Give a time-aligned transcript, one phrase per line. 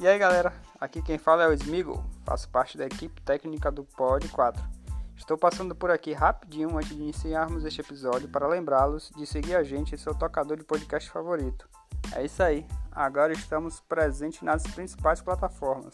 [0.00, 3.82] E aí galera, aqui quem fala é o Smigo, faço parte da equipe técnica do
[3.82, 4.62] Pod 4.
[5.16, 9.64] Estou passando por aqui rapidinho antes de iniciarmos este episódio para lembrá-los de seguir a
[9.64, 11.68] gente em seu tocador de podcast favorito.
[12.14, 15.92] É isso aí, agora estamos presentes nas principais plataformas.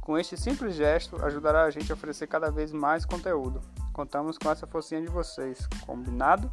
[0.00, 3.60] Com este simples gesto, ajudará a gente a oferecer cada vez mais conteúdo.
[3.92, 6.52] Contamos com essa forcinha de vocês, combinado?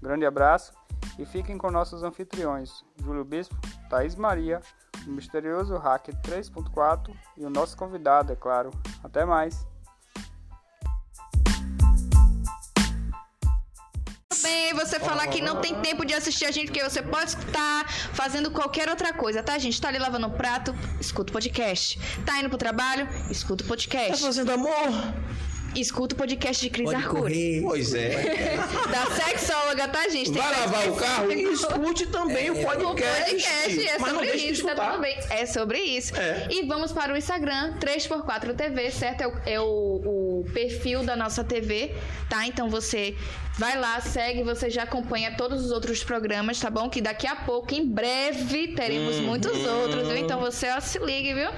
[0.00, 0.72] Grande abraço
[1.18, 3.54] e fiquem com nossos anfitriões, Júlio Bispo,
[3.90, 4.62] Thaís Maria,
[5.06, 8.70] o misterioso Hacker 3.4 e o nosso convidado, é claro.
[9.02, 9.66] Até mais!
[14.72, 17.88] bem você falar que não tem tempo de assistir a gente, porque você pode estar
[18.12, 19.80] fazendo qualquer outra coisa, tá, gente?
[19.80, 21.98] Tá ali lavando um prato, escuta o podcast.
[22.24, 24.20] Tá indo pro trabalho, escuta o podcast.
[24.20, 24.88] Tá fazendo amor?
[25.76, 27.20] Escuta o podcast de Cris Pode Arcuri.
[27.20, 27.62] correr.
[27.62, 28.56] Pois é.
[28.90, 30.32] Da sexóloga, tá, gente?
[30.32, 33.24] Tem Vai lavar o carro e escute também o O podcast.
[33.30, 35.18] podcast é mas não sobre isso, tá tudo bem.
[35.30, 36.16] É sobre isso.
[36.16, 36.46] É.
[36.50, 39.22] E vamos para o Instagram, 3x4 TV, certo?
[39.22, 39.64] É, o, é o-
[40.04, 41.94] o perfil da nossa TV,
[42.28, 42.46] tá?
[42.46, 43.16] Então você
[43.58, 46.88] vai lá, segue, você já acompanha todos os outros programas, tá bom?
[46.88, 50.16] Que daqui a pouco, em breve, teremos muitos outros, viu?
[50.16, 51.50] Então você ó, se ligue, viu?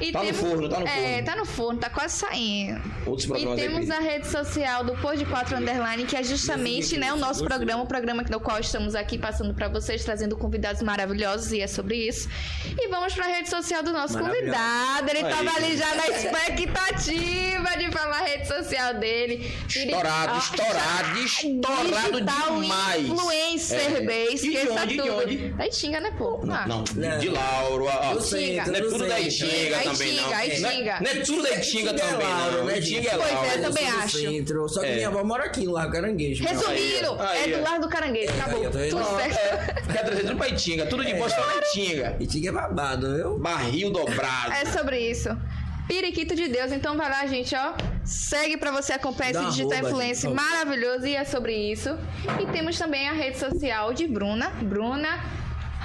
[0.00, 0.12] E Uhum.
[0.12, 1.24] Tá no forno, tá no É, forno.
[1.24, 2.80] tá no forno, tá quase saindo.
[3.04, 3.92] Outros E programas aí, temos Piri.
[3.92, 7.86] a rede social do Pod 4 Underline, que é justamente né, o nosso programa, o
[7.86, 12.30] programa no qual estamos aqui passando para vocês, trazendo convidados maravilhosos, e é sobre isso.
[12.78, 15.10] E vamos para a rede social do nosso convidado.
[15.10, 15.24] Ele Aí.
[15.32, 19.52] estava ali já na expectativa de falar rede social dele.
[19.68, 23.08] Estourado, estourado, estourado digital demais.
[23.08, 24.00] Influencer, É.
[24.00, 25.16] bem, E de esqueça onde, de tudo.
[25.16, 25.36] onde?
[25.50, 26.40] Da Itinga, né, pô?
[26.50, 26.66] Ah.
[26.66, 27.18] Não, de, Não.
[27.18, 27.84] de Lauro.
[27.86, 28.14] ó, ó.
[28.14, 29.20] Do centro, Não é do tudo da.
[29.20, 30.32] Itinga também, não.
[30.34, 31.00] aí Não é-.
[31.00, 32.64] Não é tudo da Itinga é também, Lauro, não.
[32.66, 33.08] né, Itinga gente?
[33.08, 33.62] é Pois é, Lauro.
[33.62, 34.18] também acho.
[34.18, 34.94] Centro, só que É.
[34.94, 36.44] minha avó mora aqui no Largo Caranguejo.
[36.44, 38.32] Resumindo, Aí, aí, é do lado do caranguejo.
[38.32, 38.64] Acabou.
[38.64, 38.70] indo.
[38.70, 39.36] Tudo Não, certo.
[39.36, 40.86] é, Quer trazer tudo pra Itinga.
[40.86, 42.16] Tudo de bosta na Itinga.
[42.20, 43.38] E tinha babado, viu?
[43.38, 44.52] Barril dobrado.
[44.52, 45.28] É sobre isso.
[45.90, 47.74] Periquito de Deus, então vai lá, gente, ó.
[48.04, 50.40] Segue pra você acompanhar Dá esse digital arroba, influencer gente.
[50.40, 51.90] maravilhoso e é sobre isso.
[52.40, 55.18] E temos também a rede social de Bruna, Bruna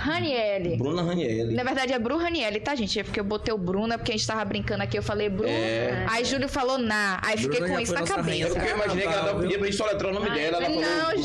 [0.05, 0.77] Ranielli.
[0.77, 1.53] Bruna Ranielli.
[1.53, 2.99] Na verdade é Bru Ranielli, tá, gente?
[2.99, 5.47] É porque eu botei o Bruna, porque a gente tava brincando aqui, eu falei Bru.
[5.47, 6.05] É.
[6.09, 7.19] Aí Júlio falou na.
[7.23, 8.53] Aí fiquei Bruna com já isso na rainha É cabeça.
[8.55, 10.57] porque eu imaginei que ela pedia pra gente soletrar o nome dela.
[10.63, 11.23] Ela não,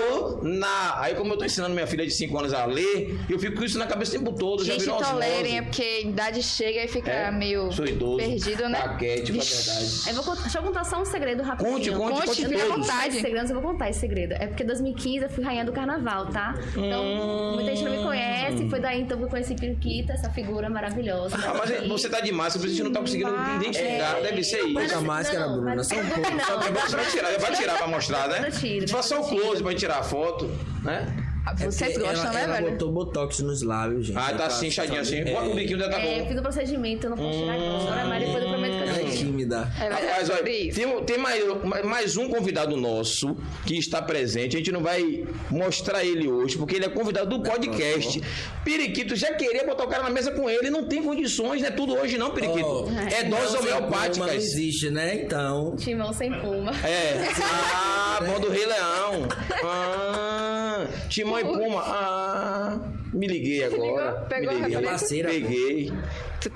[0.00, 1.00] falou na.
[1.00, 3.64] Aí, como eu tô ensinando minha filha de 5 anos a ler, eu fico com
[3.64, 4.64] isso na cabeça o tempo todo.
[4.64, 5.12] já Gente, virou osmose.
[5.12, 8.16] tolerem, é porque a idade chega e fica É, meio Sou idoso.
[8.18, 8.80] perdido, né?
[8.80, 10.08] Paquete, pra verdade.
[10.08, 11.72] Eu vou contar, deixa eu contar só um segredo rapidinho.
[11.74, 12.68] Conte, conte, Conte, conte todos.
[12.86, 13.08] vontade.
[13.08, 14.32] Esse segredo, eu vou contar esse segredo.
[14.34, 16.54] É porque em 2015 eu fui rainha do carnaval, tá?
[16.76, 18.68] Então, muita gente não me conhece.
[18.68, 21.36] Foi daí então que eu conheci Periquita, essa figura maravilhosa.
[21.36, 24.20] Ah, mas você tá de máscara, a gente não tá conseguindo identificar.
[24.20, 24.74] Deve ser isso.
[24.74, 26.30] Pouca máscara, não, Bruna, mas- só um pouco.
[26.30, 28.38] Não, Você vai tirar, vai tirar pra mostrar, né?
[28.46, 30.50] Eu tiro, A gente faz só o close pra gente tirar a foto,
[30.82, 31.06] né?
[31.58, 32.70] Vocês É gostam, ela, né, ela velho?
[32.70, 34.16] botou botox nos lábios, gente.
[34.18, 35.20] Ah, tá Pra- assim, inchadinho sabe?
[35.20, 35.32] assim.
[35.34, 36.28] Bota o biquinho dela tá É, eu bom.
[36.30, 38.73] fiz o procedimento, eu não posso tirar agora, mas depois eu prometo
[39.14, 39.72] é tímida.
[39.76, 41.42] É verdade, Rapaz, olha, tem, tem mais,
[41.84, 43.36] mais um convidado nosso
[43.66, 44.56] que está presente.
[44.56, 48.20] A gente não vai mostrar ele hoje, porque ele é convidado do podcast.
[48.64, 51.70] Periquito já queria botar o cara na mesa com ele, não tem condições, não é
[51.70, 52.66] tudo hoje, não, Periquito.
[52.66, 54.34] Ó, é doses puma Não homeopáticas.
[54.34, 55.14] existe, né?
[55.22, 55.76] Então.
[55.76, 56.72] Timão sem puma.
[56.84, 57.24] É.
[58.16, 59.26] Ah, bom do Rei Leão.
[59.64, 61.82] Ah, Timão e Puma.
[61.84, 62.78] Ah,
[63.14, 64.12] me liguei agora.
[64.28, 64.82] Pegou a me liguei.
[64.82, 65.28] Parceira.
[65.30, 65.92] Peguei.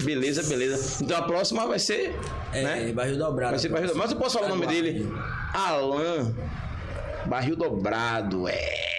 [0.02, 1.02] Beleza, beleza.
[1.02, 2.14] Então a próxima vai ser.
[2.52, 2.92] É, né?
[2.92, 3.50] barril dobrado.
[3.50, 4.08] Vai ser barril dobrado.
[4.08, 5.08] Mas eu posso falar o nome dele?
[5.54, 6.34] Alan.
[7.26, 8.48] Barril dobrado.
[8.48, 8.97] É.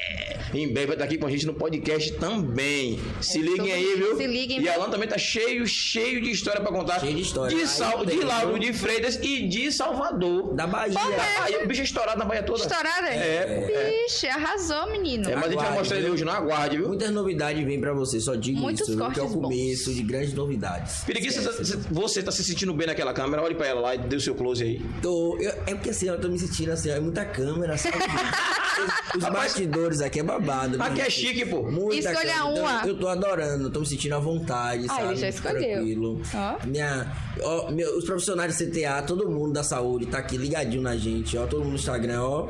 [0.54, 3.00] Em breve vai estar aqui com a gente no podcast também.
[3.22, 4.18] Se É liguem aí, viu?
[4.18, 4.70] Se liguem, E?
[4.70, 7.00] Alan também tá cheio, cheio de história pra contar.
[7.00, 7.56] Cheio de história.
[7.56, 10.54] De, Sal, de Lauro de Freitas e de Salvador.
[10.56, 10.98] Da Bahia.
[11.44, 12.60] Aí o bicho é estourado na Bahia toda.
[12.62, 13.08] Estourada?
[13.10, 15.30] É, Vixe, arrasou, menino.
[15.30, 16.88] É, mas a gente vai Aguarde, mostrar ele hoje, não aguarde, viu?
[16.88, 19.12] Muitas novidades vêm pra você, só digo Muitos isso, viu?
[19.12, 21.04] que é o cortes começo de grandes novidades.
[21.04, 23.44] Periquito, você, você tá se sentindo bem naquela câmera?
[23.44, 24.82] Olhe pra ela lá e dê o seu close aí.
[25.02, 27.98] Tô, eu- é porque assim, eu tô me sentindo assim, ó, é muita câmera, sabe?
[28.80, 30.39] Os, os Rapaz, bastidores aqui é babado.
[30.80, 31.04] Aqui viu?
[31.06, 31.64] é chique, pô.
[31.64, 32.82] Muita Escolha câmera, então uma.
[32.88, 35.08] eu tô adorando, tô me sentindo à vontade, Ah, sabe?
[35.08, 35.60] ele já escolheu.
[35.76, 36.22] Tranquilo.
[36.34, 36.68] Ó.
[36.68, 40.96] Minha, ó, meu- os profissionais do CTA, todo mundo da saúde tá aqui ligadinho na
[40.98, 41.46] gente, ó.
[41.46, 42.48] Todo mundo no Instagram, ó.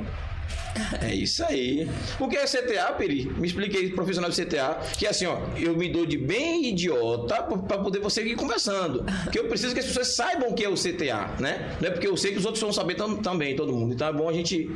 [1.02, 1.90] É isso aí.
[2.20, 3.26] O que é CTA, Peri?
[3.38, 7.58] Me expliquei, profissional de CTA, que assim, ó, eu me dou de bem idiota pra
[7.58, 9.04] pra poder você ir conversando.
[9.32, 11.76] Que eu preciso que as pessoas saibam o que é o CTA, né?
[11.82, 13.94] Não é porque eu sei que os outros vão saber tam- também, todo mundo.
[13.94, 14.70] Então é bom a gente.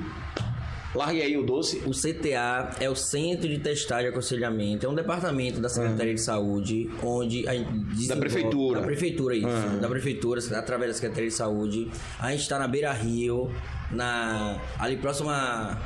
[0.95, 1.81] Largue aí o doce.
[1.85, 6.21] O CTA é o Centro de Testagem e Aconselhamento, é um departamento da Secretaria de
[6.21, 8.79] Saúde, onde a gente desenvolve- prefeitura.
[8.79, 9.47] Da prefeitura, isso.
[9.47, 9.77] Ah.
[9.81, 11.89] Da prefeitura, através da Secretaria de Saúde.
[12.19, 13.51] A gente está na Beira Rio,
[13.93, 15.77] na, ali próximo a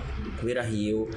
[0.42, 1.09] Beira Rio.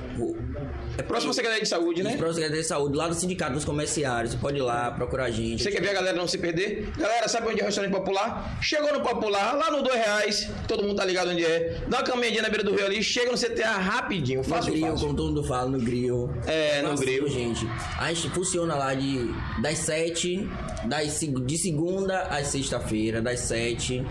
[0.98, 2.10] É próximo à Secretaria de Saúde, né?
[2.16, 4.32] Próximo Secretaria de Saúde, lá do Sindicato dos Comerciários.
[4.32, 5.62] Você pode ir lá, procurar a gente.
[5.62, 6.90] Você quer ver a galera não se perder?
[6.96, 8.58] Galera, sabe onde é o restaurante popular?
[8.62, 11.80] Chegou no popular, lá no dois reais, todo mundo tá ligado onde é.
[11.88, 14.86] Dá uma caminhadinha na beira do rio ali, chega no CTA rapidinho, No fácil, grill,
[14.88, 15.06] fácil.
[15.06, 16.30] como todo mundo fala, no grill.
[16.46, 17.28] É, no Facinho, grill.
[17.28, 17.66] gente.
[17.98, 19.30] A gente funciona lá de,
[19.62, 20.48] das 7,
[20.86, 24.04] das, de segunda às sexta-feira, das 7.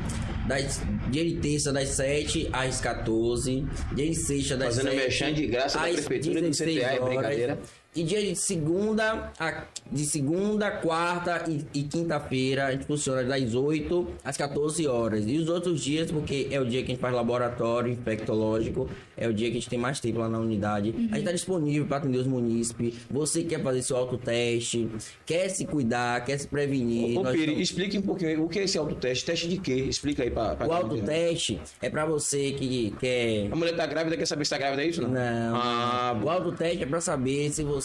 [0.50, 0.82] Das,
[1.12, 3.68] dia de terça, das 7 às 14.
[3.94, 7.00] Dia de sexta, das Fazendo 7 merchan de graça da prefeitura do 16 CTA, é
[7.00, 7.06] horas.
[7.08, 7.60] brincadeira.
[7.96, 13.56] E dia de segunda, a, de segunda, quarta e, e quinta-feira, a gente funciona das
[13.56, 15.26] 8 às 14 horas.
[15.28, 18.88] E os outros dias, porque é o dia que a gente faz laboratório infectológico,
[19.18, 20.90] é o dia que a gente tem mais tempo lá na unidade.
[20.96, 22.94] A gente está disponível para atender os munícipes.
[23.10, 24.88] Você que quer fazer seu autoteste,
[25.26, 27.18] quer se cuidar, quer se prevenir.
[27.18, 29.26] Ô, Piri, estamos- explique um pouquinho o que é esse autoteste.
[29.26, 29.74] Teste de quê?
[29.74, 34.16] Explica aí pra, pra O autoteste é para você que quer A mulher tá grávida,
[34.16, 35.02] quer saber se tá grávida, é isso?
[35.02, 35.10] Não.
[35.10, 35.56] Não.
[35.56, 37.79] Ah, o autoteste é pra saber se você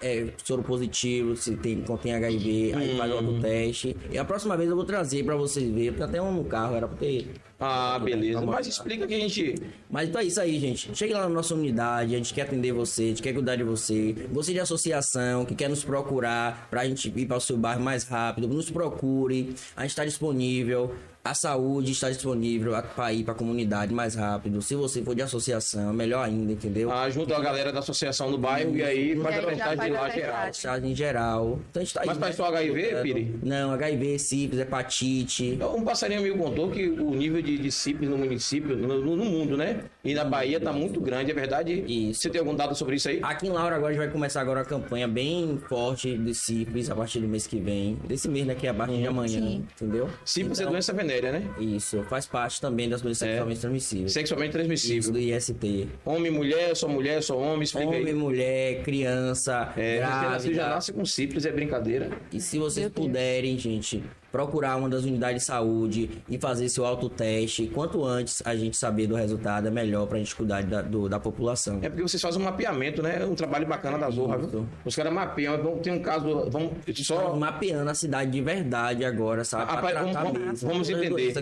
[0.00, 3.18] é soro positivo, se tem, contém HIV, aí faz o Hum.
[3.18, 3.96] autoteste.
[4.10, 6.74] E a próxima vez eu vou trazer pra vocês verem, porque até um no carro
[6.76, 7.30] era pra ter.
[7.58, 8.40] ah, beleza.
[8.40, 9.54] Vamos Mas explica que a gente.
[9.90, 10.94] Mas então é isso aí, gente.
[10.94, 13.62] Chegue lá na nossa unidade, a gente quer atender você, a gente quer cuidar de
[13.62, 14.14] você.
[14.30, 18.04] Você de associação que quer nos procurar pra gente ir para o seu bairro mais
[18.04, 19.54] rápido, nos procure.
[19.74, 20.94] A gente está disponível.
[21.26, 24.62] A saúde está disponível para ir para a comunidade mais rápido.
[24.62, 26.88] Se você for de associação, melhor ainda, entendeu?
[26.88, 29.76] Ah, junto a galera da associação do bairro e aí faz a aí já testagem
[29.76, 30.46] faz a lá geral.
[30.46, 30.90] testagem.
[30.92, 31.58] Em geral.
[31.68, 33.40] Então a gente tá Mas faz só HIV, Piri?
[33.42, 35.58] Não, HIV, sífilis, hepatite.
[35.76, 39.56] Um passarinho amigo contou que o nível de, de CIPs no município, no, no mundo,
[39.56, 39.80] né?
[40.04, 41.72] E na Bahia tá muito grande, é verdade?
[41.88, 42.20] Isso.
[42.20, 43.18] Você tem algum dado sobre isso aí?
[43.20, 46.88] Aqui em Laura agora a gente vai começar agora a campanha bem forte de sífilis
[46.88, 47.98] a partir do mês que vem.
[48.06, 48.54] Desse mês, né?
[48.54, 50.08] Que é a partir de amanhã, entendeu?
[50.24, 50.92] CIPs é Então, doença
[51.22, 51.42] né?
[51.58, 54.12] Isso, faz parte também das doenças sexualmente transmissíveis.
[54.12, 55.12] Sexualmente Isso, transmissível.
[55.12, 55.88] do IST.
[56.04, 58.14] Homem, mulher, só mulher, só homem, explica Homem, aí.
[58.14, 60.68] mulher, criança, É, você nasce, já grávida.
[60.68, 62.10] nasce com sífilis, é brincadeira.
[62.32, 64.02] E se vocês puderem, gente,
[64.36, 69.06] procurar uma das unidades de saúde e fazer seu autoteste, quanto antes a gente saber
[69.06, 71.78] do resultado, é melhor pra gente cuidar da, do- da população.
[71.82, 73.24] É porque vocês fazem um mapeamento, né?
[73.24, 74.66] Um trabalho bacana da Zorra, viu?
[74.84, 76.72] Os caras mapeiam, vão- tem um caso, vamos
[77.02, 79.64] só mapeando a cidade de verdade agora, sabe?
[79.66, 79.92] Pra Apa-
[80.22, 81.32] vamos, vamos- entender.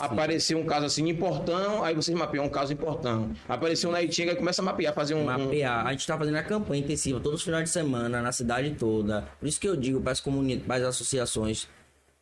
[0.00, 3.30] Apareceu um caso assim em Portão, aí vocês mapeiam um caso em Portão.
[3.48, 5.22] Apareceu na Itinga e começa a mapear, fazer um.
[5.22, 5.86] um- Mapear.
[5.86, 9.24] A gente tá fazendo a campanha intensiva todos os finais de semana, na cidade toda.
[9.40, 11.66] Por isso que eu digo para as comunidades, para as associações,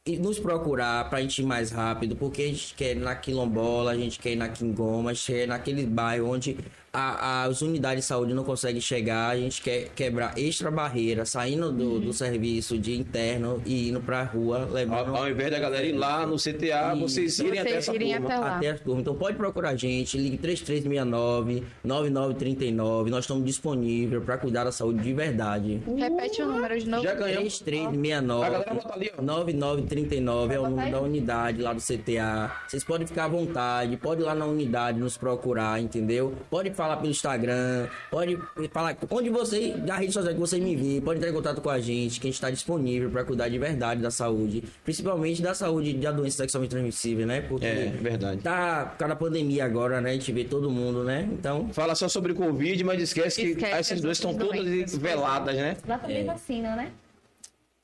[0.06, 3.96] nos procurar pra gente ir mais rápido, porque a gente quer ir na Quilombola, a
[3.96, 6.58] gente quer ir na Quingoma, a gente quer ir naquele bairro onde
[6.94, 11.72] a- as unidades de saúde não conseguem chegar, a gente quer quebrar extra barreira, saindo
[11.72, 15.84] do, do serviço de interno e indo pra rua, levando Ao, ao invés da galera
[15.84, 18.26] ir lá no CTA, vocês irem até Vocês essa irem turma.
[18.28, 18.56] até lá.
[18.56, 19.00] até as turmas.
[19.02, 23.10] Então pode procurar a gente, ligue 3369 9939.
[23.10, 25.82] Nós estamos disponíveis para cuidar da saúde de verdade.
[25.96, 27.02] Repete o número de novo.
[27.02, 27.58] Já ganhamos.
[27.60, 29.22] 3369 A galera bota ali, ó.
[29.22, 32.52] 9939 é o número da unidade lá do CTA.
[32.68, 36.34] Vocês podem ficar à vontade, pode ir lá na unidade nos procurar, entendeu?
[36.50, 38.38] Pode falar pelo Instagram, pode
[38.72, 41.70] falar onde você, da rede social que você me vê, pode entrar em contato com
[41.70, 45.54] a gente, que a gente está disponível para cuidar de verdade da saúde, principalmente da
[45.54, 47.40] saúde da doença sexualmente transmissível, né?
[47.40, 48.40] Porque É, verdade.
[48.40, 50.10] Tá por causa da pandemia agora, né?
[50.10, 51.28] A gente vê todo mundo, né?
[51.32, 55.54] Então, Fala só sobre Covid, mas esquece, que Esquece essas as duas estão todas veladas,
[55.56, 55.76] né?
[55.86, 56.92] Lá também vacina, né?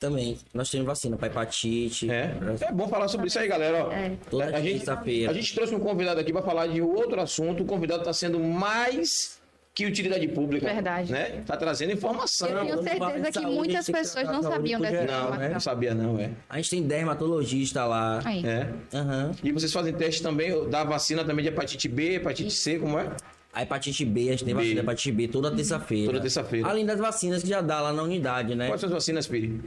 [0.01, 2.09] Também, nós temos vacina para hepatite.
[2.09, 2.27] É.
[2.29, 3.85] pra- é bom falar sobre isso aí, galera.
[3.85, 3.91] ó.
[3.91, 4.17] É.
[4.29, 5.29] Toda a, gente, terça-feira.
[5.31, 7.61] a gente trouxe um convidado aqui para falar de outro assunto.
[7.61, 9.39] O convidado está sendo mais
[9.75, 10.65] que utilidade pública.
[10.73, 11.11] Verdade.
[11.11, 11.43] Né?
[11.45, 12.49] Tá trazendo informação.
[12.49, 15.53] Eu tenho certeza que saúde, muitas pessoas não sabiam dessa geral, Não, informação.
[15.53, 16.31] não sabia não, é.
[16.49, 18.19] A gente tem dermatologista lá.
[18.25, 18.43] Aí.
[18.45, 18.69] É.
[18.93, 19.31] Aham.
[19.43, 23.11] E vocês fazem teste também da vacina também de hepatite B, hepatite C, como é?
[23.53, 24.59] A hepatite B, a gente tem B.
[24.61, 26.07] vacina de hepatite B toda terça-feira.
[26.07, 26.67] Toda terça-feira.
[26.67, 28.67] Além das vacinas que já dá lá na unidade, né?
[28.67, 29.61] Quais são as vacinas, Piri?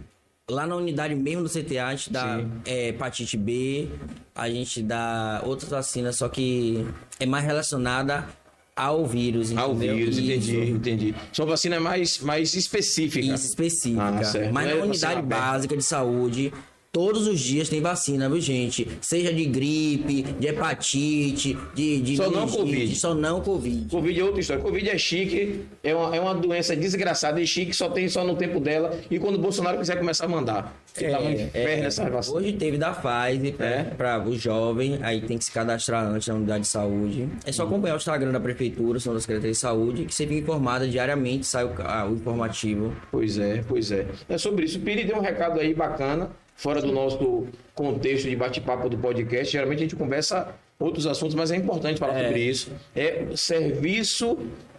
[0.51, 3.89] Lá na unidade mesmo do CTA, a gente dá é, hepatite B,
[4.35, 6.87] a gente dá outras vacinas, só que
[7.19, 8.29] é mais relacionada
[8.77, 9.97] ao vírus, Ao entendeu?
[9.97, 10.27] vírus, Isso.
[10.51, 11.15] entendi, entendi.
[11.33, 13.41] São vacinas mais, mais específicas.
[13.41, 14.03] Isso específica.
[14.05, 14.53] Ah, certo.
[14.53, 16.53] Mas é na vacina unidade básica de saúde,
[16.95, 18.87] todos os dias tem vacina, viu, gente?
[19.01, 22.01] Seja de gripe, de hepatite, de.
[22.01, 22.95] de Só não Covid.
[22.95, 23.91] Só não Covid.
[23.91, 24.63] Covid é outra história.
[24.63, 28.37] Covid é chique, é uma, é uma doença desgraçada e chique, só tem só no
[28.37, 28.97] tempo dela.
[29.11, 30.73] E quando o Bolsonaro quiser começar a mandar.
[30.95, 32.37] Tá um inferno essa vacina.
[32.39, 33.83] Hoje teve da Pfizer É?
[33.83, 37.29] para o jovem, aí tem que se cadastrar antes na unidade de saúde.
[37.45, 40.39] É só acompanhar o Instagram da Prefeitura, são da Secretaria de Saúde, que você fica
[40.39, 42.95] informada diariamente, sai o, ah, o informativo.
[43.11, 44.07] Pois é, pois é.
[44.29, 44.79] É sobre isso.
[44.79, 49.53] O Piri deu um recado aí bacana, fora do nosso contexto de bate-papo do podcast.
[49.53, 52.27] Geralmente a gente conversa outros assuntos, mas é importante falar É.
[52.27, 52.71] sobre isso.
[52.95, 54.39] É serviço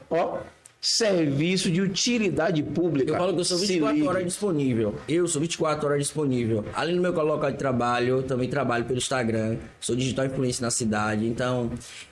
[0.09, 0.37] Ó,
[0.79, 3.11] serviço de utilidade pública.
[3.11, 4.07] Eu falo que eu sou Se 24 ligue.
[4.07, 4.95] horas disponível.
[5.09, 6.63] Eu sou 24 horas disponível.
[6.75, 9.57] Além do meu local de trabalho, eu também trabalho pelo Instagram.
[9.79, 11.25] Sou digital influencer na cidade.
[11.25, 11.71] Então,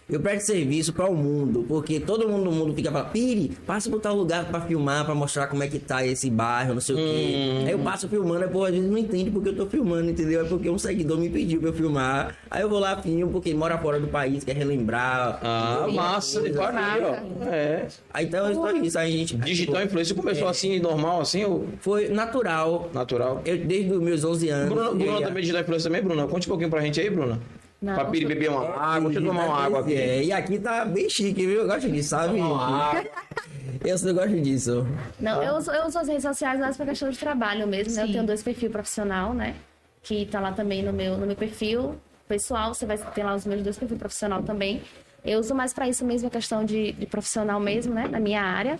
[0.09, 1.65] eu presto serviço para o mundo.
[1.67, 5.15] Porque todo mundo no mundo fica falando, Piri, passa por tal lugar para filmar, para
[5.15, 7.33] mostrar como é que tá esse bairro, não sei o quê.
[7.35, 7.63] Hum.
[7.65, 10.41] Aí eu passo filmando, aí, pô, às vezes não entende porque eu tô filmando, entendeu?
[10.41, 12.35] É porque um seguidor me pediu pra eu filmar.
[12.51, 15.39] Aí eu vou lá, filmo, porque mora fora do país, quer relembrar.
[15.41, 16.71] Ah, massa, de Coisa.
[16.71, 17.43] parir, ó.
[17.45, 17.87] É.
[18.13, 18.97] Aí então eu estou isso.
[18.99, 19.35] Aí a gente.
[19.37, 22.89] Digital influencer começou assim, normal, assim, ou Foi natural.
[22.93, 23.41] natural?
[23.45, 24.69] Eu, desde os meus 11 anos.
[24.73, 26.27] Bruna ia- também é digital influencer também, Bruna?
[26.27, 27.39] Conte um pouquinho pra gente aí, Bruna.
[27.83, 29.93] Não, pra sou- beber uma água, deixa eu tomar uma água aqui.
[29.93, 31.61] É, e aqui tá bem chique, viu?
[31.61, 32.39] Eu gosto disso, sabe?
[33.85, 34.87] Eu só gosto disso.
[35.19, 38.03] Não, eu uso, eu uso as redes sociais mais pra questão de trabalho mesmo, né?
[38.03, 39.55] Eu tenho dois perfis profissional, né?
[40.01, 42.73] Que tá lá também no meu, no meu perfil pessoal.
[42.73, 44.81] Você vai ter lá os meus dois perfis profissional também.
[45.25, 48.07] Eu uso mais pra isso mesmo, a questão de, de profissional mesmo, né?
[48.09, 48.79] Na minha área.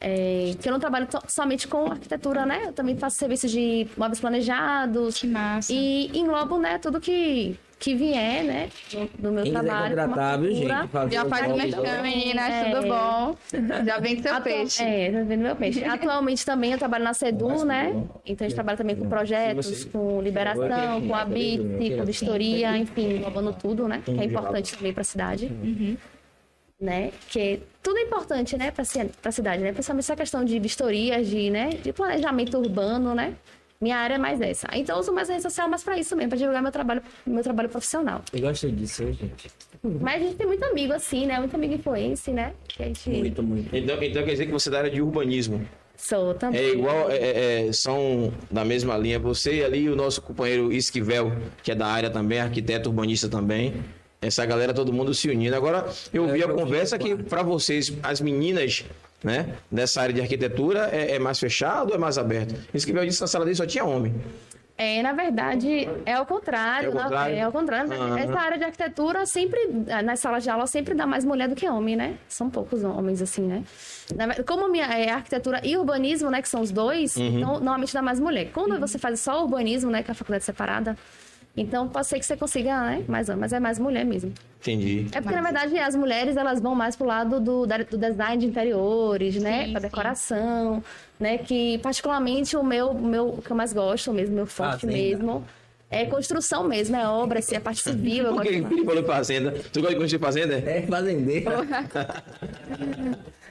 [0.00, 2.62] É, que eu não trabalho to- somente com arquitetura, né?
[2.66, 5.16] Eu também faço serviços de móveis planejados.
[5.18, 5.72] Que massa.
[5.72, 8.68] E englobo, né, tudo que, que vier, né?
[8.92, 9.96] Do, do meu Quem quiser trabalho.
[9.96, 10.88] contratar, viu, gente?
[10.88, 12.64] Fazer Já faz o merchan, meninas, É.
[12.70, 13.36] tudo bom?
[13.84, 14.82] Já vem com seu Atu- peixe.
[14.82, 15.84] É, tá vendo meu peixe.
[15.84, 17.90] Atualmente também eu trabalho na Sedu, né?
[18.24, 23.16] Então a gente trabalha também com projetos, com liberação, com a BIT, com vistoria, enfim,
[23.16, 24.00] englobando tudo, né?
[24.04, 25.50] Que é importante também para a cidade.
[26.80, 27.12] Né?
[27.28, 29.72] Que tudo é importante, né, para a cidade, né?
[29.72, 33.34] Principalmente essa questão de vistorias, de, né, de planejamento urbano, né?
[33.82, 34.68] Minha área é mais essa.
[34.74, 37.02] Então eu uso mais a rede social mais para isso mesmo, para divulgar meu trabalho,
[37.26, 38.22] meu trabalho profissional.
[38.32, 39.50] Eu gosto disso, gente.
[40.00, 41.36] Mas a gente tem muito amigo assim, né?
[41.40, 42.52] Muito amigo influencer, né?
[42.68, 43.76] Que a gente Muito, muito.
[43.76, 45.66] Então, então quer dizer que você é da área de urbanismo.
[45.96, 46.60] sou também.
[46.60, 49.18] É igual, é, é, é, são da mesma linha.
[49.18, 51.32] Você e ali, o nosso companheiro Esquivel,
[51.64, 53.74] que é da área também, arquiteto urbanista também.
[54.20, 55.56] Essa galera, todo mundo se unindo.
[55.56, 58.84] Agora, eu vi a conversa que, para vocês, as meninas,
[59.24, 62.54] né, dessa área de arquitetura, é, é mais fechado ou é mais aberto?
[62.74, 64.14] Esquivel disse que na sala dele só tinha homem.
[64.76, 66.88] É, na verdade, é o contrário.
[66.88, 67.36] É o contrário?
[67.36, 67.92] É o contrário.
[67.92, 68.18] Aham.
[68.18, 69.60] Essa área de arquitetura sempre,
[70.02, 72.14] nas salas de aula, sempre dá mais mulher do que homem, né?
[72.26, 73.62] São poucos homens, assim, né?
[74.46, 76.42] Como minha, é arquitetura e urbanismo, né?
[76.42, 77.26] Que são os dois, Uhum.
[77.38, 78.50] então, normalmente dá mais mulher.
[78.52, 80.02] Quando você faz só urbanismo, né?
[80.02, 80.96] Que é a faculdade separada,
[81.56, 83.04] então pode ser que você consiga, né?
[83.08, 84.32] Mais homem, mas é mais mulher mesmo.
[84.60, 85.06] Entendi.
[85.12, 88.46] É porque, na verdade, as mulheres, elas vão mais pro lado do, do design de
[88.46, 89.64] interiores, né?
[89.66, 89.86] Sim, Pra sim.
[89.88, 90.84] decoração,
[91.18, 91.38] né?
[91.38, 94.92] Que, particularmente, o meu, o meu, o que eu mais gosto mesmo, meu forte Fazenda.
[94.92, 95.44] mesmo,
[95.90, 99.52] é construção mesmo, é obra, assim, é parte civil, Por que ele falou fazenda?
[99.72, 100.54] Tu gosta de construir fazenda?
[100.54, 101.50] É fazendeiro.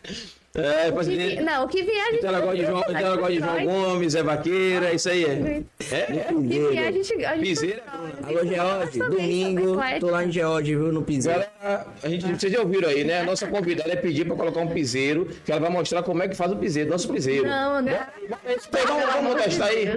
[0.53, 1.41] É, O que vi- fazenda.
[1.43, 2.17] Não, o que vier a gente...
[2.17, 5.09] Então ela gosta de João, então ela gosta de João Gomes, é vaqueira, é isso
[5.09, 5.23] aí.
[5.23, 5.95] É?
[5.95, 6.27] É?
[6.33, 7.25] O que vier a gente...
[7.25, 7.83] A gente Piseira.
[8.23, 8.99] Alô, George.
[8.99, 10.91] Também, Domingo, também, tô lá em George, viu?
[10.91, 11.39] No piseiro.
[11.63, 13.21] Galera, a gente, vocês já ouviram aí, né?
[13.21, 16.27] A nossa convidada é pedir para colocar um piseiro, que ela vai mostrar como é
[16.27, 17.47] que faz o piseiro, nosso piseiro.
[17.47, 18.07] Não, né?
[18.45, 19.87] Então, vamos, vamos testar aí.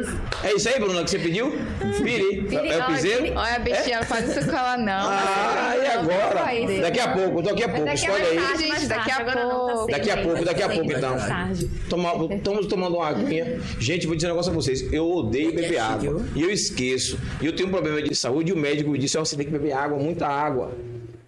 [0.45, 1.53] É isso aí, Bruna, que você pediu?
[2.01, 3.35] Piri, é o piseiro?
[3.37, 5.09] Olha, bichinha, não faz isso com ela, não.
[5.09, 6.81] Ah, e agora?
[6.81, 8.87] Daqui a pouco, daqui a pouco, a escolhe aí.
[8.87, 9.91] daqui a tá pouco.
[9.91, 11.17] Daqui a ainda, pouco, daqui a tá pouco, então.
[11.19, 11.71] tá tarde.
[11.89, 13.61] Toma- Estamos tomando uma aguinha.
[13.79, 14.93] Gente, vou dizer um negócio a vocês.
[14.93, 16.23] Eu odeio beber água.
[16.35, 17.19] E eu esqueço.
[17.41, 18.51] E eu tenho um problema de saúde.
[18.51, 20.73] E o médico me disse: ó, você tem que beber água, muita água.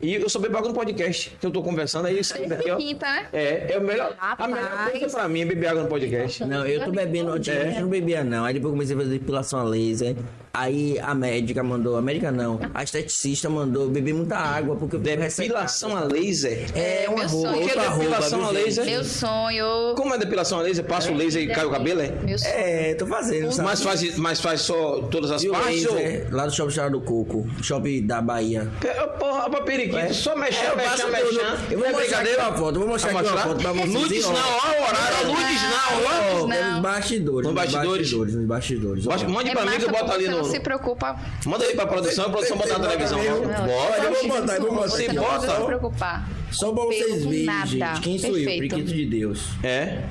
[0.01, 1.33] E eu só bebo água no podcast.
[1.41, 2.19] Que eu tô conversando aí.
[2.19, 3.27] escreve aqui, né?
[3.33, 4.99] É, é o melhor, a melhor Rapaz.
[4.99, 6.45] coisa pra mim é beber água no podcast.
[6.45, 8.45] Não, eu tô bebendo, eu não bebia não.
[8.45, 10.15] Aí depois eu comecei a fazer depilação a laser.
[10.59, 15.01] Aí a médica mandou, a médica não, a esteticista mandou beber muita água porque eu
[15.01, 15.49] fico ressecado.
[15.49, 16.67] Depilação a laser.
[16.75, 17.51] É uma meu roupa.
[17.51, 18.85] O que é outra roupa, depilação a laser?
[18.87, 19.95] Meu sonho.
[19.97, 20.85] Como é depilação a laser?
[20.85, 22.09] Passa o laser e cai o cabelo, é?
[22.25, 22.51] Meu sonho.
[22.55, 23.69] É, tô fazendo, sabe?
[23.69, 25.87] Mas faz, mas faz só todas as E partes?
[25.87, 28.71] ou- laser, lá do Shopping Estrada do Coco, shopping da Bahia.
[29.19, 31.41] Porra, pra periquito, só mexer, É, eu mexer, mexer.
[31.71, 32.43] Eu vou É mostrar aqui brincadeira?
[32.49, 33.93] uma foto, vou mostrar aqui uma foto pra vocês.
[33.93, 34.33] Nudes Ó.
[34.33, 36.73] não, ó o horário, nudes não, Não.
[36.77, 37.47] Nos bastidores.
[37.47, 38.35] Nos bastidores.
[38.35, 39.05] Nos bastidores.
[39.27, 40.46] Mande É pra mim que eu boto ali no...
[40.47, 41.17] não se preocupa.
[41.45, 43.23] Manda aí pra produção, a produção botar na televisão.
[43.23, 44.11] Eu Bora.
[44.13, 45.23] vou botar, eu vou mostrar Você aqui, ó.
[45.23, 45.47] bota.
[45.47, 46.29] Não se preocupar.
[46.51, 47.67] Só pra vocês verem, nada.
[47.67, 49.49] gente, quem sou eu, periquito de Deus.
[49.63, 50.03] É.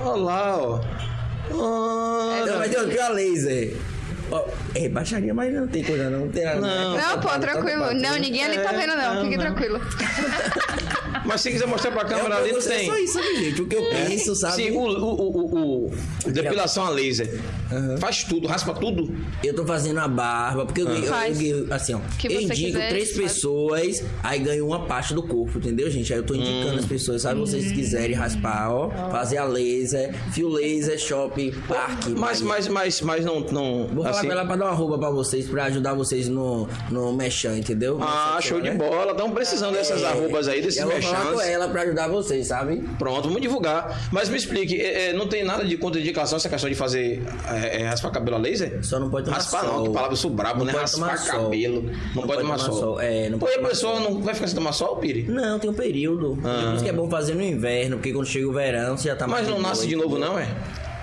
[0.00, 0.80] Olha lá, ó.
[1.50, 3.76] Ah, Não, mas tem aqui a laser.
[4.32, 6.20] Ó, é baixaria, mas não tem coisa não.
[6.20, 6.60] Não tem nada.
[6.60, 6.96] Não.
[6.96, 7.92] Não, pô, tranquilo.
[7.94, 9.22] Não, ninguém ali tá vendo, não.
[9.24, 9.80] Fique tranquilo.
[11.24, 12.86] Mas se quiser mostrar pra câmera ali, não É tem.
[12.86, 13.62] só isso, sabe, gente?
[13.62, 14.54] O que eu penso, sabe?
[14.56, 17.38] Sim, o, o, o, o- depilação a laser.
[17.70, 17.96] Aham.
[17.98, 19.14] Faz tudo, raspa tudo.
[19.42, 21.04] Eu tô fazendo a barba, porque eu, eu,
[21.40, 23.32] eu- assim, ó, Que eu indico quiser, três faz.
[23.34, 26.12] pessoas, aí ganho uma parte do corpo, entendeu, gente?
[26.12, 26.78] Aí eu tô indicando Hum.
[26.80, 27.38] as pessoas, sabe?
[27.38, 32.10] Vocês quiserem raspar, ó, fazer a laser, fio laser, shopping, parque.
[32.10, 33.40] Mas, mas, mas, mas não.
[33.40, 36.28] não Vou falar assim, com ela pra dar uma roupa pra vocês, pra ajudar vocês
[36.28, 37.98] no, no mechan, entendeu?
[38.00, 38.76] Ah, Nessa show de né?
[38.76, 39.12] bola.
[39.12, 42.82] Estamos precisando dessas arrobas aí, desses Eu vou falar com ela pra ajudar vocês, sabe?
[42.98, 44.08] Pronto, vamos divulgar.
[44.10, 47.82] Mas me explique, é, é, não tem nada de contraindicação essa questão de fazer é,
[47.82, 48.78] é, raspar cabelo a laser?
[48.82, 49.82] Só não pode tomar Raspar não, sol.
[49.84, 50.72] que palavra eu sou brabo, Não né?
[50.72, 51.44] pode Raspar sol.
[51.44, 51.90] cabelo.
[52.14, 53.00] Não, pode, tomar, sol.
[53.00, 54.10] É, não Pô, pode e a pessoa sol.
[54.10, 55.24] não vai ficar sem tomar sol, Piri?
[55.24, 56.36] Não, tem um período.
[56.40, 59.16] Por isso que é bom fazer no inverno, porque quando chega o verão, você já
[59.16, 60.48] tá mais Mas não nasce de novo, não, é?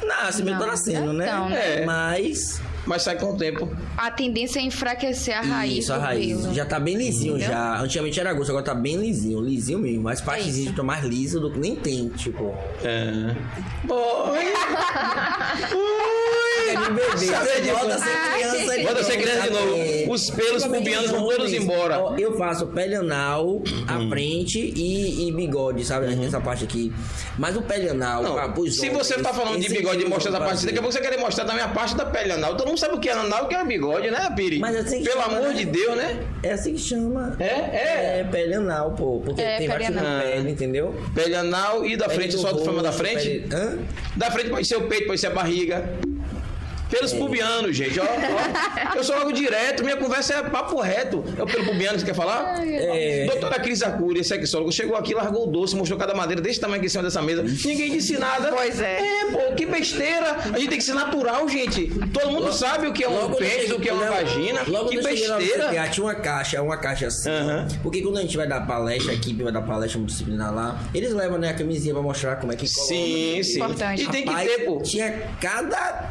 [0.05, 1.25] Nasce, mesmo tá Não, nascendo, né?
[1.27, 1.85] então, né?
[1.85, 2.61] Mas.
[2.85, 3.69] Mas sai com o tempo.
[3.97, 6.39] A tendência é enfraquecer a raiz Isso, a raiz.
[6.39, 6.53] pelo.
[6.53, 7.49] Já tá bem lisinho Entendeu?
[7.53, 7.79] já.
[7.79, 9.41] Antigamente era gosto, agora tá bem lisinho.
[9.41, 10.03] Lisinho mesmo.
[10.03, 12.53] Mas partezinha de mais liso do que nem tem, tipo.
[12.83, 13.35] É.
[16.67, 17.17] É de bebê.
[17.17, 20.11] Você de volta a ser criança de Volta a ser novo, criança de novo.
[20.13, 21.99] Os pelos pubianos vão todos embora.
[21.99, 26.07] Ó, Eu faço pele anal, a frente e, e bigode, sabe?
[26.25, 26.91] Essa parte aqui.
[27.37, 30.07] Mas o pele anal, Não, ah, pros se homens, você tá falando de bigode e
[30.07, 32.55] mostrar essa parte, daqui a pouco você quer mostrar também a parte da pele anal.
[32.55, 34.59] Todo mundo sabe o que é anal o que é bigode, né, Piri?
[34.59, 35.53] Mas assim que Pelo chama, amor né?
[35.55, 36.19] de Deus, né?
[36.43, 37.35] É assim que chama.
[37.39, 38.19] É, é.
[38.19, 39.21] É pele anal, pô.
[39.23, 40.21] Porque É, tem vários anal.
[40.21, 40.95] pele, entendeu?
[41.13, 43.23] Pele anal e da Pele frente, do só falando da rosto, frente.
[43.41, 43.77] pele- Hã?
[44.15, 45.83] Da frente pode ser o peito, pode ser a barriga.
[46.89, 47.99] Pelos pubianos, gente.
[47.99, 48.95] Ó, ó.
[48.97, 51.23] Eu sou logo direto, minha conversa é papo reto.
[51.37, 52.65] É o pelo pubiano que você quer falar?
[52.65, 53.25] É.
[53.25, 56.87] Doutora Cris Arcuri, sexólogo, chegou aqui, largou o doce, mostrou cada madeira desse tamanho aqui
[56.87, 57.43] em cima dessa mesa.
[57.43, 58.49] Ninguém disse nada.
[58.49, 58.99] Pois é.
[58.99, 60.37] É, pô, que besteira.
[60.53, 61.91] A gente tem que ser natural, gente.
[62.11, 64.61] Todo mundo sabe o que é um Logo pênis, o que é uma Léo, vagina.
[64.67, 65.69] Logo que lá besteira.
[65.69, 67.29] CTA, tinha uma caixa, uma caixa assim.
[67.29, 67.67] Aham.
[67.83, 71.13] Porque quando a gente vai dar palestra, a equipe vai dar palestra multidisciplinar lá, eles
[71.13, 72.93] levam né, a camisinha pra mostrar como é que coloca.
[72.93, 73.55] Sim, sim.
[73.55, 74.03] Importante.
[74.03, 74.81] E tem que ter, pô.
[74.81, 76.09] Tinha cada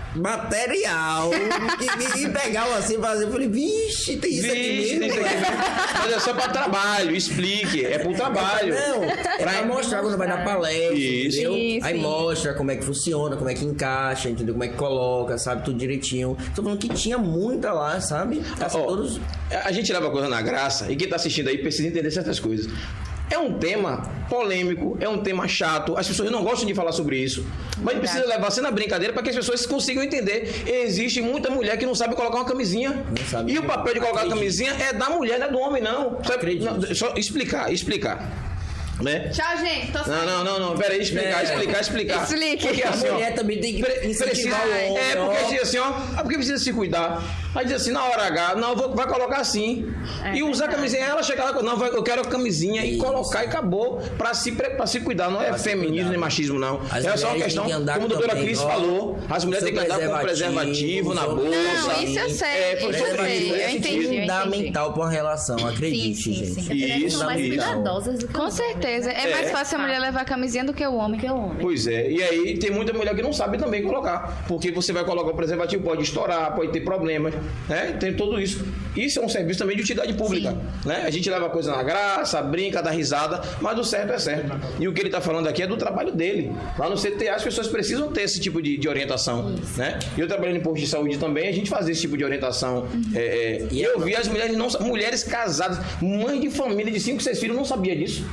[0.69, 1.31] material
[1.79, 3.27] que ninguém pegava assim e fazia.
[3.27, 5.01] Eu falei, vixe, tem isso aqui Vixe, mesmo.
[5.01, 5.99] tem isso aqui.
[6.03, 7.85] Mas é só pra trabalho, explique.
[7.85, 8.75] É pro trabalho.
[8.75, 11.39] Não, é pra mostrar quando vai dar palestra, Isso.
[11.39, 11.55] entendeu?
[11.55, 12.03] Sim, Aí sim.
[12.03, 14.55] mostra como é que funciona, como é que encaixa, entendeu?
[14.55, 15.65] Como é que coloca, sabe?
[15.65, 16.37] Tudo direitinho.
[16.55, 18.43] Tô falando que tinha muita lá, sabe?
[18.61, 19.21] Assim, Ó, todos...
[19.65, 22.39] A gente leva a coisa na graça e quem tá assistindo aí precisa entender certas
[22.39, 22.71] coisas.
[23.31, 27.19] É um tema polêmico, é um tema chato, as pessoas não gostam de falar sobre
[27.19, 27.47] isso.
[27.79, 30.65] Mas a gente precisa levar assim na brincadeira para que as pessoas consigam entender.
[30.67, 33.05] Existe muita mulher que não sabe colocar uma camisinha.
[33.47, 34.39] E o papel de colocar a Acredito.
[34.39, 35.83] camisinha é da mulher, não é do homem.
[35.83, 36.19] Não,
[36.95, 38.48] só explicar, explicar.
[39.01, 39.29] Né?
[39.33, 39.93] Tchau, gente.
[39.93, 40.77] Tô Não, não, não, não.
[40.77, 41.45] Pera aí, explicar, É.
[41.45, 42.23] explicar, explicar.
[42.25, 42.67] Explique.
[42.67, 44.99] Porque A assim, ó, mulher também tem que Pre- incentivar o homem.
[44.99, 47.23] É, porque diz assim, ó, ah, porque precisa se cuidar.
[47.55, 49.87] Aí diz assim, na hora H, não, vou, vai colocar assim.
[50.35, 53.05] e usar a camisinha, ela chega lá, não, vai, eu quero a camisinha e Isso.
[53.05, 53.99] colocar e acabou.
[54.19, 56.81] Pra se, pra se cuidar, não é feminismo nem machismo, não.
[56.91, 59.75] As é só uma questão, como a doutora também, Cris ó, falou, as mulheres têm
[59.75, 61.45] que andar com preservativo na bolsa.
[61.51, 65.57] Não, isso eu sei, É, eu sei, isso, eu é entendi, fundamental pra uma relação,
[65.67, 66.63] acredite, sim, gente.
[66.63, 66.75] sim.
[67.07, 67.49] Isso, mais isso.
[67.49, 68.55] cuidadosas do que Com os
[68.89, 69.11] certeza.
[69.11, 69.33] É, É.
[69.33, 71.19] mais fácil a mulher levar a camisinha do que o homem.
[71.21, 71.59] que o homem.
[71.61, 75.05] Pois é, e aí tem muita mulher que não sabe também colocar, porque você vai
[75.05, 77.35] colocar o preservativo, pode estourar, pode ter problemas,
[77.69, 77.97] né?
[77.99, 78.65] Tem tudo isso.
[78.97, 81.03] Isso é um serviço também de utilidade pública, né?
[81.07, 84.59] A gente leva a coisa na graça, brinca, dá risada, mas o certo é certo.
[84.79, 86.53] E o que ele está falando aqui é do trabalho dele.
[86.79, 89.99] Lá no CTA as pessoas precisam ter esse tipo de, de orientação, né?
[90.17, 92.87] E eu trabalhando em posto de saúde também, a gente faz esse tipo de orientação.
[93.15, 97.23] É, é, e eu vi as mulheres não mulheres casadas, mãe de família de cinco,
[97.23, 98.25] seis filhos, não sabia disso.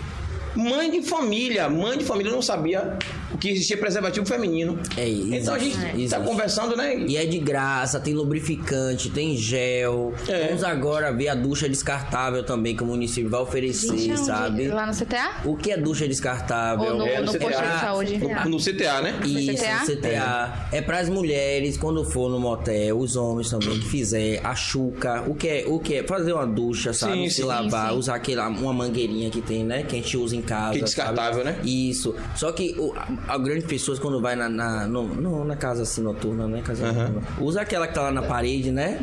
[0.56, 2.98] Mãe de família, mãe de família não sabia
[3.32, 4.80] o que existia preservativo feminino.
[4.96, 5.96] É, existe, então a gente é.
[5.98, 6.98] está conversando, né?
[6.98, 10.14] E é de graça, tem lubrificante, tem gel.
[10.28, 10.48] É.
[10.48, 14.68] Vamos agora ver a ducha descartável também que o município vai oferecer, Gente, sabe?
[14.68, 15.42] Lá no CTA?
[15.46, 16.86] O que é ducha descartável?
[16.94, 17.74] Ou no, É, no no posto CTA.
[17.74, 18.18] de saúde?
[18.18, 19.20] No, no CTA, né?
[19.26, 19.80] Isso, CTA?
[19.80, 20.68] no CTA.
[20.72, 25.24] É para as mulheres, quando for no motel, os homens também que fizer a chuca.
[25.28, 25.64] O que é?
[25.68, 26.04] O que é?
[26.04, 27.14] Fazer uma ducha, sabe?
[27.14, 27.44] Sim, Se sim.
[27.44, 27.98] lavar, sim.
[27.98, 29.84] usar aquela, uma mangueirinha que tem, né?
[29.84, 30.74] Que a gente usa em casa.
[30.74, 31.58] Que é descartável, sabe?
[31.58, 31.62] né?
[31.66, 32.16] Isso.
[32.36, 35.84] Só que o, a, a grande pessoas quando vai na, na, no- no- na casa
[35.84, 36.62] assim noturna, né?
[36.64, 39.00] Casa noturna, usa aquela que tá lá na parede, né?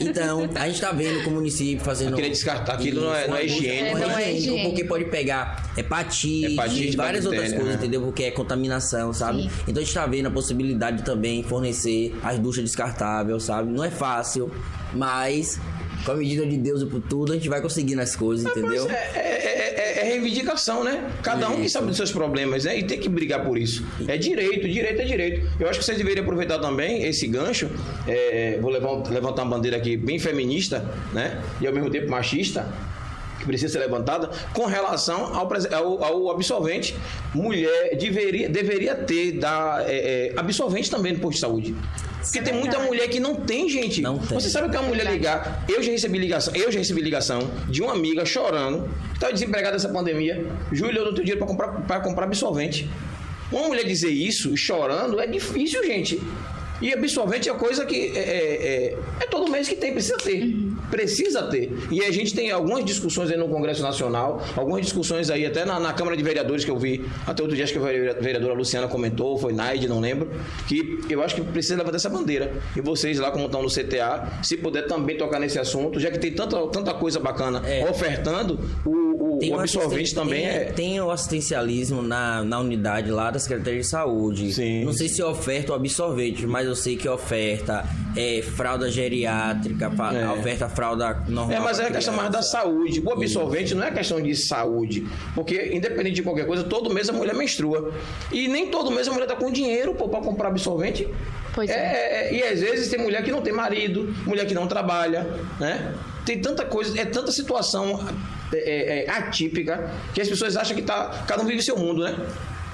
[0.00, 2.14] Então, a gente tá vendo com o município fazendo.
[2.14, 4.14] Aquele descartar, aquilo não é- não é higiênico, não né?
[4.14, 4.68] é higiênico, higiênico.
[4.70, 7.86] porque pode pegar hepatite, Hepatite, várias outras bactéria, coisas, né?
[7.86, 8.02] entendeu?
[8.02, 9.42] Porque é contaminação, sabe?
[9.42, 9.50] Sim.
[9.68, 13.70] Então a gente tá vendo a possibilidade de também fornecer as duchas descartáveis, sabe?
[13.70, 14.50] Não é fácil,
[14.92, 15.58] mas
[16.04, 18.88] com a medida de Deus e por tudo, a gente vai conseguindo as coisas, entendeu?
[18.90, 21.10] É, é- é- é reivindicação, né?
[21.22, 22.78] Cada um que sabe dos seus problemas, né?
[22.78, 23.84] E tem que brigar por isso.
[24.08, 25.46] É direito, direito é direito.
[25.60, 27.68] Eu acho que vocês deveriam aproveitar também esse gancho.
[28.06, 31.40] é, vou levantar uma bandeira aqui bem feminista, né?
[31.60, 32.66] E ao mesmo tempo machista.
[33.40, 36.94] Que precisa ser levantada com relação ao, ao- ao absolvente.
[37.34, 41.74] Mulher deveria, deveria ter da, é, é, absolvente também no posto de saúde.
[42.22, 44.02] Porque tem muita mulher que não tem, gente.
[44.02, 44.38] Não tem.
[44.38, 45.64] Você sabe o que é uma mulher ligar?
[45.66, 49.72] Eu já recebi ligação, eu já recebi ligação de uma amiga chorando, que estava desempregada
[49.72, 50.44] nessa pandemia.
[50.70, 52.90] Júlio, eu não tenho dinheiro para comprar, pra comprar absorvente.
[53.50, 56.20] Uma mulher dizer isso, chorando, é difícil, gente.
[56.82, 60.54] E absorvente é coisa que é, é- é- é todo mês que tem, precisa ter.
[60.90, 61.72] Precisa ter.
[61.90, 65.78] E a gente tem algumas discussões aí no Congresso Nacional, algumas discussões aí até na,
[65.78, 68.88] na Câmara de Vereadores que eu vi, até outro dia acho que a vereadora Luciana
[68.88, 70.30] comentou, foi Naide, não lembro,
[70.66, 72.52] que eu acho que precisa levantar essa bandeira.
[72.76, 76.18] E vocês lá, como estão no CTA, se puder também tocar nesse assunto, já que
[76.18, 77.88] tem tanta, tanta coisa bacana É.
[77.88, 80.64] ofertando, o, o, o absorvente também tem, é.
[80.64, 84.52] Tem o assistencialismo na, na unidade lá da Secretaria de Saúde.
[84.52, 87.84] Sim, Não sei se oferta o absorvente, mas eu sei que oferta
[88.16, 90.28] é, fralda geriátrica, É.
[90.38, 91.56] oferta fralda normal.
[91.56, 93.02] É, mas é questão mais da saúde.
[93.04, 95.06] O absorvente não é questão de saúde.
[95.34, 97.92] Porque, independente de qualquer coisa, todo mês a mulher menstrua.
[98.32, 101.06] E nem todo mês a mulher tá com dinheiro pô, pra comprar absorvente.
[101.54, 101.74] Pois é.
[101.74, 102.34] é.
[102.34, 105.94] E às vezes tem mulher que não tem marido, mulher que não trabalha, né?
[106.24, 108.06] Tem tanta coisa, é tanta situação
[108.52, 112.02] é, é, é, atípica que as pessoas acham que tá, cada um vive seu mundo,
[112.02, 112.14] né?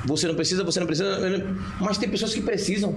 [0.05, 1.19] Você não precisa, você não precisa,
[1.81, 2.97] mas tem pessoas que precisam.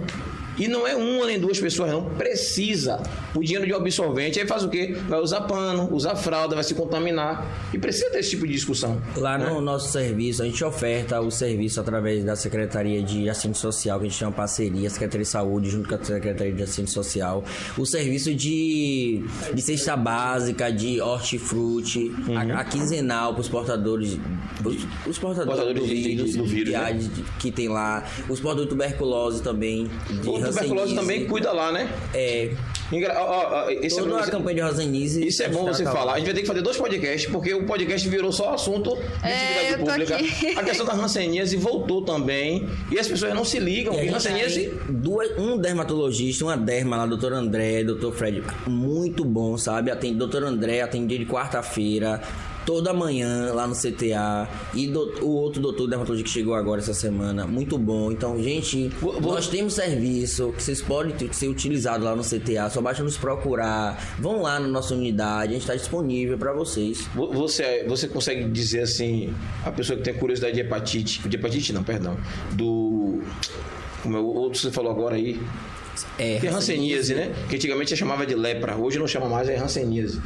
[0.59, 2.03] E não é uma nem duas pessoas, não.
[2.15, 3.01] Precisa.
[3.33, 4.95] O dinheiro de absorvente, aí faz o quê?
[5.07, 7.47] Vai usar pano, usar fralda, vai se contaminar.
[7.73, 9.01] E precisa ter esse tipo de discussão.
[9.15, 9.49] Lá né?
[9.49, 14.05] no nosso serviço, a gente oferta o serviço através da Secretaria de Assistência Social, que
[14.05, 17.43] a gente tem uma parceria, Secretaria de Saúde junto com a Secretaria de Assistência Social.
[17.77, 24.17] O serviço de, de cesta básica, de hortifruti, a, a quinzenal para os portadores,
[24.65, 24.75] os,
[25.07, 26.85] os portadores, Portadores do, de- de- vírus, do vírus, que, né?
[26.85, 30.95] há de- que tem lá, os portadores de tuberculose também, de tuberculose hanseníase.
[31.07, 31.89] também cuida lá, né?
[32.13, 32.51] É,
[32.91, 35.27] Engra- ó, ó, esse é toda bom a você- campanha de Rosanise.
[35.27, 36.13] Isso é bom você falar.
[36.13, 39.01] A gente vai ter que fazer dois podcasts, porque o podcast virou só assunto de
[39.29, 40.15] É, atividade eu tô pública.
[40.15, 40.57] aqui.
[40.57, 42.67] A questão da hanseníase voltou também.
[42.91, 43.93] E as pessoas não se ligam.
[43.93, 49.91] E E duas, um dermatologista, uma derma lá, doutor André, doutor Fred, muito bom, sabe?
[49.91, 52.19] Atende doutor André, atende dia de quarta-feira,
[52.65, 54.47] toda manhã lá no CTA.
[54.73, 58.11] E do- o outro doutor dermatologista que chegou agora essa semana, muito bom.
[58.11, 62.23] Então, gente, Vou- vou- nós temos serviço que vocês podem ter- ser utilizados lá no
[62.23, 63.97] CTA, só basta nos procurar.
[64.19, 67.07] Vão lá na nossa unidade, a gente está disponível para vocês.
[67.15, 69.33] Vo- Você, você consegue dizer assim,
[69.65, 72.17] a pessoa que tem curiosidade de hepatite, de hepatite não, perdão,
[72.53, 73.21] do.
[74.03, 75.39] Como é o outro que você falou agora aí?
[76.17, 77.33] É, Tem hanseníase, né?
[77.49, 80.21] Que antigamente se chamava de lepra, hoje não chama mais, é hanseníase.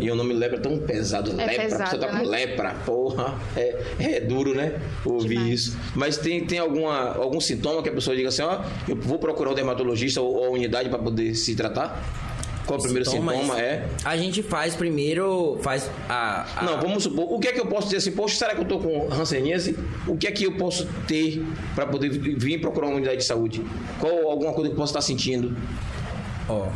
[0.00, 1.32] E o nome lepra é tão pesado.
[1.32, 2.22] É lepra, pesado, você tá com né?
[2.24, 3.38] lepra, porra.
[3.56, 4.80] É, é duro, né?
[5.04, 5.60] Ouvir Demais.
[5.60, 5.78] isso.
[5.94, 9.50] Mas tem, tem alguma, algum sintoma que a pessoa diga assim, ó, eu vou procurar
[9.50, 12.27] o dermatologista ou, ou a unidade para poder se tratar?
[12.68, 13.34] Qual o primeiro Sintomas?
[13.36, 13.84] sintoma é?
[14.04, 16.46] A gente faz primeiro, faz a...
[16.60, 18.60] a- Não, vamos supor, o que é que eu posso dizer assim, poxa, será que
[18.60, 19.76] eu tô com hanseníase?
[20.06, 21.42] O que é que eu posso ter
[21.74, 23.64] para poder vir procurar uma unidade de saúde?
[23.98, 25.56] Qual alguma coisa que eu posso estar sentindo?
[26.48, 26.66] Ó,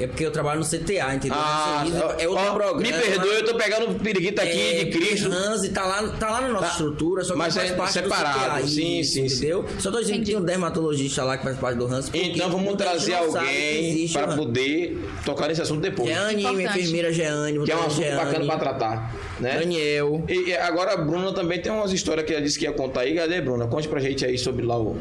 [0.00, 1.36] é porque eu trabalho no CTA, entendeu?
[1.38, 1.84] Ah,
[2.18, 2.80] é outro ó, programa.
[2.80, 5.30] Me perdoe, eu tô pegando o periquito aqui É, de Cristo.
[5.32, 6.70] Hanse tá lá, tá lá na nossa Tá.
[6.72, 9.36] estrutura, só que Mas faz é parte separado, do CTA, sim, isso, sim, sim.
[9.36, 9.64] entendeu?
[9.78, 12.10] Só tô dizendo que tem um dermatologista lá que faz parte do Hans.
[12.12, 16.08] Então vamos trazer alguém existe para poder tocar nesse assunto depois.
[16.08, 16.78] Jeane, minha Importante.
[16.80, 17.64] enfermeira Jeane.
[17.64, 19.58] Que é um assunto bacana Jeane, para tratar, né?
[19.58, 20.24] Daniel.
[20.28, 23.00] E e agora a Bruna também tem umas histórias que ela disse que ia contar
[23.02, 23.14] aí.
[23.14, 23.66] Cadê, Bruna?
[23.66, 24.96] Conte pra gente aí sobre lá o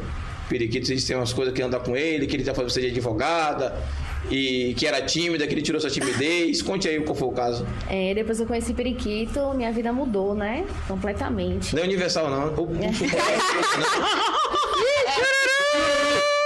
[0.49, 0.87] periquito.
[0.87, 3.75] Vocês têm umas coisas que anda com ele, que ele já fazendo você de advogada
[4.29, 6.61] e que era tímida, que ele tirou sua timidez.
[6.61, 7.65] Conte aí qual foi o caso.
[7.89, 10.65] É, depois que eu conheci Periquito, minha vida mudou, né?
[10.87, 11.75] Completamente.
[11.75, 12.53] Não é universal, não.
[12.55, 12.77] O, o, o,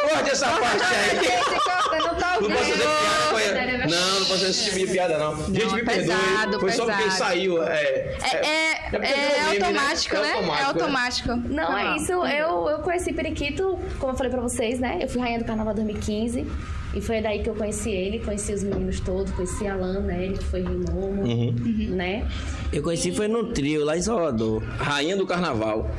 [0.09, 2.01] Corte essa parte aí.
[2.01, 3.87] Não tá Não posso fazer piada.
[3.87, 5.37] Não, não posso fazer esse tipo de piada, não.
[5.37, 6.59] Gente, me é perdoe.
[6.59, 7.63] Foi só porque saiu.
[7.63, 10.33] É, É, é, é automático, né?
[10.59, 11.35] É automático.
[11.35, 12.11] Não, é isso.
[12.11, 14.99] Eu, eu conheci Periquito, como eu falei pra vocês, né?
[15.01, 16.45] Eu fui rainha do carnaval 2015.
[16.93, 20.25] E foi daí que eu conheci ele, conheci os meninos todos, conheci a Alan, né?
[20.25, 21.23] Ele que foi Rimomo,
[21.89, 22.27] né?
[22.71, 24.61] Eu conheci foi no trio, lá em Salvador.
[24.77, 25.89] Rainha do Carnaval.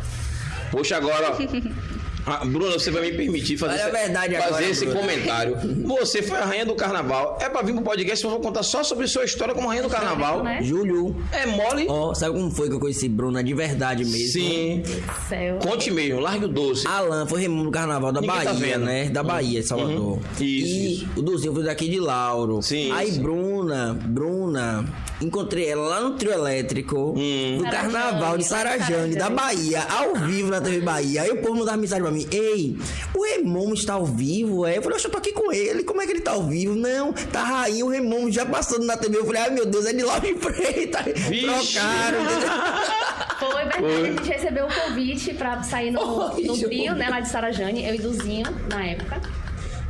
[0.70, 1.36] Poxa, agora, ó.
[2.24, 5.56] Ah, Bruna, você vai me permitir fazer, Olha a esse- verdade fazer agora, esse comentário.
[6.02, 7.36] Você foi a rainha do carnaval.
[7.40, 9.88] É pra vir pro podcast, eu vou contar só sobre sua história como rainha do
[9.88, 10.42] carnaval.
[10.44, 10.62] né?
[10.62, 11.16] Júlio.
[11.32, 11.86] É mole?
[11.88, 14.28] Ó, sabe como foi que eu conheci Bruna de verdade mesmo?
[14.40, 14.82] Sim.
[15.28, 15.58] Céu.
[15.58, 16.86] Conte mesmo, largue o doce.
[16.86, 18.84] Alan foi Raimundo do Carnaval da Ninguém tá Bahia, vendo.
[18.84, 19.08] né?
[19.08, 19.98] Da Bahia, de Salvador.
[19.98, 20.20] Uhum.
[20.40, 21.08] Isso, E isso.
[21.16, 22.62] o Duzinho foi daqui de Lauro.
[22.62, 23.20] Sim, Aí sim.
[23.22, 24.84] Bruna, Bruna,
[25.20, 27.58] encontrei ela lá no trio elétrico Hum.
[27.58, 31.22] do Sarajane, Carnaval de Sarajane, da Bahia, ao vivo na TV Bahia.
[31.22, 32.76] Aí o povo mandava mensagem pra mim: Ei,
[33.14, 34.66] o Remomo está ao vivo?
[34.66, 34.78] É?
[34.78, 36.74] Eu falei, "Oxe, eu tô aqui com ele, como é que ele tá ao vivo?
[36.74, 39.18] Não, tá rainha, o Remomo já passando na TV.
[39.18, 41.02] Eu falei, ai meu Deus, é de Lauro Preta.
[41.28, 41.74] Vixe.
[41.74, 42.22] Trocaram.
[43.38, 46.00] Foi verdade, a gente recebeu o convite pra sair no,
[46.34, 47.08] Oi, no trio, né?
[47.08, 49.20] Lá de Sarajane, eu e Duzinho, na época.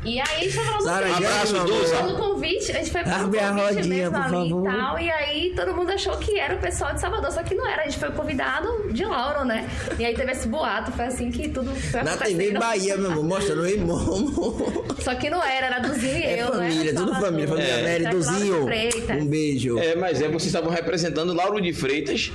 [0.04, 1.96] E aí a gente tava falando Abraço, meu Duza.
[1.98, 2.16] amor.
[2.16, 4.68] pelo convite, a gente foi pelo Abre convite rodinha, mesmo ali favor.
[4.68, 4.98] e tal.
[4.98, 7.82] E aí todo mundo achou que era o pessoal de Salvador, só que não era.
[7.82, 9.68] A gente foi convidado de Lauro, né?
[9.98, 12.50] E aí teve esse boato, foi assim que tudo foi Na TV.
[12.52, 14.84] Bahia, meu amor, mostrando o Momo.
[15.02, 16.98] Só que não era, era Duzinho e É eu, família, né?
[17.00, 17.48] tudo família.
[17.48, 18.00] Família É.
[18.00, 18.64] Cláudio Duzinho.
[18.64, 19.22] Freitas.
[19.22, 19.78] Um beijo.
[19.78, 22.32] É, mas é, vocês estavam representando Lauro de Freitas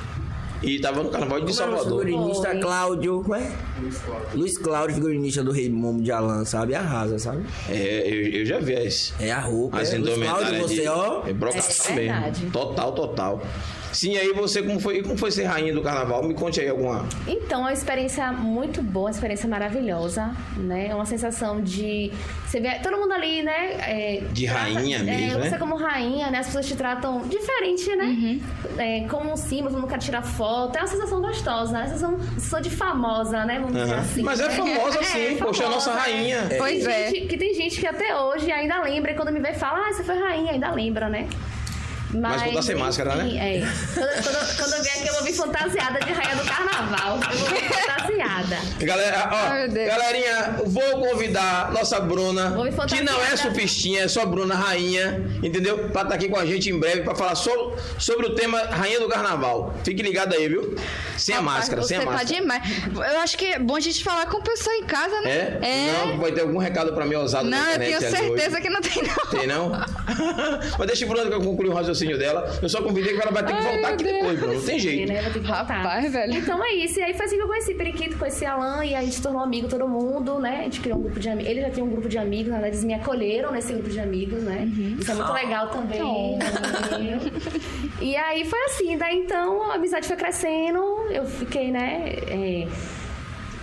[0.64, 2.06] e tava no Carnaval de é o Salvador.
[2.06, 2.56] figurinista.
[2.60, 3.22] Cláudio.
[3.24, 3.52] Como é?
[4.34, 6.74] Luiz Cláudio, figurinista do Rei Momo de Alan, sabe?
[6.76, 7.44] Arrasa, sabe?
[7.70, 9.80] É, eu, eu já vi as, É a roupa.
[9.80, 9.98] as é.
[9.98, 11.24] Luiz Cláudio, você, de ó.
[11.28, 12.14] é brocação É mesmo.
[12.14, 12.46] verdade.
[12.52, 13.42] Total, total.
[13.92, 16.24] Sim, aí você, como foi, como foi ser rainha do Carnaval?
[16.24, 17.06] Me conte aí alguma...
[17.28, 20.88] Então, é uma experiência muito boa, uma experiência maravilhosa, né?
[20.90, 22.12] É uma sensação de...
[22.46, 23.74] Você vê todo mundo ali, né?
[23.80, 25.58] é, De rainha é, mesmo, Você né?
[25.58, 26.40] como rainha, né?
[26.40, 28.40] As pessoas te tratam diferente, né?
[28.78, 30.76] É, como um símbolo, todo mundo quer tirar foto.
[30.78, 31.86] É uma sensação gostosa, né?
[31.88, 33.60] Sensação, sensação de famosa, né?
[33.60, 34.02] Vamos dizer Aham.
[34.02, 34.22] assim.
[34.24, 36.46] Mas é famosa sim, poxa, é a nossa rainha.
[36.48, 37.10] Tem Pois é.
[37.12, 39.94] gente- Que tem gente que até hoje ainda lembra, e quando me vê fala, ah,
[39.94, 41.28] você foi rainha, ainda lembra, né?
[42.14, 43.30] Mas quando tá sem máscara, né?
[43.36, 43.60] É.
[43.94, 47.20] Quando, quando, quando eu vier aqui, eu vou vir fantasiada de rainha do carnaval.
[47.32, 48.58] Eu vou vir fantasiada.
[48.80, 49.48] Galera, ó,
[49.88, 52.56] galerinha, vou convidar nossa Bruna,
[52.88, 55.90] que não é surfistinha, é só Bruna Rainha, entendeu?
[55.90, 59.00] Pra estar aqui com a gente em breve pra falar so- sobre o tema Rainha
[59.00, 59.74] do Carnaval.
[59.84, 60.76] Fique ligado aí, viu?
[61.18, 62.26] Sem a máscara, sem a tá máscara.
[62.26, 62.64] demais.
[62.96, 65.58] Eu acho que é bom a gente falar com pessoa em casa, né?
[65.62, 66.06] É?
[66.06, 68.28] Não, vai ter algum recado pra mim ousado Não, na eu internet tenho ali hoje.
[68.40, 69.26] certeza que não tem, não.
[69.40, 69.72] Tem não?
[70.78, 72.60] Mas deixa a Bruna concluir o raciocínio dela.
[72.62, 74.16] Eu só convidei que ela vai ter que Ai, voltar aqui Deus.
[74.18, 74.54] depois, Bruno.
[74.56, 75.12] Não tem jeito.
[75.12, 75.22] Né?
[75.22, 75.64] Vou ter que voltar.
[75.64, 76.34] Rapaz, velho.
[76.34, 77.00] Então é isso.
[77.00, 79.42] E aí foi assim que eu conheci Periquito, conheci Alan e a gente se tornou
[79.42, 80.60] amigo todo mundo, né?
[80.60, 81.52] A gente criou um grupo de amigos.
[81.52, 84.00] Ele já tinha um grupo de amigos, na verdade, eles me acolheram nesse grupo de
[84.00, 84.68] amigos, né?
[85.00, 86.38] Isso é muito legal também.
[86.38, 87.20] né?
[88.02, 90.80] E aí foi assim, daí então a amizade foi crescendo,
[91.10, 92.14] eu fiquei, né?
[92.28, 92.68] é,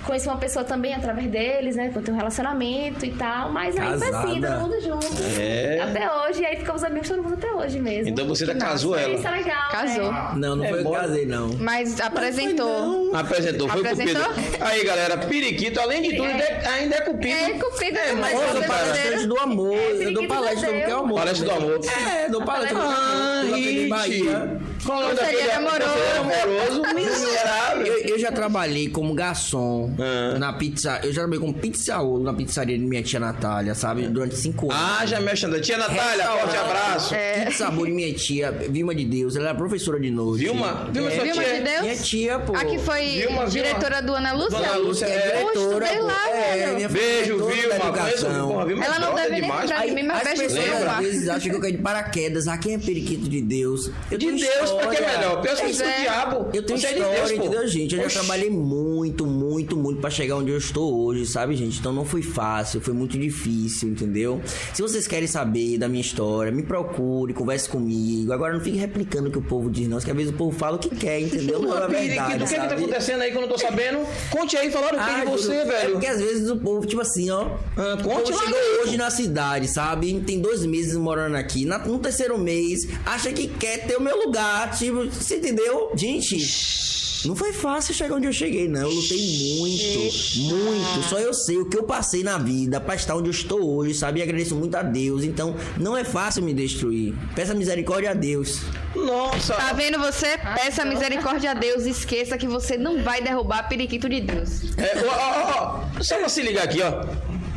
[0.05, 1.90] Conheci uma pessoa também através deles, né?
[1.95, 5.07] Eu tenho um relacionamento e tal, mas aí foi assim, todo mundo junto.
[5.40, 5.81] É.
[5.81, 8.11] Até hoje, e aí ficamos amigos todo mundo até hoje mesmo.
[8.11, 9.14] Então você ainda Que casou ela.
[9.14, 9.71] Isso é legal.
[9.71, 10.12] Casou.
[10.12, 10.33] né?
[10.37, 11.49] Não, não É foi eu que casei, não.
[11.59, 13.14] Mas apresentou.
[13.17, 14.25] Apresentou, foi Apresentou?
[14.25, 14.57] Cupido.
[14.64, 17.35] Aí, galera, Periquito, além de tudo, ainda é- ainda é Cupido.
[17.35, 18.85] É, Cupido É, é mas eu Eu dou Cara.
[18.85, 21.19] palestra do amor, eu dou palestra do que é amor.
[21.19, 21.81] Palestra do amor.
[22.14, 23.55] É, dou palestra do Ah, amor.
[23.55, 24.87] Pela TV Bahia.
[24.87, 24.87] Hit.
[24.87, 26.81] Qual é o nome daquele Conselheiro amoroso.
[26.85, 26.94] amoroso?
[26.94, 27.87] Miserável.
[27.87, 30.38] Eu, eu já trabalhei como garçom Ah.
[30.38, 31.01] na pizza.
[31.03, 34.07] Eu já trabalhei como pizzaolo na pizzaria de minha tia Natália, sabe?
[34.09, 34.85] Durante cinco anos.
[35.01, 35.62] Ah, já mexe andando.
[35.62, 37.14] Tia Natália, forte abraço.
[37.47, 40.44] Que sabor de minha tia, Vilma de Deus, ela era professora de noite.
[40.44, 40.88] Vilma?
[40.92, 41.55] Vilma, sua Vilma tia?
[41.55, 41.81] de Deus?
[41.83, 42.55] Minha tia, pô.
[42.57, 43.51] Aqui foi Vilma, Vilma.
[43.51, 44.59] diretora do Ana Lúcia?
[44.59, 46.03] Dona Lúcia, é Poxa, diretora, pô.
[46.05, 48.64] lá, É, Beijo, Vilma.
[48.66, 50.92] Vilma Ela não deve nem lembrar de mim, mas As beijo pessoas Vilma.
[50.92, 52.49] às vezes acham que eu caí de paraquedas.
[52.49, 53.90] Ah, quem é periquito de Deus?
[54.11, 55.41] Eu De Deus, pra que é melhor?
[55.43, 56.01] Pensa Pois é.
[56.03, 56.49] diabo.
[56.53, 57.37] Eu tenho é de história, Deus, pô.
[57.37, 57.95] entendeu, gente?
[57.95, 58.19] Eu já Oxi.
[58.19, 61.79] trabalhei muito, muito, muito pra chegar onde eu estou hoje, sabe, gente?
[61.79, 64.41] Então não foi fácil, foi muito difícil, entendeu?
[64.73, 68.33] Se vocês querem saber da minha história, me procure, converse comigo.
[68.33, 69.97] Agora não fique replicando o que o povo diz, não.
[69.99, 71.61] Porque às vezes o povo fala o que quer, entendeu?
[71.61, 74.07] Não é verdade, o que, que tá acontecendo aí que eu não tô sabendo?
[74.31, 75.93] Conte aí, falaram o que de você, É velho.
[75.93, 77.51] porque às vezes o povo, tipo assim, ó.
[77.77, 78.67] Ah, o conte lá, chegou né?
[78.83, 80.21] hoje na cidade, sabe?
[80.27, 81.65] Tem dois meses morando aqui.
[81.65, 84.63] Na- no terceiro mês, acha que quer ter o meu lugar.
[84.68, 85.92] Tipo, você entendeu?
[85.94, 86.85] Gente.
[87.27, 88.83] Não foi fácil chegar onde eu cheguei, não.
[88.83, 89.98] Eu lutei muito,
[90.40, 91.09] muito.
[91.09, 93.94] Só eu sei o que eu passei na vida pra estar onde eu estou hoje,
[93.94, 94.20] sabe?
[94.20, 95.24] E agradeço muito a Deus.
[95.24, 97.14] Então, não é fácil me destruir.
[97.35, 98.61] Peça misericórdia a Deus.
[98.94, 99.55] Nossa.
[99.55, 100.37] Tá vendo você?
[100.55, 101.87] Peça misericórdia a Deus.
[101.87, 104.77] Esqueça que você não vai derrubar periquito de Deus.
[104.77, 107.07] É, ó, ó, ó, só pra se ligar aqui, ó.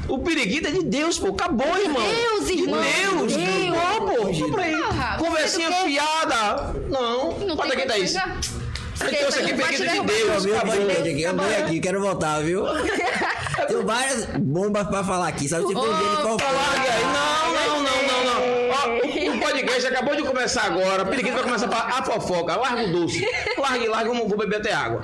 [0.07, 1.27] O periquito é de Deus, pô.
[1.27, 2.01] Acabou, irmão.
[2.01, 2.81] Deus, irmão.
[3.27, 3.35] De Deus.
[3.35, 3.77] Deus.
[3.99, 4.33] Pô.
[4.33, 4.75] Só pra aí.
[4.75, 6.73] Porra, Conversinha fiada.
[6.89, 7.37] Não.
[7.39, 8.13] Não Bota tem aqui, Thaís.
[8.13, 8.57] coisa.
[8.99, 10.01] Eu trouxe aqui periquito de.
[10.01, 10.45] Deus.
[10.45, 10.73] Acabou.
[10.73, 12.63] Aqui, eu venho aqui, quero voltar, viu?
[13.67, 15.67] Tenho várias bombas pra falar aqui, sabe?
[15.67, 17.03] Se for um dia de Ó, larga aí.
[17.03, 19.31] Não, não, não, não, não.
[19.31, 21.03] Ó, o podcast acabou de começar agora.
[21.03, 22.55] O periquito vai começar pra a fofoca.
[22.55, 23.27] Larga o doce.
[23.57, 25.01] Largue, larga, vamos vou beber até água.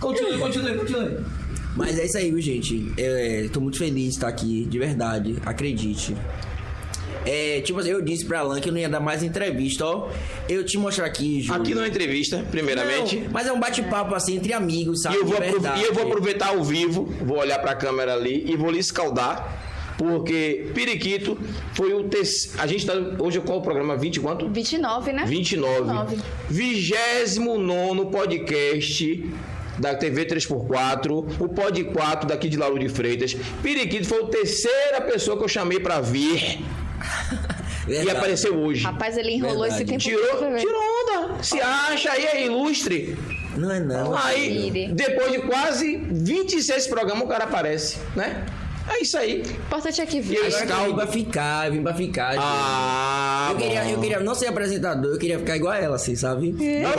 [0.00, 1.39] Continue, continue, continue.
[1.80, 2.92] Mas é isso aí, viu, gente?
[2.98, 6.14] Eu, é, tô muito feliz de estar aqui, de verdade, acredite.
[7.24, 10.10] É, tipo assim, eu disse pra Alan que eu não ia dar mais entrevista, ó.
[10.46, 11.62] Eu te mostrar aqui, Júlio.
[11.62, 13.20] Aqui numa entrevista, primeiramente.
[13.20, 15.16] Não, mas é um bate-papo assim entre amigos, E sabe?
[15.16, 18.70] eu, vou e eu vou aproveitar ao vivo, vou olhar pra câmera ali e vou
[18.70, 19.58] lhe escaldar.
[19.96, 21.38] Porque Periquito
[21.74, 22.58] foi o terceiro.
[22.60, 22.94] A gente tá.
[23.18, 23.96] Hoje qual o programa?
[23.96, 24.48] 20 quanto?
[24.48, 25.24] 29, né?
[25.26, 26.16] 29.
[26.48, 29.24] 29 podcast
[29.80, 33.34] da TV 3x4, o Pod 4 daqui de Lauro de Freitas.
[33.62, 36.60] Periquito foi a terceira pessoa que eu chamei pra vir
[37.88, 38.10] e Verdade.
[38.16, 38.84] apareceu hoje.
[38.84, 39.82] Rapaz, ele enrolou Verdade.
[39.82, 41.42] esse tempo Tirou, tirou onda.
[41.42, 43.16] Se acha aí, é ilustre.
[43.56, 44.16] Não é não.
[44.16, 48.44] Aí, depois de quase 26 programas, o cara aparece, né?
[48.90, 49.42] É isso aí.
[49.42, 52.34] O importante é que E Agora que eu vim pra ficar, eu vim pra ficar.
[52.38, 56.16] Ah, eu, queria, eu queria não ser apresentador, eu queria ficar igual a ela, assim,
[56.16, 56.54] sabe?
[56.60, 56.92] Ela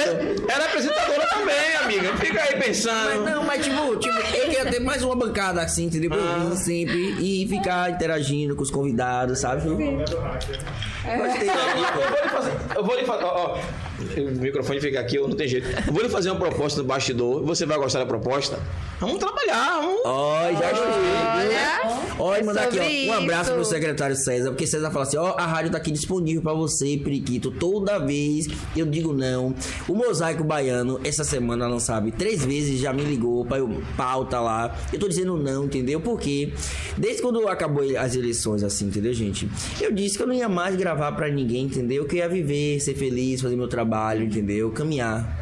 [0.00, 2.16] era, era apresentadora também, amiga.
[2.18, 3.24] Fica aí Mas pensando.
[3.24, 6.10] não, mas tipo, tipo, eu queria ter mais uma bancada assim, entendeu?
[6.10, 9.62] Pra eu sempre e ficar interagindo com os convidados, sabe?
[9.68, 12.52] Gostei Eu aqui, vou lhe fazer.
[12.76, 13.24] Eu vou lhe fazer.
[13.24, 13.58] Ó, ó,
[14.16, 15.68] o microfone fica aqui, eu não tem jeito.
[15.86, 17.42] Eu vou lhe fazer uma proposta no bastidor.
[17.44, 18.58] Você vai gostar da proposta?
[19.00, 20.00] Vamos trabalhar, vamos.
[20.04, 22.02] Ó, já gostei.
[22.18, 23.54] Ó, e é mandar aqui, ó, um abraço isso.
[23.54, 27.00] pro secretário César, porque César fala assim, ó, a rádio tá aqui disponível pra você,
[27.02, 29.54] Periquito, toda vez eu digo não.
[29.88, 34.40] O Mosaico Baiano, essa semana, não sabe, três vezes já me ligou pra eu pauta
[34.40, 34.76] lá.
[34.92, 36.00] Eu tô dizendo não, entendeu?
[36.00, 36.52] Porque
[36.96, 39.48] desde quando acabou as eleições, assim, entendeu, gente?
[39.80, 42.04] Eu disse que eu não ia mais gravar pra ninguém, entendeu?
[42.04, 43.91] Que eu ia viver, ser feliz, fazer meu trabalho,
[44.24, 44.70] entendeu?
[44.70, 45.41] Caminhar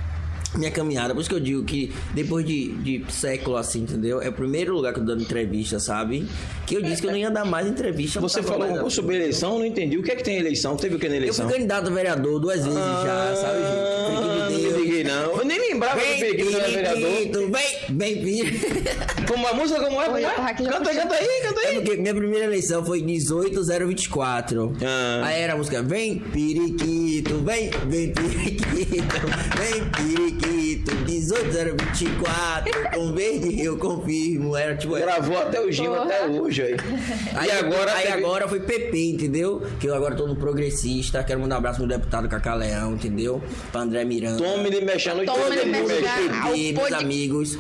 [0.55, 1.15] minha caminhada.
[1.15, 4.21] Por isso que eu digo que depois de, de século assim, entendeu?
[4.21, 6.27] É o primeiro lugar que eu tô dando entrevista, sabe?
[6.67, 8.21] Que eu disse que eu não ia dar mais entrevista.
[8.21, 9.97] Você falou mais sobre eleição, não entendi.
[9.97, 10.77] O que é que tem eleição?
[10.77, 11.47] Teve o que na Eu eleição?
[11.47, 13.67] fui candidato a vereador duas vezes já, sabe, gente?
[13.67, 15.37] Ah, não me liguei, não.
[15.39, 17.11] Eu nem lembrava que Periquito era vereador.
[17.51, 18.61] Vem, vem, filho.
[19.27, 20.05] Como a música, como é?
[20.07, 20.31] Como Oi, é?
[20.55, 21.75] Canta, canta aí, canta É aí.
[21.77, 24.73] porque minha primeira eleição foi 18024.
[24.83, 25.23] Ah.
[25.25, 29.17] Aí era a música Vem Periquito, vem, vem Periquito,
[29.57, 34.57] vem Periquito, 18024, com verde eu confirmo.
[34.57, 34.95] Era tipo.
[34.97, 36.77] Gravou até o Gil, até hoje aí.
[37.35, 37.93] Aí e agora.
[37.95, 39.63] aí teve- agora foi PP, entendeu?
[39.79, 41.23] Que eu agora tô no progressista.
[41.23, 43.43] Quero mandar um abraço pro deputado Cacá Leão, entendeu?
[43.73, 44.39] Pra André Miranda.
[44.43, 46.03] Tome ele mexendo Tome todo ele mundo mexendo.
[46.03, 46.31] mexe.
[46.43, 47.59] Ah, o PT, meus amigos.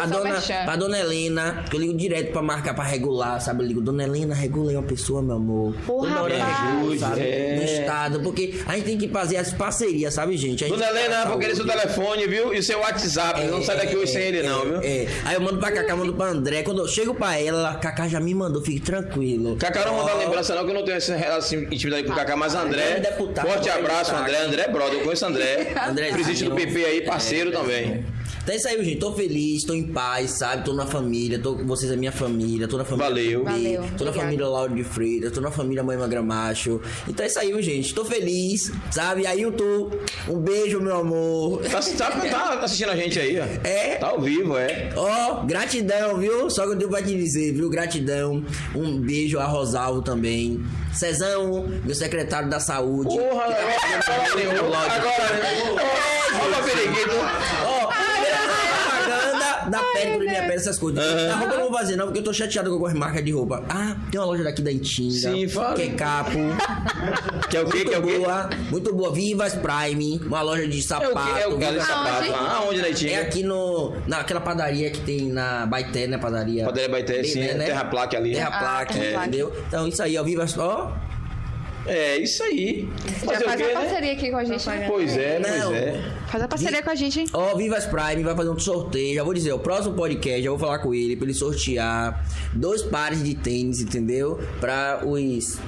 [0.00, 3.62] a dona, pra dona Helena, que eu ligo direto pra marcar, pra regular, sabe?
[3.62, 5.74] Eu ligo, dona Helena, regula aí uma pessoa, meu amor.
[5.86, 6.34] Porra, hora
[6.98, 7.20] sabe?
[7.20, 7.56] É.
[7.56, 10.64] No estado, porque a gente tem que fazer as parcerias, sabe, gente?
[10.64, 12.54] A gente Dona Helena, vou querer seu telefone, viu?
[12.54, 13.42] E seu WhatsApp.
[13.44, 14.76] não sai daqui hoje sem ele, não, viu?
[14.82, 15.06] É.
[15.24, 16.62] Aí eu mando pra Cacá, mando pra André.
[16.62, 19.56] Quando eu chego pra ela, Cacá já me mandou, fique tranquilo.
[19.56, 22.16] Cacá não manda Ó, lembrança não, que eu não tenho essa relação intimidade com o
[22.16, 24.38] Cacá, mas André, é deputado, forte abraço, André.
[24.44, 26.14] André é brother, eu conheço André, Andrezinho.
[26.14, 28.04] presidente do PP aí, parceiro também.
[28.46, 29.00] Então é isso aí, gente.
[29.00, 30.64] Tô feliz, tô em paz, sabe?
[30.64, 33.08] Tô na família, tô com vocês, é minha família, tô na família.
[33.08, 33.44] Valeu.
[33.44, 36.80] Bê, Valeu, Tô na família Lauro de Freitas, tô na família Mãe Magramacho.
[37.08, 37.92] Então é isso aí, gente.
[37.92, 39.26] Tô feliz, sabe?
[39.26, 39.90] Aí eu tô.
[40.28, 41.60] Um beijo, meu amor.
[41.64, 43.44] Tá, tá- tá assistindo a gente aí, ó.
[43.66, 43.96] É.
[43.96, 44.90] Tá ao vivo, é.
[44.94, 46.48] Ó, gratidão, viu?
[46.48, 47.68] Só que eu tenho pra te dizer, viu?
[47.68, 48.44] Gratidão.
[48.76, 50.64] Um beijo a Rosalvo também.
[50.94, 53.08] Cezão, meu secretário da saúde.
[53.18, 54.72] Porra, agora nenhum.
[54.72, 55.76] Agora nenhum.
[56.38, 57.16] Ó, periquito.
[57.66, 57.85] Ó, propaganda
[59.70, 61.02] da pele, minha pele, essas coisas.
[61.30, 63.32] A roupa eu não vou fazer, não, porque eu tô chateado com algumas marcas de
[63.32, 63.64] roupa.
[63.68, 65.12] Ah, tem uma loja daqui da Intinga.
[65.32, 65.74] Sim, fala.
[65.74, 66.30] Que é capo.
[67.50, 67.76] Que é o quê?
[67.84, 68.18] Muito Que é o quê?
[68.18, 69.12] boa, muito boa.
[69.12, 71.14] Vivas Prime, uma loja de É sapato.
[71.16, 71.38] o?
[71.38, 72.16] É o cara de Vivas- sapato.
[72.24, 72.32] Aonde?
[72.34, 73.20] Ah, Aonde na É Itinga?
[73.20, 73.94] aqui no.
[74.06, 76.18] Naquela padaria que tem na Baité, né?
[76.18, 76.64] Padaria.
[76.64, 77.66] Padaria Baité, Bem, sim, né, né?
[77.66, 78.32] Terra Plaque ali.
[78.32, 79.28] Terra Ah, Plaque, Terra Plaque.
[79.28, 79.52] entendeu?
[79.68, 80.22] Então, isso aí, ó.
[80.24, 80.56] Vivas.
[80.58, 80.92] Ó.
[81.86, 82.88] É, isso aí.
[83.06, 83.72] Já Fazer faz quê, a né?
[83.74, 84.68] parceria aqui com a gente.
[84.68, 84.84] né?
[84.88, 85.74] Pois é, pois Não.
[85.74, 86.02] é.
[86.28, 87.26] Faz a parceria com a gente, hein?
[87.32, 89.14] Ó, Vivas Prime vai fazer um sorteio.
[89.14, 92.82] Já vou dizer, o próximo podcast, já vou falar com ele pra ele sortear dois
[92.82, 94.40] pares de tênis, entendeu?
[94.60, 95.58] Pra os.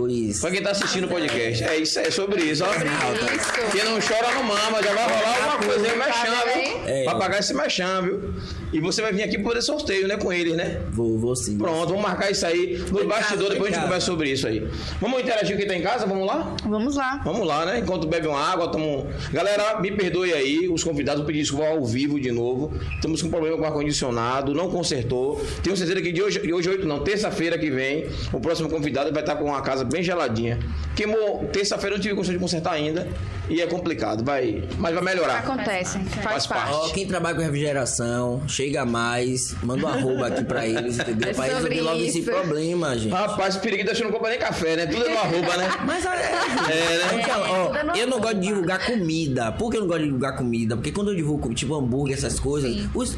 [0.00, 0.40] Os.
[0.40, 1.64] Pra quem tá assistindo o podcast.
[1.64, 2.70] É isso, é sobre isso, ó.
[2.70, 3.52] Isso.
[3.72, 6.88] Quem não chora não mama, já vai rolar alguma coisa aí, mexão, viu?
[6.88, 7.04] É.
[7.04, 8.34] Pra pagar esse mexão, viu?
[8.72, 10.80] E você vai vir aqui esse sorteio, né, com eles, né?
[10.90, 11.56] Vou, vou sim.
[11.56, 14.68] Pronto, vamos marcar isso aí no bastidor, depois a gente conversa sobre isso aí.
[15.00, 16.06] Vamos interagir com quem tá em casa?
[16.06, 16.54] Vamos lá?
[16.64, 17.20] Vamos lá.
[17.24, 17.78] Vamos lá, né?
[17.78, 19.06] Enquanto bebe uma água, tamo...
[19.32, 22.72] Galera, me perdoe aí, os convidados, vou pedir desculpa ao vivo de novo.
[22.94, 25.42] Estamos com problema com o ar-condicionado, não consertou.
[25.62, 29.10] Tenho certeza que de hoje, de hoje 8 não, terça-feira que vem, o próximo convidado
[29.12, 30.58] vai estar com uma casa bem geladinha.
[30.94, 33.06] Queimou, terça-feira eu não tive condição de consertar ainda
[33.48, 35.38] e é complicado, vai, mas vai melhorar.
[35.38, 35.98] Acontece.
[36.00, 36.72] Faz, Faz parte.
[36.72, 41.30] Ó, quem trabalha com refrigeração, chega mais, manda um arroba aqui pra eles, entendeu?
[41.30, 43.12] É Pra resolver logo esse problema, gente.
[43.12, 44.86] Rapaz, esse periquito acho que não compra nem café, né?
[44.86, 45.68] Tudo é no arroba, né?
[45.86, 47.20] Mas é, É, né?
[47.22, 49.52] Então, ó, é eu não gosto de divulgar comida.
[49.52, 50.76] Por que eu não gosto de divulgar comida?
[50.76, 53.16] Porque quando eu divulgo, tipo, hambúrguer, essas coisas, os-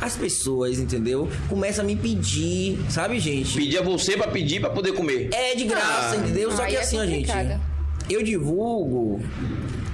[0.00, 1.28] as pessoas, entendeu?
[1.48, 3.54] Começam a me pedir, sabe, gente?
[3.56, 5.28] Pedir a você pra pedir pra poder comer.
[5.32, 6.16] É de graça, Ah.
[6.16, 6.50] entendeu?
[6.52, 7.30] Só Aí que é assim, ó, gente.
[8.10, 9.22] Eu divulgo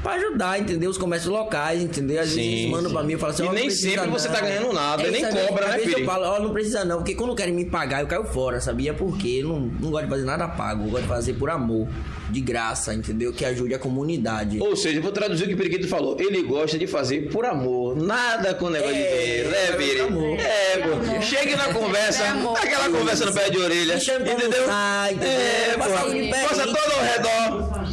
[0.02, 0.90] pra ajudar, entendeu?
[0.90, 2.20] Os comércios locais, entendeu?
[2.20, 4.34] Às vezes Sim, eles mandam pra mim e falam assim, E nem sempre você não.
[4.34, 5.46] tá ganhando nada, nem isso aí.
[5.46, 6.00] cobra, Às né, vezes Piri?
[6.02, 8.94] eu falo, ó, não precisa não, porque quando querem me pagar, eu caio fora, sabia?
[8.94, 11.86] Porque eu não, não gosto de fazer nada pago, eu gosto de fazer por amor,
[12.30, 13.32] de graça, entendeu?
[13.32, 14.58] Que ajude a comunidade.
[14.60, 16.16] Ou seja, eu vou traduzir o que o Periquito falou.
[16.18, 17.96] Ele gosta de fazer por amor.
[17.96, 20.00] Nada com negócio de É, dinheiro, né, é Piri?
[20.00, 20.38] amor.
[20.38, 21.22] É, pô.
[21.22, 23.94] Chegue na conversa, É dá aquela conversa no pé de orelha.
[23.96, 24.46] Entendeu?
[24.62, 25.30] almoçar, entendeu?
[25.40, 26.48] É, pô.
[26.48, 27.90] Passa todo ao redor.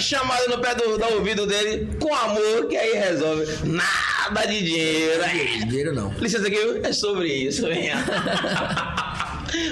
[0.00, 3.46] Chamada no pé do, do ouvido dele com amor, que aí resolve.
[3.64, 5.22] Nada de dinheiro.
[5.22, 5.64] É.
[5.66, 6.12] Dinheiro não.
[6.18, 7.96] Licença aqui, é sobre isso, venha.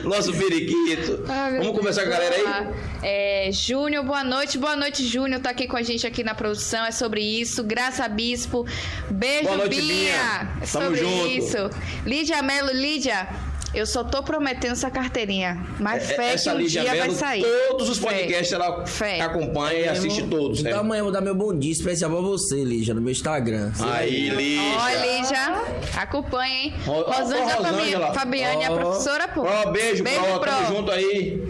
[0.02, 1.24] Nosso periquito.
[1.28, 2.74] Ah, Vamos conversar com a galera aí?
[3.02, 4.58] É, Júnior, boa noite.
[4.58, 5.40] Boa noite, Júnior.
[5.40, 6.84] Tá aqui com a gente aqui na produção.
[6.84, 7.62] É sobre isso.
[7.62, 8.66] Graça Bispo.
[9.10, 9.82] Beijo, Boa noite, Bia.
[9.82, 10.48] Bia.
[10.60, 11.26] É Tamo sobre junto.
[11.28, 11.56] isso.
[12.04, 13.28] Lídia Melo, Lídia.
[13.74, 15.62] Eu só tô prometendo essa carteirinha.
[15.78, 17.44] Mas É, fé que Essa um Lídia dia vai Mello, sair.
[17.68, 18.06] todos os Fé.
[18.06, 19.20] podcasts ela Fé.
[19.20, 20.70] acompanha e assiste todos, né?
[20.70, 23.70] Então amanhã eu vou dar meu bom dia especial pra você, Lígia, no meu Instagram.
[23.80, 24.62] Aí, Lígia.
[24.78, 26.00] Ó, Lígia.
[26.00, 26.74] Acompanha, hein?
[26.86, 28.12] Ó, Rosângela.
[28.14, 28.76] Fabi- Fabiane, a Ó.
[28.78, 29.42] professora, pô.
[29.42, 30.50] Ó, beijo, beijo pro, pro.
[30.50, 31.42] tamo junto aí.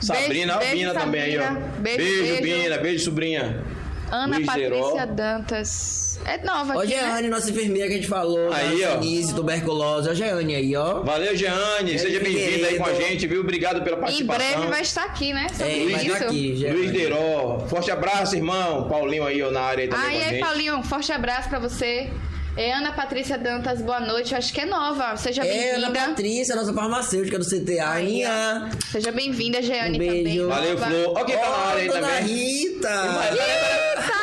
[0.00, 1.42] Sabrina, beijo, Bina também aí, ó.
[1.42, 1.66] Sabrina.
[1.78, 2.62] Beijo, beijo, beijo.
[2.62, 3.64] Bina, beijo, sobrinha.
[4.10, 5.06] Ana Luiz Patrícia Deró.
[5.06, 6.20] Dantas.
[6.24, 7.00] É nova Ó, aqui, né?
[7.00, 8.52] Jeane, nossa enfermeira que a gente falou.
[8.52, 8.92] Aí, ó.
[9.00, 10.08] Sinise, tuberculose.
[10.08, 11.00] Ó, Jeane aí, ó.
[11.02, 11.98] Valeu, Jeane.
[11.98, 13.40] Seja bem-vinda aí com a gente, viu?
[13.40, 14.50] Obrigado pela Em participação.
[14.52, 15.48] breve vai estar aqui, né?
[15.48, 16.12] Sobre É, vai isso.
[16.14, 16.76] estar aqui, Jeane.
[16.76, 17.58] Luiz Deró.
[17.68, 18.88] Forte abraço, irmão.
[18.88, 20.40] Paulinho aí, ó, na área aí também Ah, com e a aí, gente.
[20.40, 22.10] Paulinho, forte abraço pra você.
[22.56, 24.32] É Ana Patrícia Dantas, boa noite.
[24.32, 25.16] Eu acho que é nova.
[25.16, 26.08] Seja É, Ana bem-vinda.
[26.10, 27.84] Patrícia, nossa farmacêutica do CTA.
[27.96, 28.70] Aninha.
[28.92, 30.22] Seja bem-vinda, Jeane Um beijo.
[30.22, 30.46] também.
[30.46, 30.86] Valeu, nova.
[30.86, 31.24] Flor.
[31.26, 32.22] Quem tá na área aí dona também.
[32.22, 32.88] Rita.
[33.32, 34.14] Eita!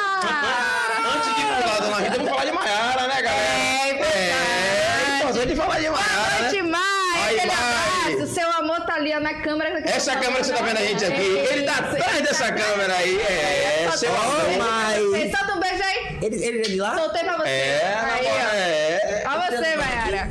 [1.13, 3.53] Antes de falar da Dona Rita, vamos falar de Maiara, né, galera?
[3.53, 4.21] É importante.
[4.23, 6.69] É, importante de falar de Boa Maiara, noite, né?
[6.69, 7.35] Mai.
[7.35, 8.33] Aquele abraço.
[8.33, 9.79] Seu amor tá ali na câmera.
[9.89, 13.19] Essa câmera que você tá vendo a gente aqui, ele tá atrás dessa câmera aí.
[13.19, 14.57] É, seu amor.
[14.57, 14.99] Mai.
[15.35, 15.90] Solta um beijo aí.
[16.21, 16.97] Ele, ele é de lá?
[16.97, 17.49] Soltei pra você.
[17.49, 18.55] É, aí, ó.
[18.55, 19.23] é.
[19.27, 20.29] Ó você, Mayara.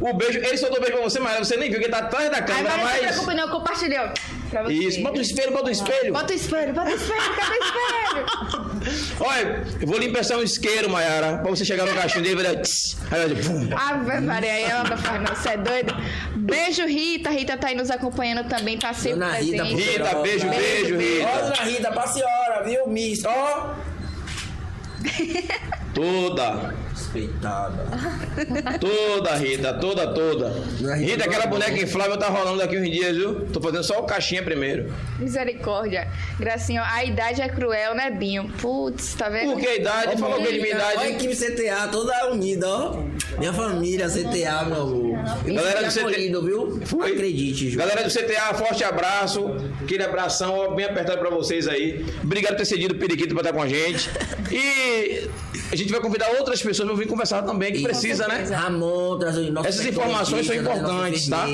[0.00, 1.44] O beijo, ele soltou o beijo pra você, Maiara.
[1.44, 4.08] Você nem viu que tá atrás da câmera, mas não se preocupe não, compartilhou.
[4.50, 4.72] Pra você.
[4.72, 6.12] Isso, bota o espelho, bota o espelho.
[6.12, 9.08] Bota o espelho, bota o espelho, cadê o espelho?
[9.20, 12.42] Olha, eu vou lhe emprestar um isqueiro, Maiara, pra você chegar no caixinho dele e
[12.44, 12.62] vai dar.
[12.62, 13.44] tss, Aí vai dar.
[13.44, 13.68] pum.
[13.76, 15.94] Ave Maria, aí ela faz não, você é doido?
[16.36, 17.30] Beijo, Rita.
[17.30, 19.82] Rita tá aí nos acompanhando também, tá sempre Dona Rita, presente.
[19.82, 21.42] Rita, beijo, beijo, Ó, Rita.
[21.42, 23.24] dona Rita, pra senhora, viu, miss?
[23.26, 23.74] Ó.
[25.94, 27.86] Toda, Respeitada.
[28.80, 30.50] toda, Rita, toda, toda.
[30.50, 33.46] Dona Rita, Rita, aquela boneca inflável tá rolando aqui uns dias, viu?
[33.52, 34.92] Tô fazendo só o caixinha primeiro.
[35.18, 36.08] Misericórdia.
[36.38, 38.50] Gracinha, a idade é cruel, né, Binho?
[38.60, 39.52] Putz, tá vendo?
[39.52, 40.20] Por que a idade?
[40.20, 41.12] Falou que é de minha Olha a idade.
[41.12, 43.02] equipe CTA, toda unida, ó.
[43.38, 45.18] Minha família, CTA, meu amor.
[45.44, 46.10] Galera do senti CTA.
[46.10, 46.80] acolhido, viu?
[46.84, 47.12] Foi.
[47.12, 47.78] Acredite, Ju.
[47.78, 49.46] Galera do CTA, forte abraço.
[49.82, 52.04] Aquele abração ó, bem apertado pra vocês aí.
[52.22, 54.10] Obrigado por ter cedido o periquito pra estar com a gente.
[54.50, 55.28] E
[55.70, 58.44] a gente vai convidar outras pessoas pra vir conversar também, que E- precisa, né?
[58.50, 59.18] Ramon,
[59.64, 61.46] Essas informações são importantes, tá?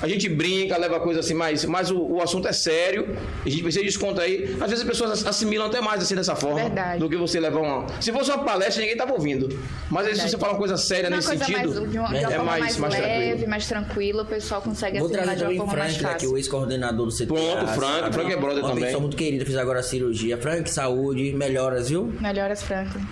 [0.00, 3.16] A gente brinca, leva coisa assim, mas, mas o, o assunto é sério.
[3.44, 4.44] A gente precisa de desconto aí.
[4.60, 6.60] Às vezes as pessoas assimilam até mais assim dessa forma.
[6.60, 7.00] Verdade.
[7.00, 7.84] Do que você levar uma.
[8.00, 9.48] Se fosse uma palestra, ninguém tava ouvindo.
[9.90, 12.08] Mas aí, se você falar uma coisa séria Uma nesse coisa sentido, mais, de uma,
[12.10, 13.50] de uma é mais, mais, mais leve, tranquilo.
[13.50, 16.32] mais tranquilo, o pessoal consegue Vou assimilar de uma forma mais Frank, é fácil.
[16.32, 17.26] o ex-coordenador do CTA.
[17.26, 18.12] Pronto, Frank.
[18.12, 18.84] Frank é brother Uma também.
[18.84, 20.38] pessoa muito querida, fiz agora a cirurgia.
[20.38, 22.14] Frank, saúde, melhoras, viu?
[22.20, 23.04] Melhoras, Franklin.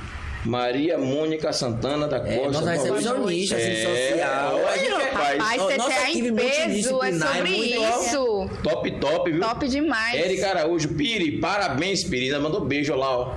[0.46, 2.52] Maria Mônica Santana da É, Costa.
[2.60, 4.56] nossa recepcionista, É, assistente social.
[4.68, 5.38] Aí, rapaz.
[5.38, 8.50] Rapaz, Ó, nossa equipe em peso, é sobre é isso.
[8.62, 9.40] Top, top, viu?
[9.40, 10.14] Top demais.
[10.20, 12.26] Érica Araújo, Piri, parabéns, Piri.
[12.26, 13.34] Ainda mandou beijo lá, ó.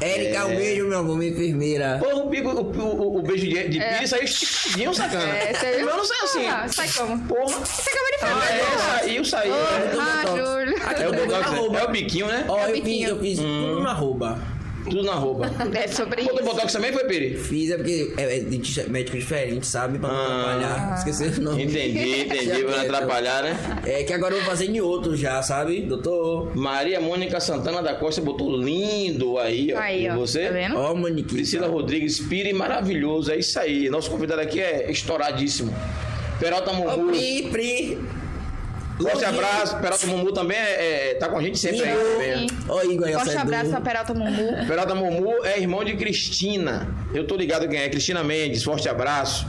[0.00, 1.98] Érica, um beijo, meu amor, minha enfermeira.
[2.02, 5.36] Porra, o, bico- o, o, o beijo de, de Piri saiu esticadinho, sacana.
[5.36, 5.86] É, viu?
[5.86, 6.46] meu não saiu assim.
[6.46, 7.18] Ah, sai como?
[7.26, 7.58] Porra.
[7.64, 8.50] Você acabou de falar.
[8.50, 9.52] É, saiu, saiu.
[9.54, 10.38] Ah, Botox.
[10.38, 10.76] Júlio.
[10.80, 11.78] É o, roupa.
[11.78, 12.44] é o biquinho, né?
[12.48, 13.08] Ó, É o eu fiz, biquinho.
[13.10, 14.38] eu fiz tudo na roupa.
[14.84, 15.50] Tudo na roupa.
[15.74, 16.44] É sobre Botou isso.
[16.50, 17.36] botox também, foi, Piri?
[17.36, 19.98] Fiz é porque é, é médico diferente, sabe?
[19.98, 20.54] Pra não Ah.
[20.54, 20.94] atrapalhar.
[20.98, 21.64] Esqueci o nome.
[21.64, 22.64] Entendi, entendi.
[22.64, 23.56] Pra não atrapalhar, né?
[23.84, 25.82] É que agora eu vou fazer em outro já, sabe?
[25.82, 26.56] Doutor.
[26.56, 29.78] Maria Mônica Santana da Costa botou lindo aí, ó.
[29.78, 30.16] Aí, e ó.
[30.16, 30.46] você?
[30.46, 30.76] Tá vendo?
[30.76, 31.34] Ó, Monique.
[31.34, 33.30] Priscila Rodrigues, Piri, maravilhoso.
[33.32, 33.88] É isso aí.
[33.90, 35.72] Nosso convidado aqui é estouradíssimo.
[36.38, 37.08] Peralta Mumu.
[37.12, 37.98] Pri, Pri.
[39.02, 39.76] Forte abraço.
[39.78, 41.96] Peralta Mumu também é, é- tá com a gente sempre aí.
[41.96, 42.46] também.
[42.92, 43.10] Igor.
[43.12, 44.66] Forte abraço pra Peralta Mumu.
[44.66, 46.88] Peralta Mumu é irmão de Cristina.
[47.14, 47.88] Eu tô ligado quem é.
[47.88, 49.46] Cristina Mendes, forte abraço.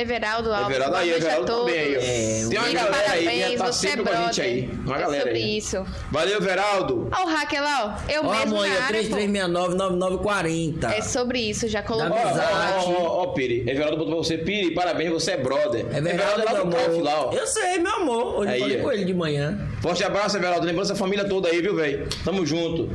[0.00, 0.70] Everaldo Alves.
[0.76, 1.96] Everaldo aí, Everaldo também aí.
[1.96, 2.00] ó.
[2.00, 4.62] É, Tem uma galera aí que parabéns, tá você sempre é com a gente aí.
[4.62, 4.86] brother.
[4.86, 5.56] Uma É galera sobre aí.
[5.58, 5.86] isso.
[6.10, 7.08] Valeu, Everaldo.
[7.12, 8.12] Ó o hacker lá, ó.
[8.12, 9.16] Eu Ó, mesmo amor, na é área, pô.
[9.16, 10.84] 3369-9940.
[10.92, 12.16] É sobre isso, já colocou.
[12.16, 13.64] ó, ó, ó, ó, Piri.
[13.68, 14.38] Everaldo botou pra você.
[14.38, 15.86] Piri, parabéns, você é brother.
[15.92, 17.02] É verdade, é lá Calf amor.
[17.02, 17.32] lá, ó.
[17.32, 18.40] Eu sei, meu amor.
[18.40, 19.68] Hoje Aí, eu falei com ele de manhã.
[19.80, 20.66] Forte abraço, Everaldo.
[20.66, 22.08] Lembrando essa família toda aí, viu, velho?
[22.24, 22.90] Tamo junto.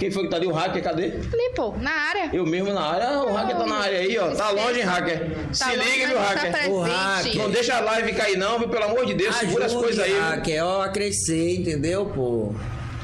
[0.00, 0.46] Quem foi que tá ali?
[0.46, 1.04] O hacker, cadê?
[1.04, 2.30] Ali, pô, na área.
[2.32, 3.06] Eu mesmo na área.
[3.06, 4.30] Ah, o hacker tá na área aí, ó.
[4.34, 5.26] Tá longe, hein, hacker?
[5.52, 6.50] Se Tá longe, liga, viu, tá hacker?
[6.52, 6.70] presente.
[6.70, 7.36] O hacker.
[7.36, 8.68] Não deixa a live cair, não, viu?
[8.70, 10.18] Pelo amor de Deus, segura as Ajude, coisas aí.
[10.18, 12.54] hacker, ó, a crescer, entendeu, pô?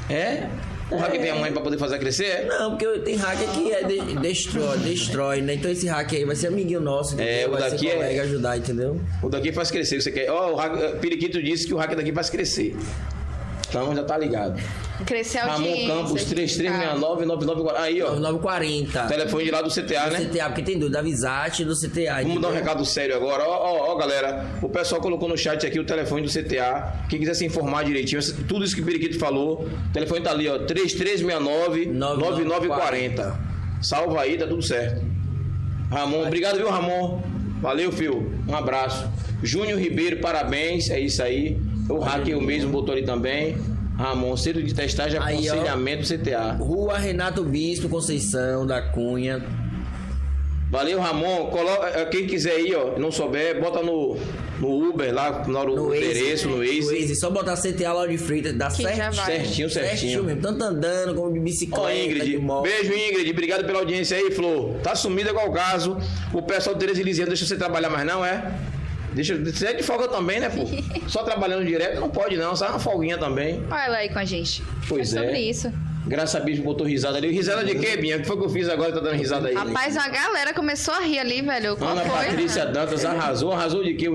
[0.09, 0.49] É?
[0.91, 2.25] O hacker tem a mãe pra poder fazer crescer?
[2.27, 2.45] É?
[2.47, 5.55] Não, porque tem hacker que é de, destrói, destrói, né?
[5.55, 7.33] Então esse hacker aí vai ser amiguinho nosso, entendeu?
[7.35, 9.01] É, o vai daqui ser é- colega, ajudar, entendeu?
[9.23, 10.01] O daqui faz crescer.
[10.01, 10.31] Você quer.
[10.31, 12.75] Ó, o hacker, Periquito disse que o hacker daqui faz crescer.
[13.83, 14.61] Então já tá ligado.
[15.05, 15.95] Crescer a Ramon audiência.
[15.95, 17.81] Campos, ficar- 3369-9940.
[17.81, 18.15] Aí, ó.
[18.17, 19.07] 940.
[19.07, 20.21] Telefone de lá do CTA, né?
[20.25, 22.23] CTA, porque tem dúvida da Visate do CTA.
[22.23, 23.45] Vamos dar um recado sério agora.
[23.45, 24.47] Ó, ó, ó, galera.
[24.63, 27.05] O pessoal colocou no chat aqui o telefone do CTA.
[27.09, 30.49] Quem quiser se informar direitinho, tudo isso que o Periquito falou, o telefone tá ali,
[30.49, 30.59] ó.
[30.61, 33.37] 3369-9940.
[33.83, 35.05] Salva aí, tá tudo certo.
[35.91, 37.21] Ramon, obrigado, viu, Ramon?
[37.61, 38.33] Valeu, fio.
[38.49, 39.07] Um abraço.
[39.43, 40.89] Júnior Ribeiro, parabéns.
[40.91, 41.59] É isso aí.
[41.89, 43.57] O o mesmo botou ali também.
[43.97, 45.53] Ramon, centro de testagem, Aí, ó.
[45.55, 46.53] aconselhamento CTA.
[46.59, 49.43] Rua Renato Bispo, Conceição da Cunha.
[50.71, 51.47] Valeu, Ramon.
[51.47, 54.17] Coloca, eh, quem quiser ir, ó, não souber, bota no,
[54.61, 56.83] no Uber lá, na hora do No endereço, no Waze.
[57.01, 57.15] Waze.
[57.17, 59.15] Só botar CTA lá de Freitas, dá certo.
[59.17, 59.27] vai.
[59.37, 60.25] Certinho, certinho.
[60.25, 60.43] mesmo.
[60.43, 61.83] Tanto andando como de bicicleta.
[61.83, 62.65] Ó, de Ingrid, moto.
[62.65, 63.31] beijo, Ingrid.
[63.31, 64.75] Obrigado pela audiência aí, Flor.
[64.83, 65.97] Tá sumida igual o caso.
[66.35, 68.53] O pessoal do Tereza Elisiano deixa você trabalhar mais, não, é?
[69.17, 70.67] Deixa, você é de folga também, né, pô?
[71.09, 72.55] Só trabalhando direto não pode, não.
[72.55, 73.65] Sai uma folguinha também.
[73.71, 74.63] Olha ela aí com a gente.
[74.87, 75.19] Pois é.
[75.19, 75.23] é.
[75.23, 75.73] sobre isso.
[76.07, 77.33] Graças a Deus botou risada ali.
[77.33, 78.19] Risada de quê, Binha?
[78.19, 78.93] O que foi que eu fiz agora?
[78.93, 79.55] Tá dando risada aí.
[79.55, 81.77] Rapaz, a galera começou a rir ali, velho.
[81.77, 82.27] Qual Ana foi?
[82.27, 83.53] Patrícia Dantas arrasou.
[83.53, 84.07] Arrasou de quê?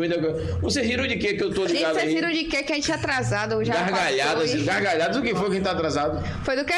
[0.62, 2.14] Vocês riram de quê que eu tô Gente, ligado vocês aí?
[2.16, 3.64] viram de quê que a gente é atrasado?
[3.66, 5.18] Já Gargalhadas, passou gargalhadas.
[5.18, 6.24] O que foi quem tá atrasado?
[6.46, 6.74] Foi do quê?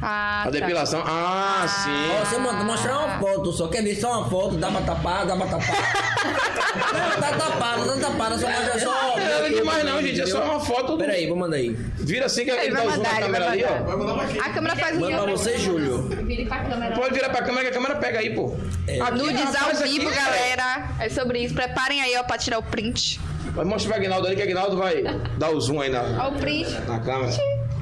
[0.00, 0.50] Ah, A tá.
[0.50, 1.02] depilação.
[1.04, 2.24] Ah, Ó, sim.
[2.24, 5.34] você mo- mostrar uma foto, só quer ver só uma foto, dá pra tapar, dá
[5.36, 5.66] pra tapar.
[6.94, 9.16] não, tá tapado, tá tapado, só mostra só.
[9.16, 10.20] Não é nada demais não, gente.
[10.20, 10.92] É só uma foto.
[10.92, 11.70] do- Pera aí, vou mandar aí.
[11.96, 13.96] Vira assim que Ele ele vai dá o zoom na câmera vai ali, ó.
[13.96, 14.24] mandar.
[14.46, 16.02] A câmera faz Manda pra você, Júlio.
[16.24, 16.94] Vire pra câmera.
[16.94, 18.54] Pode virar pra câmera que a câmera pega aí, pô.
[19.02, 20.88] Aqui, Nudes ao vivo, galera.
[21.00, 21.54] É sobre isso.
[21.54, 23.20] Preparem aí, ó, pra tirar o print.
[23.52, 25.02] Vai mostrar pra Aguinaldo ali que Aguinaldo vai
[25.36, 26.70] dar o zoom aí na, Ó o print.
[26.86, 27.32] na câmera.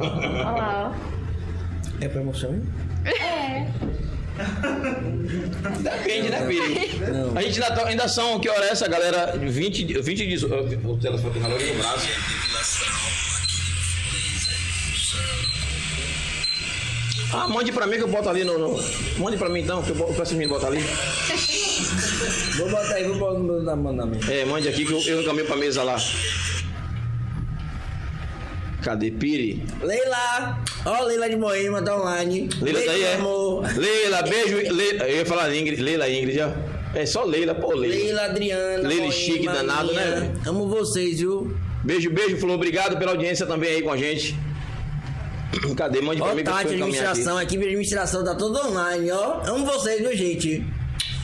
[0.01, 0.93] Olha lá,
[2.01, 2.61] É pra emoção?
[5.81, 6.91] Depende, né, Piri?
[7.35, 9.37] A gente ainda, tá- ainda são, que hora é essa, galera?
[9.39, 10.45] 20, 20 de...
[10.47, 12.09] O telefone tem relógio no braço.
[17.33, 18.57] Ah, mande pra mim que eu boto ali no...
[18.59, 18.83] no...
[19.19, 20.81] Mande pra mim então, que eu, bo- eu peço os meninos botar ali.
[22.57, 24.31] Vou botar aí, vou botar no meu mandamento.
[24.31, 25.97] É, mande aqui que eu, eu encaminho pra mesa lá.
[28.87, 29.65] Cadê Piri?
[29.83, 30.63] Leila!
[30.85, 32.49] Ó, Leila de Moema, tá online.
[32.63, 33.15] Leila Beijo, daí é?
[33.17, 33.65] amor.
[33.77, 34.57] Leila, beijo.
[34.73, 36.53] Leila, eu ia falar Ingrid, Leila, Ingrid, ó.
[36.97, 37.97] É só Leila, pô, Leila.
[37.97, 38.77] Leila, Adriana.
[38.89, 40.21] Leila Moema, chique danado, minha.
[40.21, 40.33] né?
[40.47, 41.53] Amo vocês, viu?
[41.83, 42.55] Beijo, beijo, Flor.
[42.55, 44.37] Obrigado pela audiência também aí com a gente.
[45.77, 46.01] Cadê?
[46.01, 49.41] Mande pra Ó, mim que Tati, administração, a equipe de administração tá toda online, ó.
[49.49, 50.65] Amo vocês, viu, gente?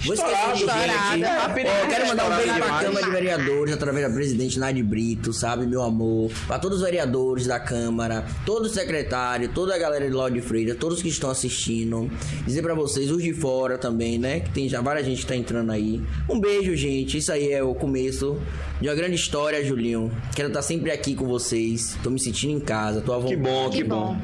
[0.04, 1.24] Vou Estourado, ninguém aqui.
[1.24, 2.78] Ó, Rapidinho, quero mandar um estourado beijo pra.
[2.80, 6.30] Câmara de Vereadores, através da presidente Nadi Brito, sabe, meu amor.
[6.46, 10.74] Pra todos os vereadores da Câmara, todos os secretários, toda a galera de Lorde Freire,
[10.74, 12.10] todos que estão assistindo.
[12.44, 14.40] Dizer pra vocês, os de fora também, né?
[14.40, 16.02] Que tem já várias gente que tá entrando aí.
[16.28, 17.18] Um beijo, gente.
[17.18, 18.40] Isso aí é o começo
[18.80, 20.10] de uma grande história, Julinho.
[20.34, 21.96] Quero estar sempre aqui com vocês.
[22.02, 23.36] Tô me sentindo em casa, tô à vontade.
[23.36, 24.14] Que bom, que, Que bom.
[24.14, 24.20] bom.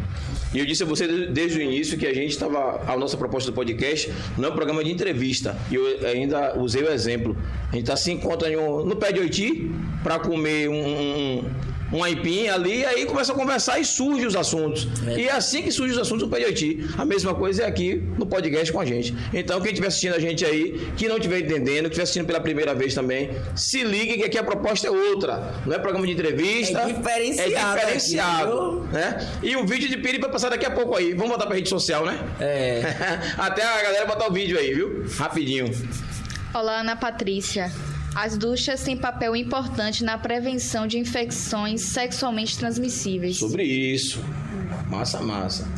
[0.55, 2.83] E eu disse a você de- desde o início que a gente estava.
[2.91, 5.57] A nossa proposta do podcast não é um programa de entrevista.
[5.71, 7.37] E eu ainda usei o exemplo.
[7.71, 9.71] A gente tá, se encontra em um- no pé de Oiti
[10.03, 11.45] para comer um, um,
[11.93, 14.87] um aipim ali, aí começa a conversar e surgem os assuntos.
[15.07, 15.21] É.
[15.21, 16.87] E é assim que surgem os assuntos de Oiti.
[16.97, 19.15] A mesma coisa é aqui no podcast com a gente.
[19.33, 22.41] Então, quem estiver assistindo a gente aí, que não estiver entendendo, que estiver assistindo pela
[22.41, 25.55] primeira vez também, se ligue que aqui a proposta é outra.
[25.67, 26.81] Não é programa de entrevista.
[26.81, 28.83] É diferenciado É diferenciado.
[28.85, 29.29] aqui, né?
[29.43, 31.15] E o vídeo de Piri vai passar daqui a pouco aí.
[31.15, 32.19] Vamos botar pra rede social, né?
[32.41, 32.83] É.
[33.39, 35.05] Até a galera botar o vídeo aí, viu?
[35.17, 35.71] Rapidinho.
[36.55, 37.71] Olá, Ana Patrícia.
[38.21, 43.37] As duchas têm papel importante na prevenção de infecções sexualmente transmissíveis.
[43.37, 44.21] Sobre isso.
[44.89, 45.69] Massa, massa.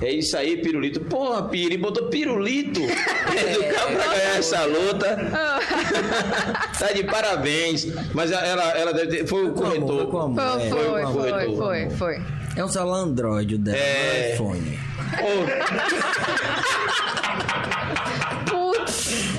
[0.00, 0.98] É isso aí, pirulito.
[1.00, 2.80] Porra, Piri, botou pirulito.
[3.36, 5.30] Educar pra ganhar essa luta.
[6.78, 7.84] tá de parabéns.
[8.14, 9.26] Mas ela, ela deve ter.
[9.26, 10.10] Foi o corretor.
[10.10, 10.32] Foi,
[10.66, 10.70] É.
[10.70, 11.56] foi, foi, foi, foi.
[11.56, 12.22] foi, foi.
[12.56, 14.30] É um celular Android o dela, É.
[14.30, 14.80] é iPhone.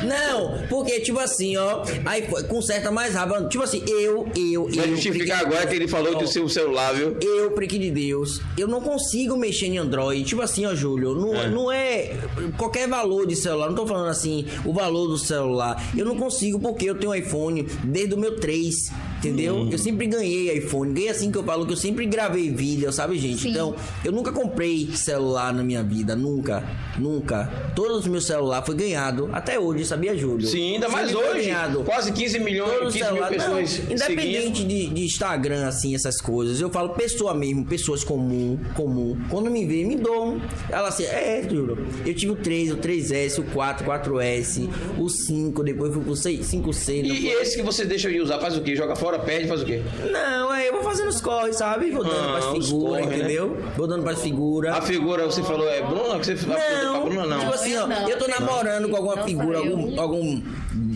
[0.04, 3.49] Não, porque, tipo assim, ó, aí conserta mais rápido.
[3.49, 4.95] Tipo assim, eu, eu, Vai eu.
[4.95, 7.18] justificar agora que ele falou que o seu celular, viu?
[7.22, 10.24] Eu, preque de Deus, eu não consigo mexer em Android.
[10.24, 11.49] Tipo assim, ó, Júlio, não É.
[11.49, 12.16] não é
[12.58, 13.68] qualquer valor de celular.
[13.68, 15.82] Não tô falando assim, o valor do celular.
[15.95, 18.91] Eu não consigo porque eu tenho iPhone desde o meu 3,
[19.28, 19.55] entendeu?
[19.55, 19.69] Hum.
[19.72, 20.93] Eu sempre ganhei iPhone.
[20.93, 23.41] Ganhei assim que eu falo que eu sempre gravei vídeo, sabe, gente?
[23.41, 23.49] Sim.
[23.51, 26.63] Então, eu nunca comprei celular na minha vida, nunca,
[26.97, 27.49] nunca.
[27.76, 30.01] Todos os meus celulares foi ganhado até hoje, sabia?
[30.01, 30.47] sabia, Júlio?
[30.47, 31.45] Sim, ainda mais hoje.
[31.45, 33.91] ganhado Quase 15 milhões, todo 15 mil celular, não, pessoas seguindo.
[33.93, 39.17] independente de, de Instagram, assim, essas coisas, eu falo pessoa mesmo, pessoas comum, comum.
[39.30, 40.41] Quando me vê, me dão.
[40.69, 45.63] Ela assim, é, Júlio, eu tive o 3, o 3S, o 4, 4S, o 5,
[45.63, 47.03] depois fui pro 6, 5C.
[47.03, 48.76] E, e esse que você deixa de usar, faz o quê?
[48.76, 49.82] Joga fora, perde, faz o quê?
[50.12, 51.91] Não, aí eu vou fazendo os corres, sabe?
[51.91, 53.16] Vou dando Ah, pras os figuras, corre, né?
[53.18, 53.57] entendeu?
[53.78, 54.76] Vou dando pras figuras.
[54.76, 56.20] A figura, você falou, é Bruna?
[56.20, 57.39] Que você pra Não, Bruna, não.
[57.39, 58.39] tipo assim, ó, Não, eu tô não.
[58.39, 60.41] namorando com alguma Não figura, algum, algum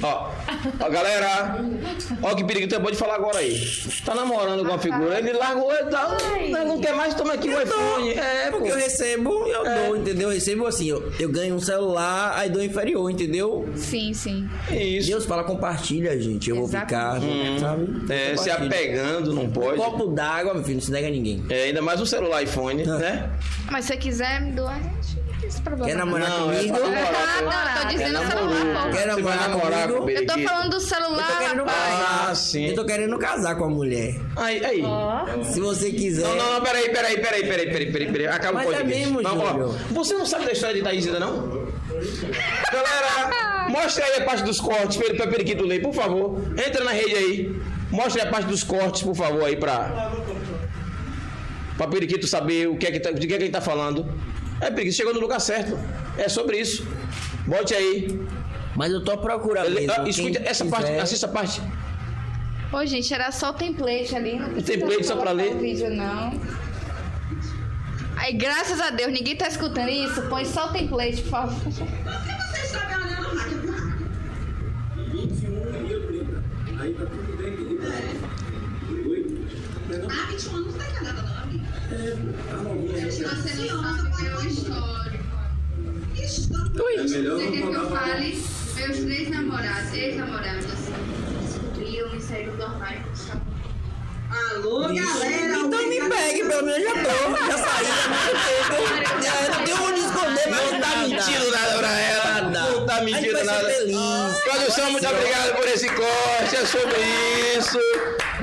[0.04, 0.32] Ó,
[0.80, 1.58] ó, galera,
[2.22, 3.60] ó que perigo, você pode falar agora aí.
[4.06, 6.12] Tá namorando com uma figura, ele largou e tal,
[6.50, 8.10] não, não quer mais, toma aqui o iPhone.
[8.12, 8.52] É.
[8.52, 9.88] Porque eu recebo, eu É.
[9.88, 10.30] dou, entendeu?
[10.30, 13.68] Eu recebo assim, eu, eu ganho um celular, aí dou inferior, entendeu?
[13.76, 14.50] Sim, sim.
[14.72, 15.08] Isso.
[15.10, 16.50] Deus fala, compartilha, gente.
[16.50, 17.20] Eu vou ficar,
[17.60, 18.14] sabe?
[18.14, 19.78] É, se apegando, não pode.
[19.78, 21.44] Copo d'água, meu filho, não se nega a ninguém.
[21.50, 22.98] É, ainda mais um celular iPhone, Ah.
[22.98, 23.30] né?
[23.72, 25.18] Mas se você quiser me doar, a gente
[25.48, 25.86] esse problema.
[25.88, 26.06] Quer não.
[26.06, 26.78] namorar Não, é comigo?
[26.78, 26.84] pô.
[26.86, 28.92] Ah, não, tô dizendo É celular, pô.
[28.92, 29.98] Quer Você vai namorar namorar comigo?
[29.98, 32.30] com o Eu tô falando do Eu celular, tô querendo rapaz.
[32.30, 32.66] Ah, sim.
[32.68, 34.16] Eu tô querendo casar com a mulher.
[34.36, 34.84] Aí, aí.
[35.46, 36.24] Se você quiser.
[36.28, 38.28] Não, não, não, peraí, peraí, peraí, peraí, peraí, peraí, peraí.
[38.28, 38.88] Acaba o é podcast.
[38.88, 39.52] mesmo, Vamos lá.
[39.52, 39.70] Júlio.
[39.92, 41.66] Você não sabe da história de Thaís ainda, não?
[42.72, 46.42] Galera, mostre aí a parte dos cortes pra, pra Periquito ler, por favor.
[46.58, 47.62] Entra na rede aí.
[47.92, 50.12] Mostre a parte dos cortes, por favor, aí pra.
[51.78, 54.06] Pra Periquito saber o que é que tá, de que é que ele tá falando.
[54.62, 55.78] É, Periquito, chegou no lugar certo.
[56.18, 56.86] É sobre isso.
[57.46, 58.20] Bote aí.
[58.76, 59.68] Mas eu tô procurando.
[59.68, 59.94] Ele- mesmo.
[60.04, 60.76] ah, escute Quem essa quiser.
[60.78, 61.62] parte, assista a parte.
[62.74, 64.38] Ô, gente, era só o template ali.
[64.40, 65.56] Não precisa template só pra ler?
[65.56, 66.34] o vídeo, não.
[68.18, 70.22] Aí, graças a Deus, ninguém tá escutando isso.
[70.24, 71.60] Põe só o template, por favor.
[71.62, 71.82] Por que
[72.52, 73.76] você está ganhando rádio?
[80.10, 83.12] Ah, 21 anos não tem canada não, amiga.
[83.12, 84.05] Se você não sabe meu
[84.48, 85.24] histórico.
[86.16, 86.78] Histórico.
[86.78, 88.44] Você quer que eu fale?
[88.76, 90.66] Meus três namorados, ex-namorados,
[91.42, 93.30] descobriram e saíram do armário com os.
[94.30, 95.60] Alô, galera.
[95.60, 97.46] Então me pegue, pelo menos já tô.
[97.46, 99.24] Já saí há muito tempo.
[99.24, 102.42] Já não tenho onde esconder mais Não tá mentindo nada pra ela.
[102.50, 103.70] Não tá mentindo nada.
[104.44, 106.56] Produção, muito obrigado por esse corte.
[106.56, 107.02] É sobre
[107.58, 107.80] isso.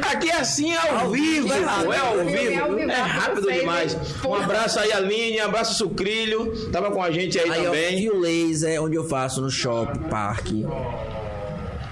[0.00, 1.48] Aqui é assim, é ao, Ao vivo.
[1.48, 1.92] vivo, é rápido.
[1.92, 2.62] É ao É vivo.
[2.64, 3.96] ao vivo, É rápido vocês, demais.
[4.24, 5.40] Um abraço aí, Aline.
[5.40, 6.70] Um abraço, Sucrilho.
[6.70, 7.96] Tava com a gente aí, Aí, também.
[7.96, 10.64] View Laser, onde eu faço no shopping, parque.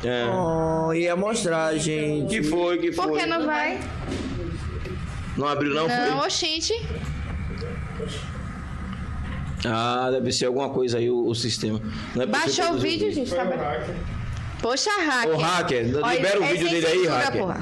[0.02, 0.24] É.
[0.32, 2.28] Oh, ia mostrar, gente.
[2.28, 3.06] Que foi, que foi?
[3.06, 3.78] Por que não vai?
[5.36, 5.86] Não abriu, não?
[5.88, 6.72] Não, oxente.
[9.66, 11.80] Ah, deve ser alguma coisa aí o, o sistema.
[12.14, 13.30] Não é Baixou o vídeo, gente.
[13.30, 13.44] Tá...
[14.60, 15.34] Poxa, hacker.
[15.34, 17.40] Ô, hacker, Olha, libera o é vídeo dele aí, hacker.
[17.40, 17.60] porra.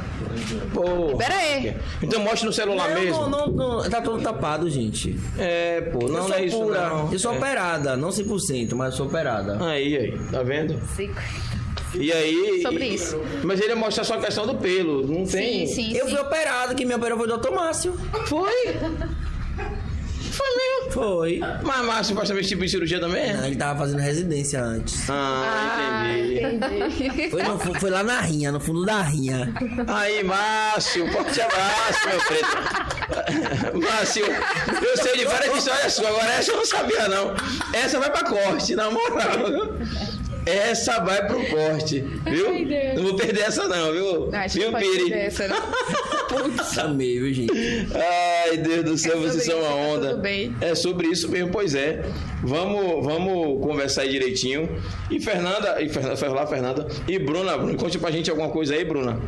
[0.73, 1.77] Pô, Pera aí.
[2.03, 3.29] Então mostre no celular Não, mesmo.
[3.29, 5.19] Não, não, não, tá todo tapado, gente.
[5.39, 6.89] É, pô, não, não é isso pura.
[6.89, 7.13] não.
[7.13, 7.37] Eu sou É.
[7.39, 9.59] operada, não 100%, mas eu sou operada.
[9.65, 10.81] Aí, aí, tá vendo?
[10.97, 11.11] Sim,
[11.95, 12.61] E aí.
[12.63, 13.21] Sobre isso.
[13.43, 15.07] Mas ele mostra só a questão do pelo.
[15.07, 15.67] Não tem.
[15.67, 15.97] sim, sim.
[15.97, 16.13] Eu sim.
[16.13, 17.51] fui operado, que me operou foi o Dr.
[17.51, 17.95] Márcio.
[18.27, 18.77] Foi?
[20.39, 20.93] Foi mesmo.
[20.93, 21.41] Foi.
[21.65, 23.31] Mas Márcio esse tipo de cirurgia também?
[23.31, 25.09] Ele tava fazendo residência antes.
[25.11, 27.29] Ah, entendi.
[27.31, 29.53] Foi, no fu- foi lá na rinha, no fundo da rinha.
[29.87, 33.79] Aí, Márcio, forte abraço, meu preto.
[33.81, 37.35] Márcio, eu sei de várias histórias suas, agora essa eu não sabia, não.
[37.73, 39.75] Essa vai pra corte, na moral.
[40.49, 42.47] Essa vai pro corte, viu?
[42.97, 44.35] Não vou perder essa, não, viu?
[44.35, 45.13] Acho que viu, Piri?
[45.13, 45.57] essa, né?
[46.83, 47.53] Amei, viu, gente?
[47.95, 50.09] Ai, Deus do céu, É vocês são uma tá onda.
[50.11, 50.55] tudo bem.
[50.61, 52.05] É sobre isso mesmo, pois é.
[52.43, 54.69] Vamos, vamos conversar aí direitinho.
[55.11, 56.87] E Fernanda, e Fernanda, lá, Fernanda.
[57.07, 59.21] E Bruna, Bruna, conte pra gente alguma coisa aí, Bruna.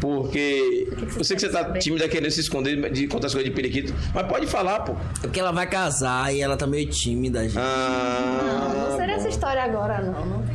[0.00, 3.54] Porque eu sei que você tá tímida querendo se esconder de contar as coisas de
[3.56, 3.92] periquito.
[4.14, 4.92] Mas pode falar, pô.
[4.92, 7.58] É porque ela vai casar e ela tá meio tímida, gente.
[7.58, 10.24] Ah, Não, não será essa história agora, não.
[10.24, 10.46] Não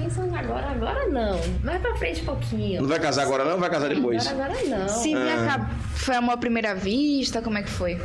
[0.44, 1.40] agora, agora não.
[1.64, 2.82] Mais pra frente um pouquinho.
[2.82, 3.60] Não vai casar agora, não?
[3.60, 4.26] Vai casar depois.
[4.28, 4.86] Agora, agora não.
[4.86, 5.70] Ah.
[5.96, 7.42] Foi amor à primeira vista?
[7.42, 8.00] Como é que foi?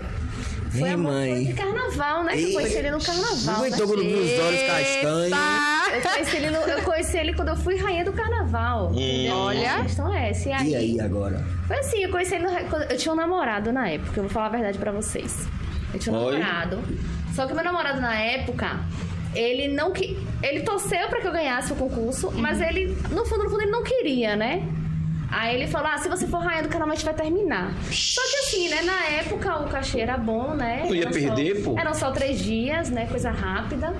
[0.70, 1.54] Foi amor foi de mãe.
[1.54, 2.32] carnaval, né?
[2.36, 3.54] Que eu conheci ele no carnaval.
[3.56, 4.02] Aguentou né?
[4.02, 5.38] os olhos castanhos.
[5.94, 8.92] Eu conheci, ele no- eu conheci ele quando eu fui rainha do carnaval.
[8.92, 9.34] entendeu?
[9.34, 9.76] Olha.
[9.76, 10.48] A questão é essa.
[10.50, 11.42] E aí, E aí agora?
[11.66, 14.46] Foi assim, eu conheci ele no, Eu tinha um namorado na época, eu vou falar
[14.46, 15.48] a verdade pra vocês.
[15.94, 16.38] Eu tinha um Oi?
[16.38, 16.78] namorado.
[17.34, 18.80] Só que meu namorado na época,
[19.34, 23.44] ele não que ele torceu pra que eu ganhasse o concurso, mas ele no fundo
[23.44, 24.62] no fundo ele não queria, né?
[25.30, 27.74] Aí ele falou: "Ah, se você for rainha do carnaval, a gente vai terminar".
[27.90, 30.84] Só que assim, né, na época o cachê era bom, né?
[30.86, 31.78] Não ia Eram perder, só, pô.
[31.78, 33.06] Eram só três dias, né?
[33.06, 33.94] Coisa rápida.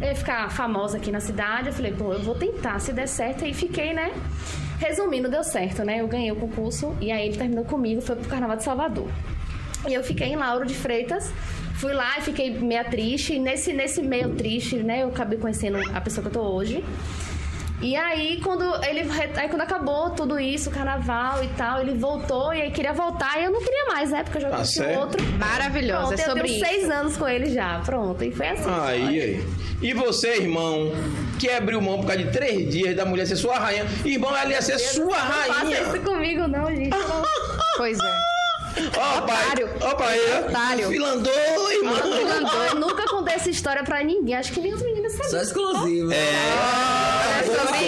[0.00, 1.68] Eu ia ficar famosa aqui na cidade.
[1.68, 3.44] Eu falei, pô, eu vou tentar, se der certo.
[3.44, 4.12] Aí fiquei, né?
[4.80, 6.00] Resumindo, deu certo, né?
[6.00, 9.08] Eu ganhei o concurso e aí ele terminou comigo, foi pro Carnaval de Salvador.
[9.88, 11.32] E eu fiquei em Lauro de Freitas.
[11.74, 13.34] Fui lá e fiquei meio triste.
[13.34, 15.02] E nesse, nesse meio triste, né?
[15.02, 16.84] Eu acabei conhecendo a pessoa que eu tô hoje.
[17.82, 19.00] E aí, quando ele
[19.36, 23.38] aí quando acabou tudo isso, o carnaval e tal, ele voltou e aí queria voltar
[23.38, 24.22] e eu não queria mais, né?
[24.22, 25.00] Porque eu já Tá conheci certo.
[25.00, 25.22] outro.
[25.38, 26.64] Maravilhosa, Pronto, é eu sobre tenho isso.
[26.66, 27.80] seis anos com ele já.
[27.84, 28.70] Pronto, e foi assim.
[28.70, 29.44] Aí, aí.
[29.82, 30.92] E você, irmão,
[31.38, 33.84] que abriu mão por causa de três dias da mulher ser sua rainha.
[34.04, 35.80] Irmão, ela ia ser sua Não faça rainha.
[35.82, 36.88] isso comigo, não, gente.
[36.90, 37.22] Não.
[37.76, 38.33] Pois é.
[38.96, 39.18] Ó.
[39.18, 39.68] Otário.
[39.80, 40.18] Ó, pai.
[40.48, 40.88] Otário.
[40.88, 41.96] Filandou, irmão.
[42.70, 44.34] Eu nunca contei essa história pra ninguém.
[44.34, 45.42] Acho que nem os meninos Só sabiam.
[45.42, 46.12] exclusivo.
[46.12, 47.40] É.
[47.40, 47.78] É sobre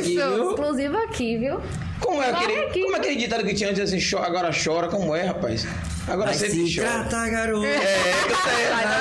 [0.00, 0.20] isso.
[0.50, 1.60] Exclusivo aqui, viu?
[2.04, 2.80] Como é, aquele, aqui.
[2.82, 4.88] como é aquele ditado que tinha antes assim, cho- agora chora?
[4.88, 5.66] Como é, rapaz?
[6.06, 7.04] Agora Mas sempre se chora.
[7.08, 7.64] trata, garoto.
[7.64, 7.74] É,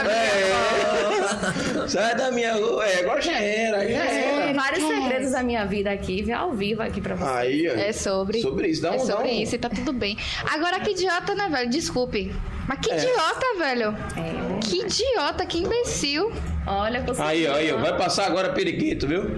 [0.08, 1.88] é, é.
[1.88, 2.86] Sai da minha rua.
[2.88, 4.54] É, agora já era, já era.
[4.54, 6.32] Vários segredos da minha vida aqui?
[6.32, 7.30] Ao vivo aqui pra vocês.
[7.32, 7.74] Aí, ó.
[7.74, 8.41] É sobre.
[8.41, 10.18] Sobre isso, dá um É sobre um- isso e tá tudo bem.
[10.49, 11.70] Agora, que idiota, né, velho?
[11.70, 12.34] Desculpe.
[12.68, 12.97] Mas que É.
[12.97, 13.95] idiota, velho.
[14.62, 16.32] Que idiota, que imbecil.
[16.66, 17.28] Olha, consegui.
[17.28, 17.78] Aí, ó, aí, ó.
[17.78, 19.38] Vai passar agora periquito, viu?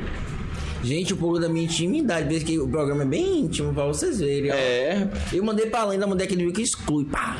[0.85, 4.19] Gente, o pouco da minha intimidade, desde que o programa é bem íntimo pra vocês
[4.19, 4.51] verem.
[4.51, 4.53] ó.
[4.53, 5.07] É.
[5.33, 7.05] Eu mandei pra além, ainda mandei aquele vídeo que exclui.
[7.05, 7.37] Pá.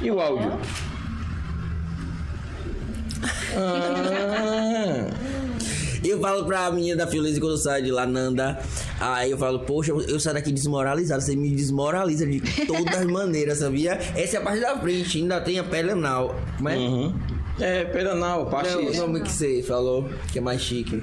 [0.00, 0.52] E o áudio?
[3.56, 5.06] Ah,
[6.04, 8.58] Eu falo pra menina da Feliz quando eu saio de lá, Nanda.
[9.00, 11.22] Aí eu falo, poxa, eu- eu saio daqui desmoralizado.
[11.22, 13.92] Você me desmoraliza de todas as maneiras, sabia?
[14.14, 16.38] Essa é a parte da frente, ainda tem a pele anal.
[16.60, 17.14] Mas uhum.
[17.60, 17.84] É,
[18.46, 21.02] parte não, o nome que você falou, que é mais chique.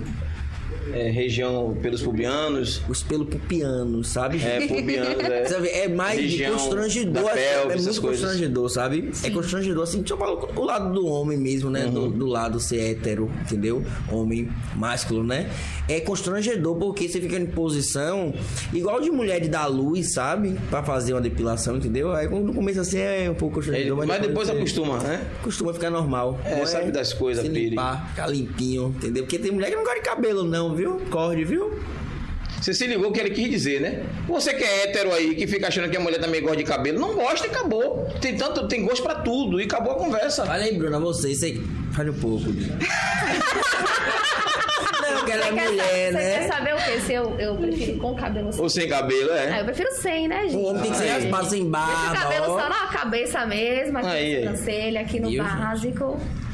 [0.93, 2.81] É, região pelos pubianos.
[2.89, 4.41] Os pelos pupianos, sabe?
[4.43, 5.45] É, pubianos, é.
[5.51, 8.21] Sabe, é mais constrangedor, da assim, pelve, é essas muito coisas.
[8.21, 9.11] constrangedor, sabe?
[9.23, 11.85] É constrangedor, assim, deixa eu falar o lado do homem mesmo, né?
[11.87, 12.11] Do, Uhum.
[12.11, 13.83] do lado ser hétero, entendeu?
[14.09, 15.49] Homem másculo, né?
[15.89, 18.33] É constrangedor porque você fica em posição
[18.73, 20.57] igual de mulher de dar luz, sabe?
[20.69, 22.11] Pra fazer uma depilação, entendeu?
[22.13, 25.27] Aí no começo assim é um pouco É, constrangedor, mas depois você acostuma, né?
[25.43, 26.39] costuma ficar normal.
[26.45, 27.69] É, Não sabe das coisas, se Piri.
[27.71, 29.23] limpar, ficar limpinho, entendeu?
[29.23, 31.01] Porque tem mulher que não gosta de cabelo não, viu?
[31.09, 31.79] Corde, viu?
[32.59, 34.03] Você se ligou o que ele quis dizer, né?
[34.27, 36.99] Você que é hétero aí, que fica achando que a mulher também gosta de cabelo,
[36.99, 38.05] não gosta e acabou.
[38.21, 40.43] Tem tanto, tem gosto pra tudo e acabou a conversa.
[40.43, 41.59] Olha aí, Bruna, você, você
[41.91, 42.45] fale um pouco.
[45.01, 46.39] não, que ela é Você quer, mulher, você né?
[46.39, 46.99] quer saber o quê?
[47.05, 48.61] Se eu, eu prefiro com cabelo sem.
[48.61, 49.61] Ou sem cabelo, Ah, é.
[49.61, 50.55] eu prefiro sem, né, gente?
[50.57, 51.09] O homem tem que ser Aí.
[51.23, 52.15] raspado sem barba.
[52.15, 52.59] cabelo ó.
[52.59, 54.45] só na cabeça mesmo, aqui Aí, aí.
[54.45, 55.51] na sobrancelha, aqui no Viu, gente?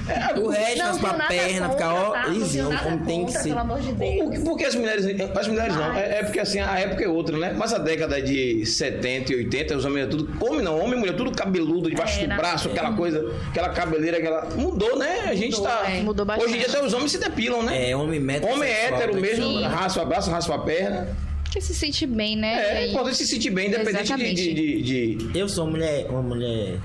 [0.07, 0.39] Básico.
[0.39, 2.25] O resto, Não, raspa tenho a nada perna, contra, fica ó, tá?
[2.27, 3.43] Lisinho, como tem que ser.
[3.49, 4.43] Pelo amor de Por, Deus.
[4.43, 5.05] por que as mulheres.
[5.37, 5.93] As mulheres não.
[5.93, 7.53] É, é porque assim, a época é outra, né?
[7.57, 10.29] Mas a década de 70 e 80, os homens tudo.
[10.45, 12.29] Homem não, homem e mulher, tudo cabeludo, debaixo Era.
[12.33, 14.45] do braço, aquela coisa, aquela cabeleira, aquela.
[14.55, 15.25] Mudou, né?
[15.27, 15.89] A gente Mudou, tá.
[15.89, 16.01] é.
[16.01, 16.45] Mudou bastante.
[16.47, 17.89] Hoje em dia até os homens se depilam, né?
[17.89, 18.53] É, homem método.
[18.53, 19.65] Homem hétero que mesmo, ser.
[19.67, 21.07] raspa o braço, raspa a perna.
[21.51, 22.53] Que se sente bem, né?
[22.61, 26.05] É, E é importante se sentir bem, independente de, de, de, Eu sou mulher.
[26.09, 26.77] Uma mulher.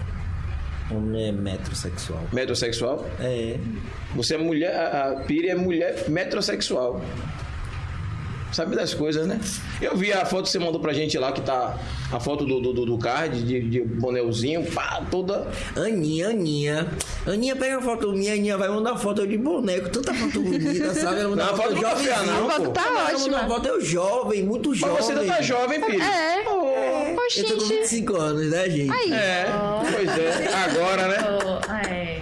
[0.93, 2.20] Uma mulher metrosexual.
[2.32, 3.07] metrosexual.
[3.20, 3.59] É.
[4.14, 7.01] Você é mulher, a a Piri é mulher metrosexual.
[8.53, 9.40] Sabe das coisas, né?
[9.80, 11.78] Eu vi a foto que você mandou pra gente lá, que tá
[12.12, 15.48] a foto do, do, do- card, de, de bonelzinho, pá, toda.
[15.74, 16.86] Aninha, Aninha.
[17.26, 19.88] Aninha pega a foto minha, Aninha vai mandar foto de boneco.
[19.88, 21.20] Tanta foto bonita, sabe?
[21.20, 22.70] Ela Não, a foto eu não não, A foto pô.
[22.72, 23.38] tá Ela ótima.
[23.38, 24.96] uma foto eu jovem, muito Mas jovem.
[24.96, 26.00] você ainda tá jovem, Piri.
[26.03, 26.44] É.
[26.46, 28.90] Oh, Oxi, Eu tô com 25 anos, né, gente?
[28.92, 29.12] Aí.
[29.12, 29.46] é,
[29.92, 30.55] pois é.
[30.55, 31.16] Agora, né?
[31.40, 32.20] Oh, é.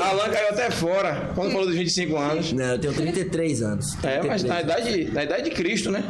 [0.00, 2.52] Alan caiu até fora quando falou dos 25 anos.
[2.52, 3.96] Não, eu tenho 33 anos.
[4.02, 4.44] É, mas 33.
[4.44, 6.04] na idade, na idade de Cristo, né?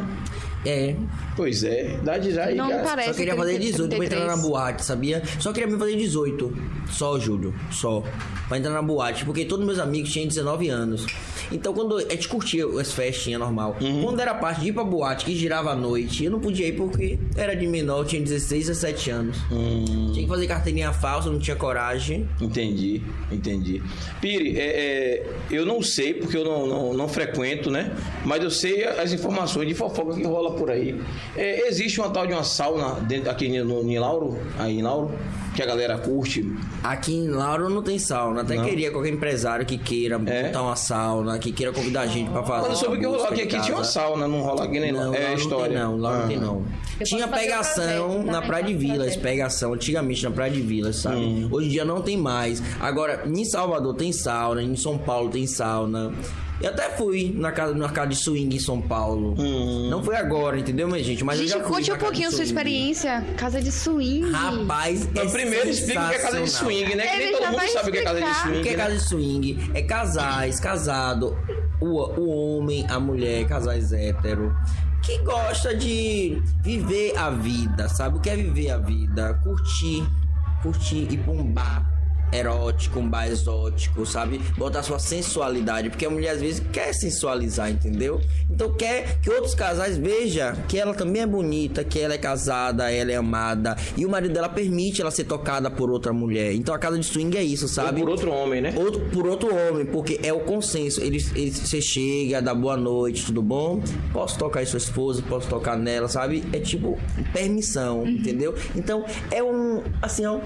[0.65, 0.95] É.
[1.35, 2.51] Pois é, idade já.
[2.51, 3.09] Não já- parece.
[3.09, 4.37] Só queria fazer tem 18 pra entrar 33.
[4.41, 5.23] na boate, sabia?
[5.39, 6.55] Só queria me fazer 18.
[6.91, 7.53] Só, Júlio.
[7.71, 8.03] Só.
[8.47, 9.25] Pra entrar na boate.
[9.25, 11.05] Porque todos meus amigos tinham 19 anos.
[11.51, 13.75] Então, quando a gente curtia as festinhas normal.
[13.81, 14.03] Uhum.
[14.03, 16.67] Quando era a parte de ir pra boate, que girava à noite, eu não podia
[16.67, 19.37] ir porque era de menor, tinha 16, 17 anos.
[19.51, 20.11] Hum.
[20.13, 22.27] Tinha que fazer carteirinha falsa, não tinha coragem.
[22.41, 23.81] Entendi, entendi.
[24.21, 27.91] Piri, é, é, eu não sei, porque eu não, não, não frequento, né?
[28.25, 30.99] Mas eu sei as informações de fofoca que rola por aí.
[31.35, 35.11] É, existe uma tal de uma sauna dentro, aqui no, em Lauro, aí em Lauro,
[35.55, 36.51] que a galera curte.
[36.83, 38.41] Aqui em Lauro não tem sauna.
[38.41, 38.65] Até Não?
[38.65, 40.43] queria qualquer empresário que queira É?
[40.43, 42.61] botar uma sauna, que queira convidar a gente pra fazer.
[42.61, 44.91] Quando eu soube que rolou música aqui, aqui tinha uma sauna, não rola aqui nem
[44.91, 45.13] Não, não.
[45.15, 45.69] É lá a não história.
[45.73, 46.41] tem não, lá não tem Ah.
[46.41, 46.65] não.
[46.99, 48.41] Eu Tinha pegação projeto, na?
[48.41, 51.17] Praia de Vilas, pegação antigamente na Praia de Vilas, sabe?
[51.17, 51.47] Hum.
[51.51, 52.61] Hoje em dia não tem mais.
[52.79, 56.11] Agora, em Salvador tem sauna, em São Paulo tem sauna.
[56.61, 59.35] Eu até fui na casa, na casa de swing em São Paulo.
[59.37, 59.89] Hum.
[59.89, 61.23] Não foi agora, entendeu, minha gente?
[61.23, 63.25] Mas eu Gente, já fui conte na um pouquinho sua experiência.
[63.37, 64.31] Casa de swing.
[64.31, 67.07] Rapaz, é Mas primeiro explica o que é casa de swing, né?
[67.07, 68.59] Que Ele nem todo mundo sabe o que é casa de swing.
[68.59, 68.83] O que é né?
[68.83, 69.71] casa de swing?
[69.73, 71.37] É casais, casado,
[71.81, 74.55] o, o homem, a mulher, casais hétero,
[75.01, 78.17] que gosta de viver a vida, sabe?
[78.17, 79.33] O que é viver a vida?
[79.43, 80.07] Curtir,
[80.61, 81.92] curtir, ir pra um bar,
[82.35, 84.39] erótico, um bar exótico, sabe?
[84.57, 88.19] Botar sua sensualidade, porque a mulher às vezes quer sensualizar, entendeu?
[88.49, 92.91] Então quer que outros casais vejam que ela também é bonita, que ela é casada,
[92.91, 96.53] ela é amada, e o marido dela permite ela ser tocada por outra mulher.
[96.53, 97.99] Então a casa de swing é isso, Ou sabe?
[98.01, 98.73] por outro homem, né?
[98.75, 101.01] Outro, por outro homem, porque é o consenso.
[101.01, 103.81] Eles, eles, você chega, dá boa noite, tudo bom?
[104.11, 106.43] Posso tocar em sua esposa, posso tocar nela, sabe?
[106.53, 106.97] É tipo
[107.31, 108.53] permissão, entendeu?
[108.75, 110.39] Então é um, assim, ó,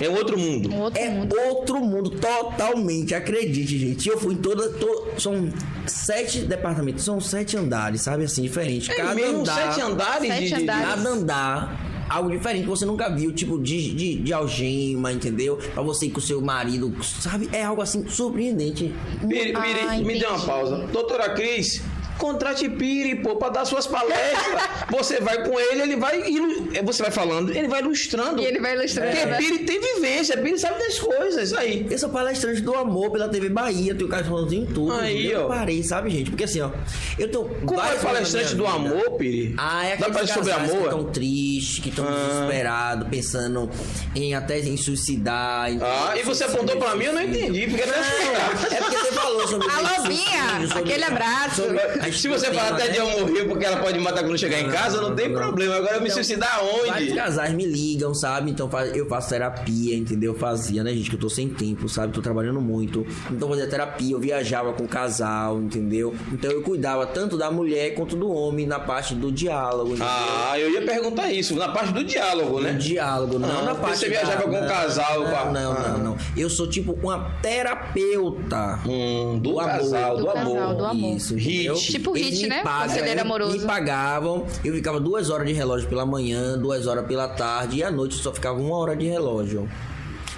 [0.00, 0.70] É um outro mundo.
[0.72, 1.31] Um outro é mundo.
[1.48, 4.08] Outro mundo, totalmente, acredite, gente.
[4.08, 5.48] Eu fui em toda, to- são
[5.86, 8.24] sete departamentos, são sete andares, sabe?
[8.24, 8.90] Assim, diferente.
[8.90, 10.84] É Cada mesmo andar, sete andares Sete de, andares.
[10.88, 15.56] Cada andar, algo diferente que você nunca viu, tipo de, de, de algema, entendeu?
[15.72, 17.48] Pra você ir com o seu marido, sabe?
[17.52, 18.92] É algo assim surpreendente.
[19.26, 20.76] Piri, Piri, Ah, me dê uma pausa.
[20.92, 21.82] Doutora Cris,
[22.18, 24.62] contrate Piri, pô, pra dar suas palestras.
[24.90, 26.20] você vai com ele, ele vai.
[26.28, 28.40] ilu- é, Você vai falando, ele vai ilustrando.
[28.40, 29.36] E ele vai ilustrando, Porque né?
[29.38, 31.52] Piri tem vivência, Piri sabe das coisas.
[31.54, 31.86] Aí.
[31.90, 34.92] Eu sou palestrante do amor pela TV Bahia, tenho cartãozinho em tudo.
[34.92, 35.48] Aí, eu ó.
[35.48, 36.30] parei, sabe, gente?
[36.30, 36.70] Porque assim, ó,
[37.18, 37.44] eu tô.
[37.44, 39.54] Como é palestrante do amor, Piri?
[39.58, 40.84] Ah, é aqueles pra sobre casais que amor?
[40.88, 42.10] estão tristes, que estão Ah.
[42.28, 43.70] desesperados, pensando
[44.14, 45.70] em até em suicidar.
[45.72, 48.96] em- Ah, e você apontou pra mim, eu não entendi, porque não é É porque
[48.96, 51.62] você falou sobre Alô, suicídio, Binha, sobre- aquele abraço.
[51.62, 52.90] sobre a Se você tema, falar até né?
[52.92, 55.40] de eu morrer porque ela pode matar quando chegar em casa, não, tem não.
[55.40, 55.76] problema.
[55.76, 57.14] Agora eu me Então, suicidar Vários onde?
[57.14, 58.50] casais me ligam, sabe?
[58.50, 60.32] Então eu faço terapia, entendeu?
[60.32, 61.08] Eu fazia, né, gente?
[61.10, 62.12] Que eu tô sem tempo, sabe?
[62.12, 63.06] Tô trabalhando muito.
[63.30, 66.14] Então eu fazia terapia, eu viajava com o casal, entendeu?
[66.32, 70.06] Então eu cuidava tanto da mulher quanto do homem na parte do diálogo, entendeu?
[70.08, 72.72] Ah, eu ia perguntar isso, na parte do diálogo, né?
[72.72, 75.44] No diálogo, não Ah, na porque parte você viajava da- com não, casal, com a-
[75.52, 75.88] Não, não, Ah.
[75.88, 76.16] não, não.
[76.36, 78.80] Eu sou tipo uma terapeuta.
[78.86, 80.16] Hum, do, Do casal, amor.
[80.16, 80.56] do, Do amor.
[80.56, 81.16] casal, do amor.
[81.16, 81.91] Isso, Hit.
[81.92, 82.62] Tipo Eles hit, me né?
[82.62, 83.58] pagam, Conselheiro eles amoroso.
[83.60, 87.82] Me pagavam, eu ficava duas horas de relógio pela manhã, duas horas pela tarde, e
[87.84, 89.68] à noite eu só ficava uma hora de relógio,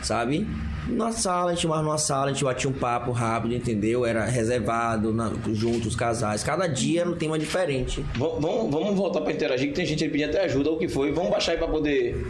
[0.03, 0.47] sabe?
[0.87, 4.05] Na sala, a gente mais numa sala, a gente batia um papo rápido, entendeu?
[4.05, 6.45] Era reservado, na, junto os casais.
[6.45, 8.03] Cada dia era um tema diferente.
[8.03, 10.87] V- Vamos, vamos voltar pra interagir, que tem gente aí pedindo até ajuda, o que
[10.87, 11.11] foi.
[11.11, 12.27] Vamos baixar aí pra poder.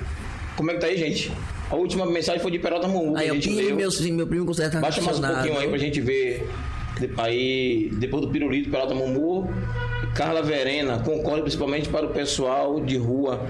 [0.56, 1.32] Como é que tá aí, gente?
[1.68, 4.54] A última mensagem foi de Perota Mungu, que Aí a eu meu, meu primo com
[4.54, 6.48] certa Baixa mais um pouquinho aí pra gente ver.
[7.18, 9.50] Aí, depois do Pirulito, Peralta Mumu,
[10.14, 13.44] Carla Verena, concordo principalmente para o pessoal de rua.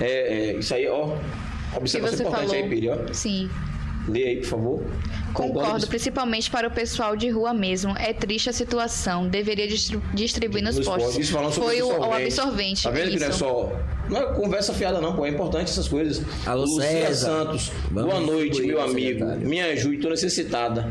[0.00, 1.14] É, é, isso aí, ó.
[1.72, 2.62] que Observação você importante falou.
[2.64, 2.96] aí, Piri, ó.
[3.12, 3.48] Sim.
[4.08, 4.82] Lê aí, por favor.
[5.34, 7.94] Concordo, principalmente para o pessoal de rua mesmo.
[7.96, 9.28] É triste a situação.
[9.28, 11.04] Deveria distri- distribuir nos Nos postos.
[11.04, 11.22] postos.
[11.24, 12.24] Isso falando sobre Foi o, o absorvente.
[12.24, 12.82] absorvente.
[12.82, 13.38] Tá vendo que não é isso.
[13.38, 13.72] só.
[14.08, 15.24] Não é conversa fiada, não, pô.
[15.24, 16.24] É importante essas coisas.
[16.44, 17.26] Alô, Lucia César.
[17.44, 17.70] Santos.
[17.92, 19.24] Vamos boa noite, meu amigo.
[19.36, 20.90] Me ajude, tô necessitada.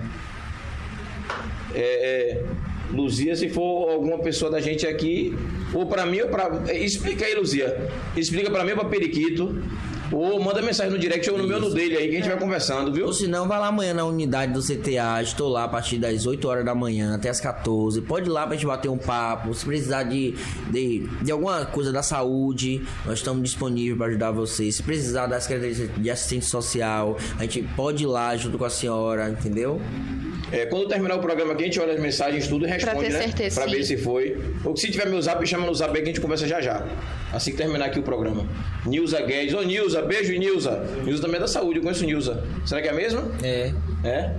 [1.73, 2.43] É, é,
[2.91, 5.35] Luzia, se for alguma pessoa da gente aqui,
[5.73, 6.63] ou pra mim ou pra.
[6.67, 7.87] é, Explica aí, Luzia.
[8.17, 9.61] Explica pra mim pra Periquito.
[10.11, 12.29] Ou manda mensagem no direct ou no meu ou no dele aí que a gente
[12.29, 13.05] vai conversando, viu?
[13.05, 15.21] Ou se não, vai lá amanhã na unidade do CTA.
[15.21, 18.01] Estou lá a partir das 8 horas da manhã até as 14.
[18.01, 19.53] Pode ir lá pra gente bater um papo.
[19.53, 20.33] Se precisar de,
[20.69, 24.75] de, de alguma coisa da saúde, nós estamos disponíveis para ajudar vocês.
[24.75, 28.69] Se precisar das credenciais de assistente social, a gente pode ir lá junto com a
[28.69, 29.79] senhora, entendeu?
[30.51, 33.11] É, quando terminar o programa aqui, a gente olha as mensagens tudo e responde, ter
[33.11, 33.21] né?
[33.21, 33.75] certeza, pra sim.
[33.75, 34.37] ver se foi.
[34.63, 36.83] Ou se tiver meu zap, chama no zap aí que a gente conversa já já.
[37.31, 38.47] Assim que terminar aqui o programa.
[38.85, 39.53] Nilza Guedes.
[39.53, 40.83] Ô, Nilza, beijo, Nilza.
[41.03, 42.43] Nilza também é da saúde, eu conheço Nilza.
[42.65, 43.23] Será que é a mesma?
[43.43, 43.71] É.
[44.03, 44.31] É?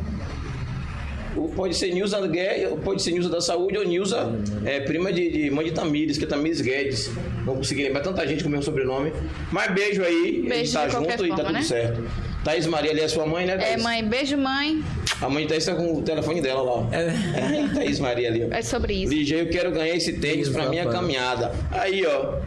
[1.37, 4.33] Ou Pode ser Nilza Guedes, pode ser Nilza da Saúde ou Nilza,
[4.65, 7.09] é, prima de, de mãe de Tamires, que é Tamires Guedes.
[7.47, 9.13] Não consegui lembrar tanta gente com o meu sobrenome.
[9.53, 11.63] Mas beijo aí, a gente Beijo tá junto qualquer e tá forma, tudo né?
[11.63, 12.03] certo.
[12.43, 13.83] Thaís Maria ali é sua mãe, né, É, Thaís?
[13.83, 14.83] mãe, beijo, mãe.
[15.23, 16.73] A mãe de Thaís tá com o telefone dela lá.
[16.73, 16.87] ó.
[16.91, 17.69] É.
[17.75, 18.55] Thaís Maria ali, ó.
[18.57, 19.13] É sobre isso.
[19.15, 21.01] Ligia, eu quero ganhar esse tênis Isso, pra minha rapaz.
[21.01, 21.53] caminhada.
[21.71, 22.39] Aí, ó.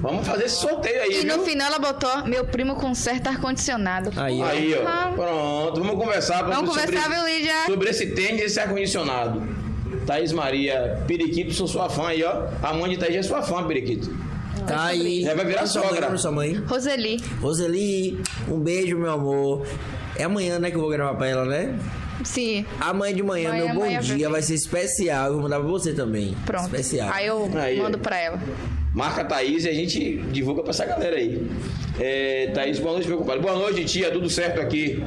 [0.00, 1.36] Vamos fazer esse sorteio aí, E viu?
[1.36, 4.10] no final ela botou meu primo conserta ar-condicionado.
[4.16, 4.46] Aí, ó.
[4.46, 5.12] Aí, ó.
[5.12, 7.52] Pronto, vamos conversar Vamos sobre, conversar, viu, Lídia?
[7.66, 9.42] sobre esse tênis e esse ar-condicionado.
[10.06, 12.46] Thaís Maria, Periquito, sou sua fã aí, ó.
[12.62, 14.10] A mãe de Thaís é sua fã, Periquito.
[14.66, 15.22] Tá aí.
[15.22, 16.18] Já vai virar Olha sua mãe, sogra.
[16.18, 16.54] sua mãe.
[16.66, 17.16] Roseli.
[17.40, 19.66] Roseli, um beijo, meu amor.
[20.16, 21.78] É amanhã, né, que eu vou gravar pra ela, né?
[22.24, 22.64] Sim.
[22.80, 25.26] Amanhã de manhã, Amanhã, meu bom dia vai ser especial.
[25.28, 26.36] Eu vou mandar pra você também.
[26.44, 26.64] Pronto.
[26.66, 27.10] Especial.
[27.12, 28.38] Aí eu Aí, mando pra ela.
[28.94, 31.40] Marca a Thaís e a gente divulga pra essa galera aí.
[31.98, 33.40] É, Thaís, boa noite, meu compadre.
[33.40, 34.10] Boa noite, tia.
[34.10, 35.02] Tudo certo aqui?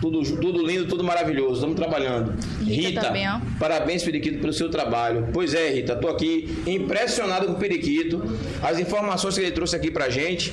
[0.00, 1.54] Tudo, tudo lindo, tudo maravilhoso.
[1.54, 2.34] Estamos trabalhando.
[2.62, 3.38] Rita também, ó.
[3.58, 5.28] parabéns, Periquito, pelo seu trabalho.
[5.32, 8.22] Pois é, Rita, tô aqui impressionado com o Periquito.
[8.62, 10.52] As informações que ele trouxe aqui pra gente.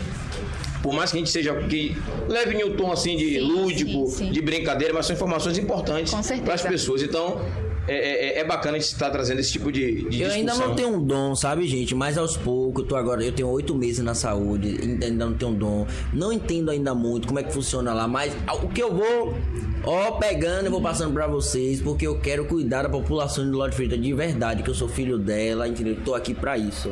[0.83, 1.95] Por mais que a gente seja que
[2.27, 4.31] leve em um tom assim de Sim, lúdico, sim, sim.
[4.31, 6.11] de brincadeira, mas são informações importantes
[6.43, 7.03] para as pessoas.
[7.03, 7.39] Então,
[7.87, 10.75] é, é, é bacana a gente estar trazendo esse tipo de, de Eu ainda não
[10.75, 11.95] tenho um dom, sabe, gente?
[11.95, 15.51] Mas aos poucos, eu tô agora, eu tenho oito meses na saúde, ainda não tenho
[15.51, 15.87] um dom.
[16.13, 19.33] Não entendo ainda muito como é que funciona lá, mas o que eu vou,
[19.83, 23.75] ó, pegando, eu vou passando pra vocês, porque eu quero cuidar da população de Lorde
[23.75, 25.97] Freitas de verdade, que eu sou filho dela, entendeu?
[26.03, 26.91] Tô aqui pra isso.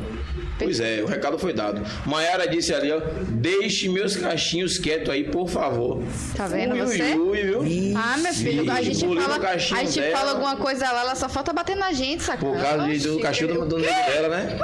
[0.58, 1.82] Pois é, o recado foi dado.
[2.06, 6.02] Maiara disse ali, ó, deixe meus cachinhos quietos aí, por favor.
[6.36, 7.14] Tá vendo Ui, você?
[7.14, 7.98] Ui, ui, viu?
[7.98, 10.16] Ah, meu filho, a gente fala, cachinho a gente dela.
[10.18, 12.52] fala alguma coisa lá, ela só falta bater na gente, sacou?
[12.52, 14.58] Por causa de- do Oxi, cachorro do, do nego dela, né?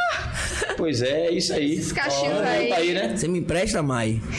[0.77, 1.72] Pois é, é isso aí.
[1.74, 2.68] Esses cachinhos Ó, aí.
[2.68, 3.16] Tá aí, né?
[3.16, 4.20] Você me empresta, Mai?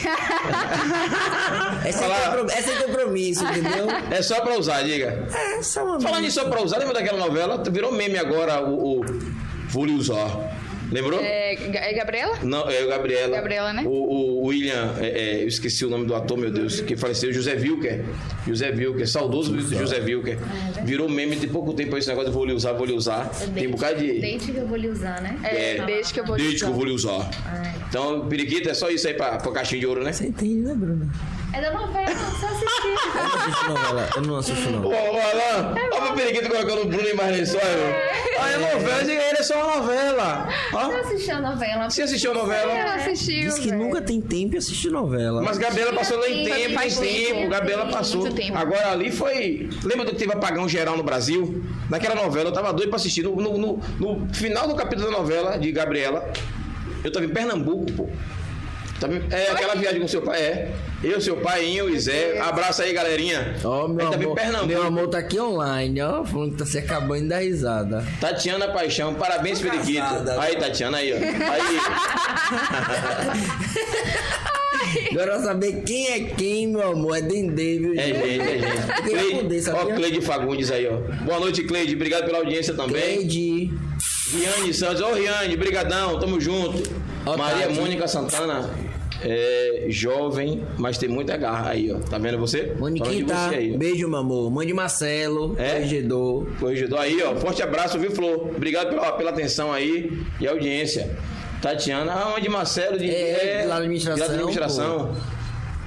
[1.84, 3.77] é, comprom- é sem compromisso, entendeu?
[4.10, 5.26] É só pra usar, diga.
[5.32, 7.62] É, só uma Falando em só pra usar, lembra daquela novela?
[7.70, 9.04] Virou meme agora o, o
[9.68, 10.56] Vou lhe usar.
[10.90, 11.20] Lembrou?
[11.20, 11.52] É,
[11.90, 12.38] é Gabriela?
[12.42, 13.36] Não, é o Gabriela.
[13.36, 13.82] Gabriela, né?
[13.84, 17.30] O, o William, é, é, eu esqueci o nome do ator, meu Deus, que faleceu,
[17.30, 18.06] José Wilker.
[18.46, 20.38] José Wilker, saudoso José Wilker.
[20.84, 23.28] Virou meme de pouco tempo esse negócio de vou lhe usar, vou lhe usar.
[23.54, 24.18] Tem um bocado de.
[24.18, 25.38] Desde que eu vou lhe usar, né?
[25.44, 26.64] É, É, desde que eu vou Desde dizer.
[26.64, 27.30] que eu vou lhe usar.
[27.86, 30.12] Então, periquito, é só isso aí pra, pra caixinha de ouro, né?
[30.12, 31.06] Você entende, né, Bruna?
[31.50, 32.06] É da novela,
[32.38, 32.88] só assistir.
[33.16, 34.84] Eu não assisto novela, eu não assisto Ô, não.
[34.86, 38.40] ô, Alain, olha o periquito colocando o Bruno e Marlene só, meu.
[38.40, 40.48] Olha a novela, diga, ele é só uma novela.
[40.72, 41.88] Eu Ó, assisti a novela.
[41.90, 42.72] você assistiu a novela?
[42.72, 43.40] Ela assistiu.
[43.40, 43.78] Diz que velho.
[43.82, 45.42] nunca tem tempo de assistir novela.
[45.42, 47.34] Mas Gabriela passou lá em tempo, faz em tempo.
[47.34, 48.20] tempo, Gabriela passou.
[48.20, 48.56] muito tempo.
[48.56, 49.70] Agora ali foi.
[49.82, 51.64] Lembra do que teve apagão geral no Brasil?
[51.88, 53.22] Naquela novela, eu tava doido pra assistir.
[53.22, 56.30] No, no- no- no final do capítulo da novela de Gabriela,
[57.02, 58.08] eu tava em Pernambuco, pô.
[59.06, 60.72] Em- é aquela viagem com seu pai, é.
[61.04, 62.40] Eu, seu pai, Inho e Zé.
[62.40, 63.54] Abraço aí, galerinha.
[63.64, 64.66] Ó, meu Aí tava em amor, Pernambuco.
[64.66, 68.04] meu amor tá aqui online, ó, falando que tá se acabando da risada.
[68.20, 70.02] Tatiana Paixão, parabéns, Periquito.
[70.40, 71.16] Aí, Tatiana, aí, ó.
[71.16, 71.78] Aí.
[75.12, 79.02] Agora saber quem é quem, meu amor, é Dendê, viu, É gente, é gente.
[79.02, 79.84] Cleide, ó?
[79.94, 80.96] Cleide Fagundes aí, ó.
[81.24, 81.94] Boa noite, Cleide.
[81.94, 83.16] Obrigado pela audiência também.
[83.16, 83.70] Cleide.
[84.32, 86.82] Riane Santos, ô Riane, brigadão, tamo junto.
[87.36, 87.68] Maria.
[87.70, 88.70] Mônica Santana,
[89.22, 91.98] é, jovem, mas tem muita garra aí, ó.
[91.98, 92.64] Tá vendo você?
[92.64, 94.50] De Moniquita, você aí, beijo, meu amor.
[94.50, 95.74] Mãe de Marcelo, É?
[95.74, 96.46] corregedor.
[96.58, 97.34] Corregedor aí, ó.
[97.36, 98.50] Forte abraço, viu, Flor?
[98.54, 101.16] Obrigado pela, pela atenção aí e audiência.
[101.60, 105.16] Tatiana, ah, onde Marcelo de, É, lá na administração, de lá da administração.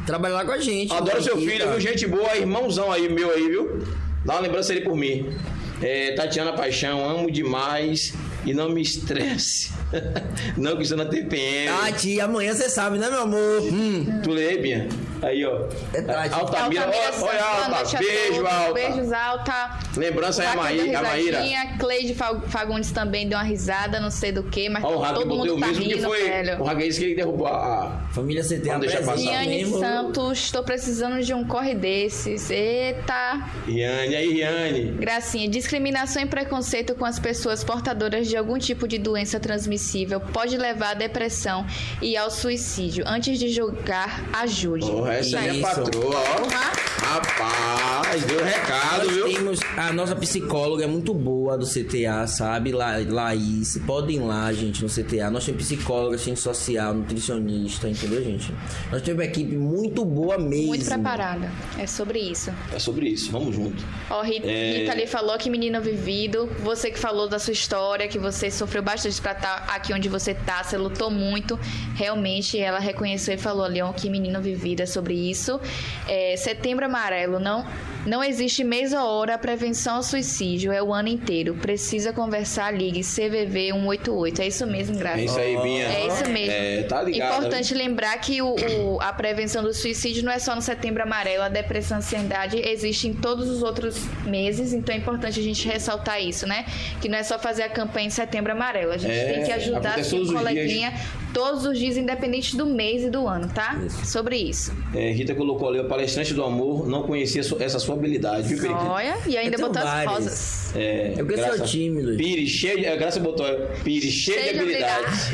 [0.06, 0.92] Trabalha lá com a gente.
[0.94, 1.80] Adoro seu filho, viu?
[1.80, 3.80] Gente boa, irmãozão aí, meu aí, viu?
[4.26, 5.34] Dá uma lembrança aí por mim.
[5.82, 8.14] É, Tatiana Paixão, amo demais
[8.46, 9.72] e não me estresse.
[10.58, 11.68] não que estou na TPM.
[11.68, 13.62] Tati, amanhã você sabe, né, meu amor?
[13.62, 14.22] Hum.
[14.24, 14.88] Tu lê, Bia?
[15.22, 15.52] Aí, ó.
[15.60, 16.34] Tati.
[16.34, 17.98] Altamira, Altamira olha, Santos, olha, Alta.
[18.00, 18.46] Beijo.
[18.48, 18.74] Alta.
[18.74, 19.80] Beijos, Alta.
[19.98, 21.42] Lembrança aí a, Tá Maí, dando a Maíra.
[21.42, 21.78] risadinha.
[21.78, 25.28] Cleide Fa- Fagundes também deu uma risada, não sei do que, mas Ó, o todo
[25.36, 26.24] mundo tá mesmo que rindo, foi.
[26.24, 26.64] velho.
[26.64, 28.02] O é esse que derrubou a.
[28.12, 29.22] Família Vamos deixar presente passar.
[29.22, 29.80] Riane mesmo.
[29.80, 32.50] Santos, estou precisando de um corre desses.
[32.50, 33.48] Eita!
[33.66, 34.92] Riane, aí, Riane.
[35.00, 40.58] Gracinha, discriminação e preconceito com as pessoas portadoras de algum tipo de doença transmissível pode
[40.58, 41.66] levar à depressão
[42.02, 43.04] e ao suicídio.
[43.08, 44.86] Antes de julgar, ajude.
[44.88, 45.82] Porra, essa é minha Isso.
[45.82, 46.82] patroa, ó.
[47.04, 49.26] Rapaz, deu recado, Nós viu?
[49.34, 52.72] temos a nossa psicóloga é muito boa do CTA, sabe?
[52.72, 55.30] La, Laís, podem ir lá, gente, no CTA.
[55.32, 58.54] Nós temos psicóloga, assistente social, nutricionista, entendeu, gente?
[58.92, 60.68] Nós temos uma equipe muito boa mesmo.
[60.68, 61.52] Muito preparada.
[61.78, 62.52] É sobre isso.
[62.74, 63.84] É sobre isso, vamos junto.
[64.10, 64.78] Ó, Rita, É.
[64.80, 66.50] Rita ali falou que menino vivido.
[66.60, 70.34] Você que falou da sua história, que você sofreu bastante pra estar aqui onde você
[70.34, 71.60] tá, você lutou muito.
[71.96, 75.60] Realmente, ela reconheceu e falou, Leon, que menino vivido é sobre isso.
[76.08, 77.66] É, setembro amarelo, não,
[78.06, 81.54] não existe mês ou hora, a prevenção ao suicídio é o ano inteiro.
[81.56, 84.42] Precisa conversar, ligue CVV 188.
[84.42, 85.20] É isso mesmo, Graça.
[85.20, 85.86] É isso aí, Binha.
[85.88, 86.52] É isso mesmo.
[86.52, 87.38] É, tá ligado.
[87.38, 91.44] Importante lembrar que o, o- a prevenção do suicídio não é só no setembro amarelo,
[91.44, 95.44] a depressão e a ansiedade existe em todos os outros meses, então é importante a
[95.44, 96.66] gente ressaltar isso, né?
[97.00, 99.52] Que não é só fazer a campanha em setembro amarelo, a gente É, tem que
[99.52, 100.94] ajudar o coleguinha
[101.34, 103.80] todos os dias, independente do mês e do ano, tá?
[104.04, 104.72] Sobre isso.
[104.94, 108.86] É, Rita colocou ali, o palestrante do amor, não conhecia essa sua habilidade, viu, Periquito?
[108.86, 110.14] Olha, e ainda Eu botou as várias.
[110.14, 110.76] rosas.
[110.76, 112.16] É, É porque eu sou tímido.
[112.18, 112.88] Pires, cheio de.
[112.88, 113.46] A Graça botou.
[113.84, 115.32] Pires, cheio, Cheio de de habilidades.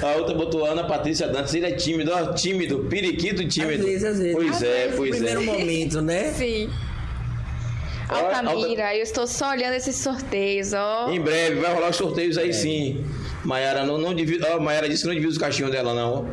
[0.02, 1.54] a outra botou Ana Patrícia Dantas.
[1.54, 3.82] Ele é tímido, ó, tímido, periquito tímido.
[3.82, 4.34] Às vezes, às vezes.
[4.34, 5.44] Pois Às é, vezes, pois no primeiro é.
[5.44, 6.32] momento, né?
[6.36, 6.70] Sim.
[8.08, 11.10] Altamira, eu estou só olhando esses sorteios, ó.
[11.10, 13.04] Em breve vai rolar os sorteios aí sim.
[13.44, 14.48] Maiara, não, não divida.
[14.54, 16.28] Ó, Maiara disse que não divida os cachinhos dela, não.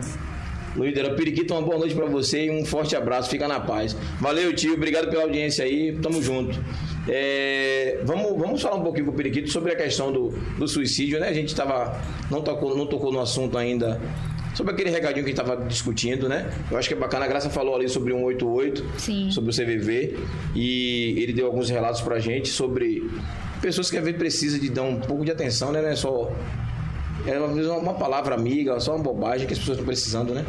[0.75, 3.29] Luídera, Periquito, uma boa noite pra você e um forte abraço.
[3.29, 3.97] Fica na paz.
[4.19, 4.73] Valeu, tio.
[4.73, 5.97] Obrigado pela audiência aí.
[6.01, 6.59] Tamo junto.
[7.09, 11.19] É, vamos, vamos falar um pouquinho com o Periquito sobre a questão do, do suicídio,
[11.19, 11.29] né?
[11.29, 11.99] A gente tava.
[12.29, 13.99] Não tocou, não tocou no assunto ainda
[14.57, 16.51] sobre aquele recadinho que a gente tava discutindo, né?
[16.71, 17.25] Eu acho que é bacana.
[17.25, 19.29] A Graça falou ali sobre o 188, Sim.
[19.29, 20.17] sobre o CVV,
[20.55, 23.07] e ele deu alguns relatos pra gente sobre
[23.61, 25.79] pessoas que às vezes precisam de dar um pouco de atenção, né?
[25.79, 26.31] Não é só.
[27.25, 27.39] É
[27.71, 30.45] uma palavra amiga, só uma bobagem que as pessoas estão precisando, né?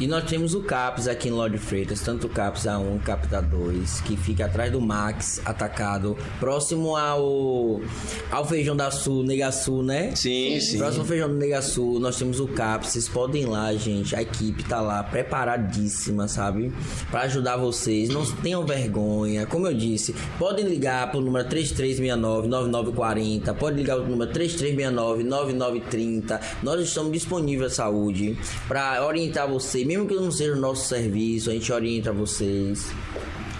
[0.00, 3.30] E nós temos o CAPS aqui em Lorde Freitas, tanto o CAPS A1 e CAPS
[3.30, 7.80] A2, que fica atrás do Max, atacado, próximo ao,
[8.28, 10.12] ao Feijão da Sul, Negasul, né?
[10.16, 10.78] Sim, sim.
[10.78, 14.22] Próximo ao Feijão do Negasul, nós temos o CAPS, vocês podem ir lá, gente, a
[14.22, 16.72] equipe tá lá, preparadíssima, sabe?
[17.08, 23.76] Pra ajudar vocês, não tenham vergonha, como eu disse, podem ligar pro número 3369-9940, pode
[23.76, 28.36] ligar pro número 3369-9930, nós estamos disponíveis à saúde
[28.66, 32.90] pra orientar vocês, mesmo que não seja o nosso serviço, a gente orienta vocês.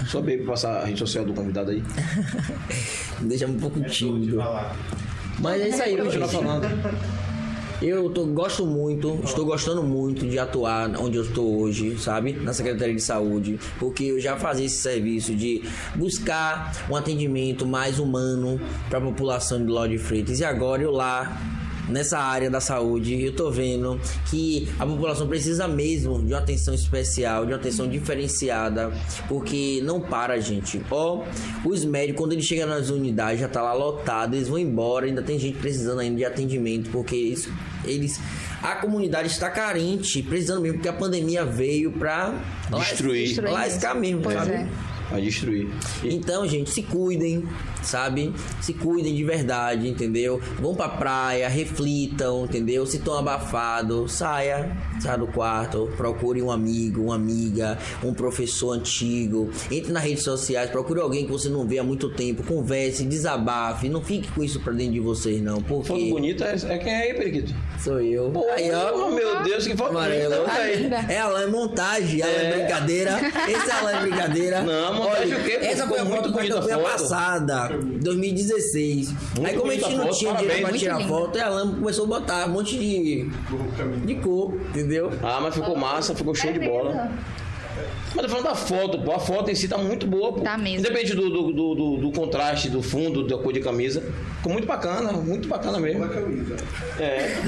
[0.07, 1.83] Só bem pra passar a rede social do convidado aí.
[3.21, 4.39] Deixa um pouco tímido.
[5.39, 6.43] Mas é isso aí, continuar gente.
[6.43, 7.15] falando.
[7.83, 12.33] Eu tô, gosto muito, estou gostando muito de atuar onde eu estou hoje, sabe?
[12.33, 15.63] Na Secretaria de Saúde, porque eu já fazia esse serviço de
[15.95, 20.41] buscar um atendimento mais humano para a população de Lorde Freitas.
[20.41, 21.37] E agora eu lá,
[21.89, 26.75] nessa área da saúde, eu tô vendo que a população precisa mesmo de uma atenção
[26.75, 28.93] especial, de uma atenção diferenciada,
[29.29, 30.81] porque não para, gente.
[30.91, 31.25] Ó,
[31.65, 35.23] os médicos, quando eles chegam nas unidades, já tá lá lotado, eles vão embora, ainda
[35.23, 37.49] tem gente precisando ainda de atendimento, porque eles,
[37.85, 38.21] eles
[38.63, 42.35] a comunidade está carente, precisando mesmo, porque a pandemia veio pra
[42.79, 43.27] Destruir.
[43.27, 44.53] Destruir lascar mesmo, Pois sabe?
[44.53, 44.69] é.
[45.11, 45.69] Vai destruir.
[46.03, 47.45] Então, gente, se cuidem,
[47.83, 48.33] sabe?
[48.61, 50.41] Se cuidem de verdade, entendeu?
[50.59, 52.87] Vão pra praia, reflitam, entendeu?
[52.87, 59.51] Se estão abafados, saia, saia do quarto, procure um amigo, uma amiga, um professor antigo,
[59.71, 63.89] entre nas redes sociais, procure alguém que você não vê há muito tempo, converse, desabafe,
[63.89, 66.93] não fique com isso pra dentro de vocês, não, Foto porque bonita é, é quem
[66.93, 67.55] é aí, Periquito?
[67.79, 68.33] sou eu.
[68.57, 70.35] Aí, ó, Oh, meu Deus, que foto Amarelo.
[70.37, 70.53] bonita.
[70.53, 71.15] Aí.
[71.15, 72.45] É Alan é montagem, Alan é.
[72.45, 72.57] É.
[72.59, 73.11] brincadeira.
[73.49, 74.63] Esse é Alan é brincadeira.
[74.63, 75.59] Não, o quê?
[75.63, 77.69] Essa foi a foto muito da bonita a passada,
[78.03, 79.15] 2016.
[79.45, 80.81] Aí como a gente não foto, tinha dinheiro pra parabéns.
[80.81, 83.29] tirar Muito foto, a Alan começou a botar um monte de,
[84.05, 85.13] de cor, entendeu?
[85.23, 87.11] Ah, mas ficou massa, ficou show de bola.
[88.15, 89.11] Mas tô falando da foto, pô.
[89.11, 90.41] A foto em si tá muito boa, pô.
[90.43, 90.79] Tá mesmo.
[90.79, 94.01] Independente do, do, do, do- do contraste, do fundo, da cor de camisa.
[94.37, 96.05] Ficou muito bacana, muito bacana mesmo.
[97.01, 97.35] É.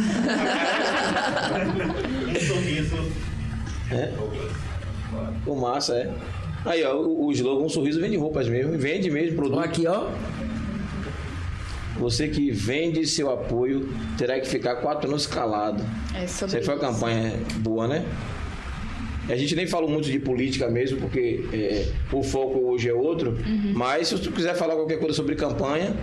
[3.89, 4.13] É.
[5.39, 6.11] Ficou massa, é.
[6.67, 8.75] Aí, ó, o, o slogan Um Sorriso vende roupas mesmo.
[8.75, 9.61] e Vende mesmo produto.
[9.61, 10.11] Aqui, ó.
[11.99, 13.89] Você que vende seu apoio
[14.19, 15.83] terá que ficar quatro anos calado.
[16.15, 18.05] É sobre Essa foi a campanha boa, né?
[19.29, 23.31] A gente nem fala muito de política mesmo, porque é, o foco hoje é outro.
[23.31, 23.73] Uhum.
[23.75, 25.97] Mas se tu quiser falar qualquer coisa sobre campanha,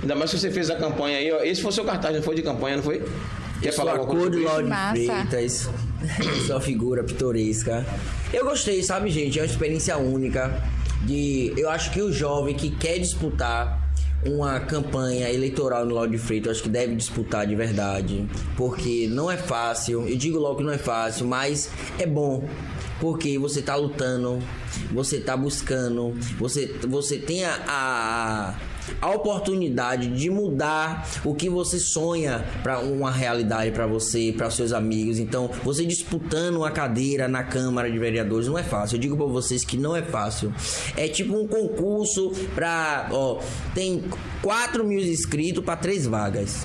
[0.00, 1.42] ainda mais se você fez a campanha aí, ó.
[1.42, 3.02] Esse foi o seu cartaz, não foi de campanha, não foi?
[3.62, 4.52] Quer falar alguma cor coisa de sobre isso?
[4.52, 5.26] Lauro Massa.
[5.26, 5.70] Freitas.
[6.46, 7.84] Sua figura pitoresca.
[8.32, 9.38] Eu gostei, sabe, gente?
[9.38, 10.62] É uma experiência única.
[11.04, 13.86] De, eu acho que o jovem que quer disputar
[14.26, 18.26] uma campanha eleitoral no Lauro de Freitas, acho que deve disputar de verdade.
[18.56, 20.08] Porque não é fácil.
[20.08, 22.48] Eu digo logo que não é fácil, mas é bom.
[23.00, 24.40] Porque você tá lutando,
[24.92, 28.54] você tá buscando, você, você tem a- a
[29.00, 34.72] a oportunidade de mudar o que você sonha para uma realidade para você, para seus
[34.72, 35.18] amigos.
[35.18, 38.96] Então, você disputando uma cadeira na Câmara de Vereadores não é fácil.
[38.96, 40.52] Eu digo para vocês que não é fácil.
[40.96, 43.40] É tipo um concurso para, ó,
[43.74, 44.04] tem
[44.42, 46.64] 4 mil inscritos para três vagas.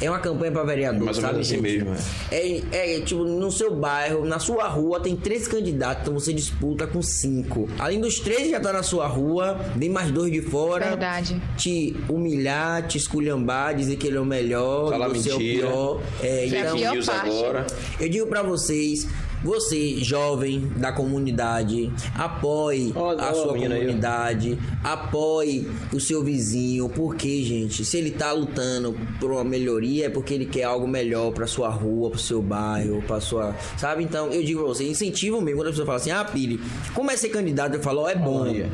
[0.00, 1.84] É uma campanha para vereador, Mais ou sabe, menos assim gente?
[1.84, 1.94] mesmo,
[2.30, 6.86] É, é, tipo, no seu bairro, na sua rua, tem três candidatos, então você disputa
[6.86, 7.68] com cinco.
[7.78, 10.86] Além dos três que já tá na sua rua, vem mais dois de fora.
[10.88, 11.40] Verdade.
[11.56, 15.38] Te humilhar, te esculhambar, dizer que ele é o melhor, Falar que você é o
[15.38, 15.66] mentira.
[15.68, 16.00] pior.
[16.22, 17.28] É, então, pior news parte.
[17.28, 17.66] agora.
[18.00, 19.06] eu digo pra vocês,
[19.42, 27.84] você, jovem da comunidade, apoie Ó, a sua comunidade, apoie o seu vizinho, porque, gente,
[27.84, 31.68] se ele tá lutando por uma melhoria é porque ele quer algo melhor pra sua
[31.68, 34.04] rua, pro seu bairro, pra sua, sabe?
[34.04, 36.60] Então, eu digo pra você, incentivo mesmo quando a pessoa fala assim: "Ah, Pili,
[36.94, 38.42] como é ser candidato?" Eu falo: "Ó, é bom".
[38.42, 38.70] Olha.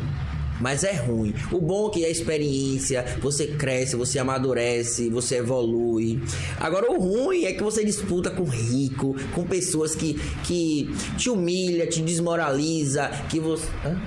[0.60, 1.34] Mas é ruim.
[1.52, 6.22] O bom é que é a experiência, você cresce, você amadurece, você evolui.
[6.58, 11.86] Agora, o ruim é que você disputa com rico, com pessoas que, que te humilha,
[11.86, 13.66] te desmoraliza, que você.
[13.84, 14.00] Hã?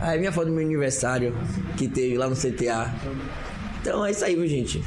[0.00, 1.32] Ah, é minha foto do meu aniversário
[1.76, 2.92] que teve lá no CTA.
[3.80, 4.82] Então é isso aí, viu, gente?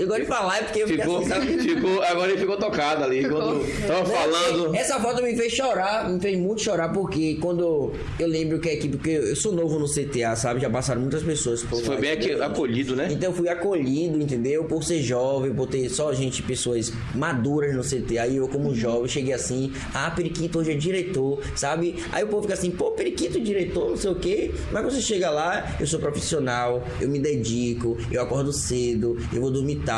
[0.00, 3.28] Eu gosto de falar, é porque eu Ficou, ficou, agora ele ficou tocado ali.
[3.28, 4.74] Quando tava falando.
[4.74, 8.72] Essa foto me fez chorar, me fez muito chorar, porque quando eu lembro que a
[8.72, 10.60] equipe, porque eu sou novo no CTA, sabe?
[10.60, 13.08] Já passaram muitas pessoas por Foi bem aqui- acolhido, né?
[13.10, 14.64] Então eu fui acolhido, entendeu?
[14.64, 18.26] Por ser jovem, por ter só gente, pessoas maduras no CTA.
[18.26, 21.96] E eu, como jovem, cheguei assim, ah, Periquito hoje é diretor, sabe?
[22.12, 24.50] Aí o povo fica assim, pô, Periquito diretor, não sei o quê.
[24.72, 29.40] Mas quando você chega lá, eu sou profissional, eu me dedico, eu acordo cedo, eu
[29.40, 29.89] vou dormir tarde,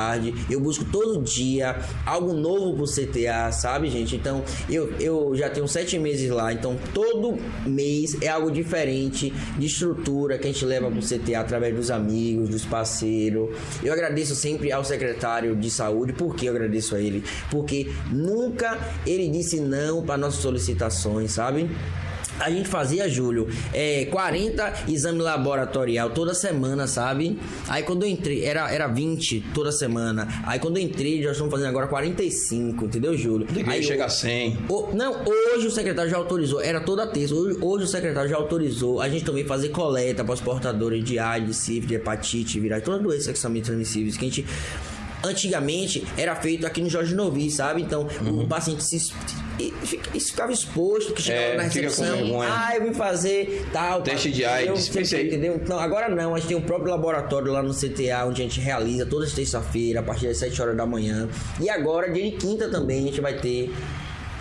[0.50, 4.16] eu busco todo dia algo novo pro CTA, sabe, gente?
[4.16, 9.66] Então, eu, eu já tenho sete meses lá, então todo mês é algo diferente de
[9.66, 13.50] estrutura que a gente leva pro CTA através dos amigos, dos parceiros.
[13.82, 17.24] Eu agradeço sempre ao secretário de saúde, por que eu agradeço a ele?
[17.50, 21.68] Porque nunca ele disse não para nossas solicitações, sabe?
[22.42, 27.38] A gente fazia, Júlio, é, 40 exame laboratorial toda semana, sabe?
[27.68, 30.26] Aí quando eu entrei, era, era 20 toda semana.
[30.44, 33.46] Aí quando eu entrei, já estamos fazendo agora 45, entendeu, Júlio?
[33.66, 34.58] Aí chegar eu- a 100.
[34.68, 35.22] o- não,
[35.54, 37.34] hoje o secretário já autorizou, era toda terça.
[37.34, 41.18] Hoje, hoje o secretário já autorizou a gente também fazer coleta para os portadores de
[41.18, 44.46] AIDS, sífilis, de hepatite, virais, todas as doenças sexualmente transmissíveis que a gente.
[45.24, 47.82] Antigamente era feito aqui no Jorge Novi, sabe?
[47.82, 49.12] Então o paciente se,
[50.18, 51.52] ficava exposto, que chegava Uhum.
[51.52, 52.42] É, na recepção.
[52.42, 54.02] Ah, eu vim fazer tal.
[54.02, 54.44] Teste de?
[54.44, 55.26] AIDS, Sei pensei.
[55.26, 55.60] Entendeu?
[55.62, 58.60] Então agora não, a gente tem um próprio laboratório lá no CTA, onde a gente
[58.60, 61.28] realiza todas as terça-feira, a partir das 7 horas da manhã.
[61.60, 63.72] E agora, dia de quinta também, a gente vai ter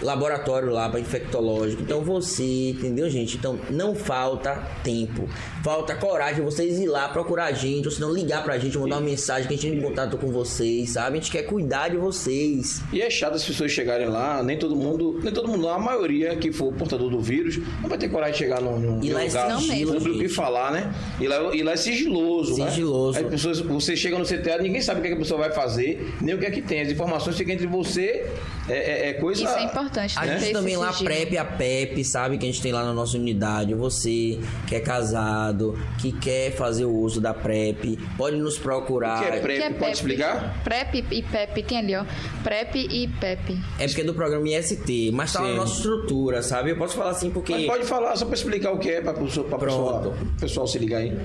[0.02, 1.82] laboratório lá para infectológico.
[1.82, 3.38] Então você, entendeu, gente?
[3.38, 5.28] Então não falta tempo.
[5.64, 8.96] Falta coragem vocês ir lá procurar a gente, ou se não ligar pra gente, mandar
[8.96, 11.18] uma mensagem que a gente entra em contato com vocês, sabe?
[11.18, 12.82] A gente quer cuidar de vocês.
[12.92, 16.36] E é chato as pessoas chegarem lá, nem todo mundo, nem todo mundo, a maioria
[16.36, 19.24] que for portador do vírus, não vai ter coragem de chegar num, num E lá
[19.24, 20.94] é lugar sigilo, público e falar, né?
[21.20, 22.70] E lá, e lá é sigiloso, né?
[22.70, 23.18] Sigiloso.
[23.18, 25.52] Aí pessoas, você chega no CTA, ninguém sabe o que, é que a pessoa vai
[25.52, 26.82] fazer, nem o que é que tem.
[26.82, 28.26] As informações ficam entre você,
[28.70, 29.44] é, é- é coisa...
[29.44, 30.18] Isso é importante.
[30.18, 30.34] A né?
[30.38, 31.10] gente Ter também lá sigilo.
[31.10, 32.38] PrEP a PEP, sabe?
[32.38, 33.74] Que a gente tem lá na nossa unidade.
[33.74, 39.18] Você que é casado, que quer fazer o uso da PrEP, pode nos procurar.
[39.18, 39.58] O que é PrEP?
[39.60, 40.64] Que é Pode explicar?
[40.64, 41.64] PrEP e PEP.
[41.64, 42.06] Tem ali, ó.
[42.44, 43.60] PrEP e PEP.
[43.80, 46.72] É porque é do programa IST, mas tá na nossa estrutura, sabe?
[46.72, 47.54] Eu posso falar assim porque.
[47.54, 50.14] Mas pode falar, só para explicar o que é, para o pessoal, Pronto.
[50.40, 51.18] pessoal se ligar aí.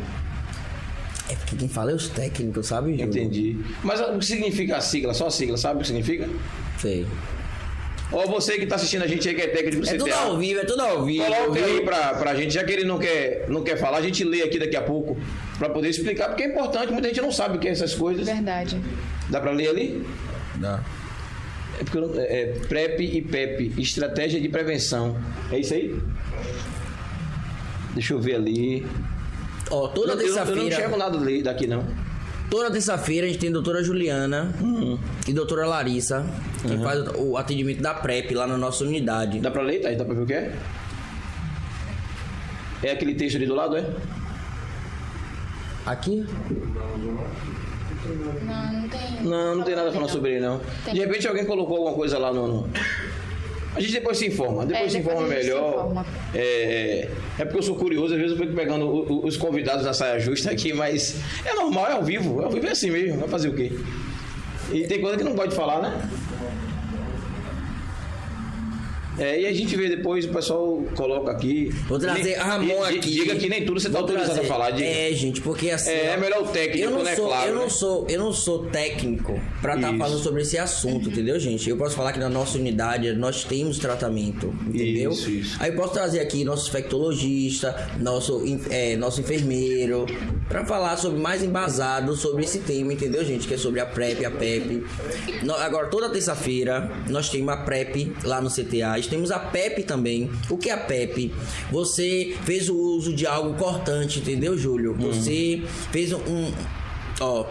[1.29, 3.07] É porque quem fala é os técnicos, sabe, Júlio?
[3.07, 3.57] Entendi.
[3.83, 5.13] Mas o que significa a sigla?
[5.13, 6.29] Só a sigla, sabe o que significa?
[6.79, 7.05] Sei.
[8.13, 9.99] Ou você que está assistindo a gente aí, que é técnico do É CTA.
[9.99, 11.25] tudo ao vivo, é tudo ao vivo.
[11.25, 14.23] Coloca aí pra, pra gente, já que ele não quer, não quer falar, a gente
[14.23, 15.19] lê aqui daqui a pouco
[15.59, 18.25] pra poder explicar, porque é importante, muita gente não sabe o que é essas coisas.
[18.25, 18.81] Verdade.
[19.29, 20.07] Dá pra ler ali?
[20.55, 20.81] Dá.
[21.81, 25.17] É porque não- é, é PrEP e PEP, Estratégia de Prevenção.
[25.51, 25.93] É isso aí?
[27.95, 28.87] Deixa eu ver ali.
[29.71, 30.69] Ó, toda eu, eu- eu não terça-feira.
[30.75, 31.85] enxergo nada daqui, não.
[32.51, 34.55] Toda terça-feira a gente tem a doutora Juliana
[35.27, 36.25] e doutora Larissa,
[36.63, 39.41] que faz o atendimento da PrEP lá na nossa unidade.
[39.41, 39.99] Dá pra ler, Thaís?
[39.99, 40.55] Dá pra ver o que é?
[42.85, 43.85] É aquele texto ali do lado, é?
[45.87, 46.25] Aqui?
[48.45, 49.23] Não, não tem.
[49.23, 50.61] Não, não tem nada falando sobre ele, não.
[50.93, 52.47] De repente alguém colocou alguma coisa lá no.
[52.47, 52.71] no-
[53.77, 55.69] A gente depois se informa, depois É, se informa gente se melhor.
[55.69, 56.07] informa.
[56.35, 58.87] É, é, é porque eu sou curioso, às vezes eu fico pegando
[59.25, 62.41] os convidados na saia justa aqui, mas é normal, é ao vivo.
[62.43, 63.71] Ao vivo é assim mesmo, vai fazer o quê?
[64.73, 66.09] E tem coisa que não pode falar, né?
[69.19, 71.69] É, e a gente vê depois, o pessoal coloca aqui.
[71.89, 72.99] Vou trazer Nem- Ramon aqui.
[73.01, 74.51] Diga que nem tudo você está Vou autorizado trazer.
[74.51, 74.71] a falar.
[74.73, 74.87] Diga.
[74.89, 75.91] É, gente, porque assim.
[75.91, 77.15] É, é melhor o técnico, eu não né?
[77.17, 77.61] Sou, Claro, eu, né?
[77.63, 79.99] não sou, eu não sou técnico pra estar Isso.
[79.99, 81.69] falando sobre esse assunto, entendeu, gente?
[81.69, 85.11] Eu posso falar que na nossa unidade nós temos tratamento, entendeu?
[85.13, 85.57] Isso, isso.
[85.61, 90.07] Aí eu posso trazer aqui nosso infectologista, nosso, é, nosso enfermeiro,
[90.49, 93.47] pra falar sobre mais embasado sobre esse tema, entendeu, gente?
[93.49, 94.85] Que é sobre a PrEP, a PEP.
[95.43, 98.99] No- agora, toda terça-feira, nós temos a PrEP lá no CTA.
[99.07, 100.31] Temos a PEP também.
[100.51, 101.33] O que é a PEP?
[101.71, 104.93] Você fez o uso de algo cortante, entendeu, Júlio?
[104.93, 105.13] Hum.
[105.13, 105.63] Você
[105.93, 106.53] fez um.
[107.21, 107.47] Ó.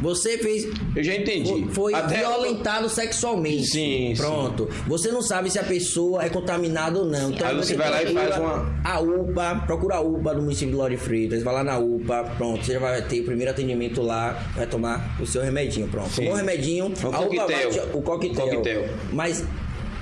[0.00, 0.64] Você fez.
[0.94, 1.66] Eu já entendi.
[1.72, 3.64] Foi Até- violentado sexualmente.
[3.66, 4.22] Sim, sim.
[4.22, 4.68] Pronto.
[4.86, 7.32] Você não sabe se a pessoa é contaminada ou não.
[7.32, 10.70] Então Aí você vai lá e faz uma- A UPA, procura a UPA do município
[10.70, 12.64] de Lore Freitas, vai lá na UPA, pronto.
[12.64, 16.10] Você já vai ter o primeiro atendimento lá, vai tomar o seu remedinho, pronto.
[16.10, 16.16] Sim.
[16.22, 17.70] Tomou o remedinho, O a UPA vai coquetel.
[17.70, 18.46] te- o coquetel.
[18.50, 18.88] Coquetel.
[19.12, 19.44] Mas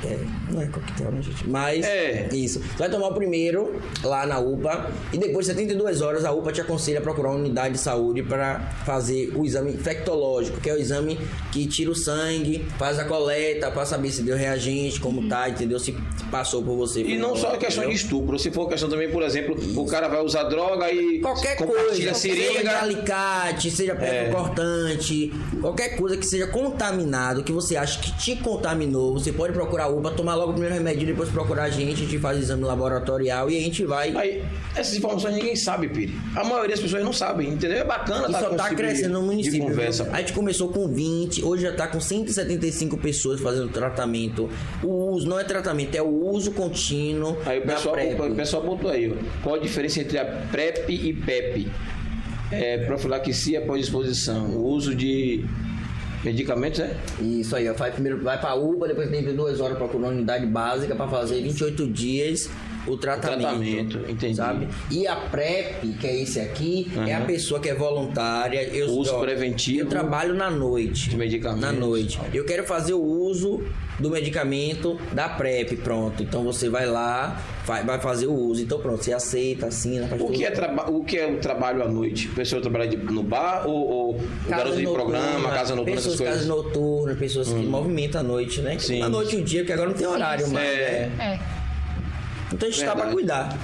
[0.05, 0.14] É,
[0.51, 1.48] não é coquetel, né, gente?
[1.48, 2.28] Mas, É.
[2.32, 2.60] isso.
[2.60, 6.52] Você vai tomar o primeiro lá na UPA e depois de 72 horas a UPA
[6.52, 10.74] te aconselha a procurar uma unidade de saúde para fazer o exame infectológico, que é
[10.74, 11.18] o exame
[11.52, 15.78] que tira o sangue, faz a coleta para saber se deu reagente, como tá, entendeu?
[15.78, 15.97] Se
[16.31, 17.02] passou por você.
[17.02, 20.09] E não só a questão de estupro, se for questão também, por exemplo, o cara
[20.09, 22.78] vai usar droga e Qualquer coisa, seja de seringa.
[22.81, 29.14] alicate, seja pedra cortante, qualquer coisa que seja contaminado, que você acha que te contaminou,
[29.14, 31.96] você pode procurar a UPA, tomar logo o primeiro remédio, depois procurar a gente, a
[32.06, 34.16] gente faz exame laboratorial e a gente vai.
[34.16, 34.44] Aí,
[34.74, 36.14] essas informações ninguém sabe, Piri.
[36.34, 37.78] A maioria das pessoas não sabem, entendeu?
[37.78, 39.60] É bacana E tá só tá crescendo no município.
[39.60, 40.08] Conversa.
[40.12, 44.48] A gente começou com 20, hoje já tá com 175 pessoas fazendo tratamento.
[44.82, 48.90] O uso não é tratamento, é o uso contínuo Aí o pessoal, o pessoal botou
[48.90, 49.14] aí.
[49.42, 51.68] Qual a diferença entre a PrEP e PEP?
[52.50, 54.50] É, profilaxia após exposição.
[54.50, 55.44] O uso de
[56.26, 56.96] medicamentos, é?
[57.20, 57.70] Isso aí.
[57.70, 61.86] Vai primeiro vai pra UPA, depois tem duas horas uma unidade básica pra fazer 28
[61.86, 62.50] dias
[62.86, 63.40] o tratamento.
[63.40, 64.34] tratamento, entendi.
[64.36, 64.68] Sabe?
[64.90, 68.62] E a PrEP, que é esse aqui, é a pessoa que é voluntária.
[68.62, 71.08] Eu, Uso ó, preventivo Eu trabalho na noite.
[71.10, 71.60] de medicamentos.
[71.62, 72.18] Na noite.
[72.32, 73.62] Eu quero fazer o uso
[73.98, 76.22] do medicamento da PrEP, pronto.
[76.22, 78.62] Então você vai lá, vai, vai fazer o uso.
[78.62, 80.52] Então pronto, você aceita, assina, faz O que, é
[80.88, 82.28] o que é o trabalho à noite?
[82.32, 85.98] A pessoa trabalha de- no bar ou, ou o garoto de noturna, programa, casa noturna,
[85.98, 86.44] essas pessoas coisas?
[86.46, 86.48] Hum.
[86.48, 88.78] casa noturna, pessoas que movimentam a noite, né?
[88.78, 89.02] Sim.
[89.02, 90.68] A noite e o dia, porque agora não tem horário mais.
[90.68, 91.10] É.
[91.16, 91.40] né?
[91.52, 91.55] É.
[92.52, 93.56] Então a gente está pra cuidar.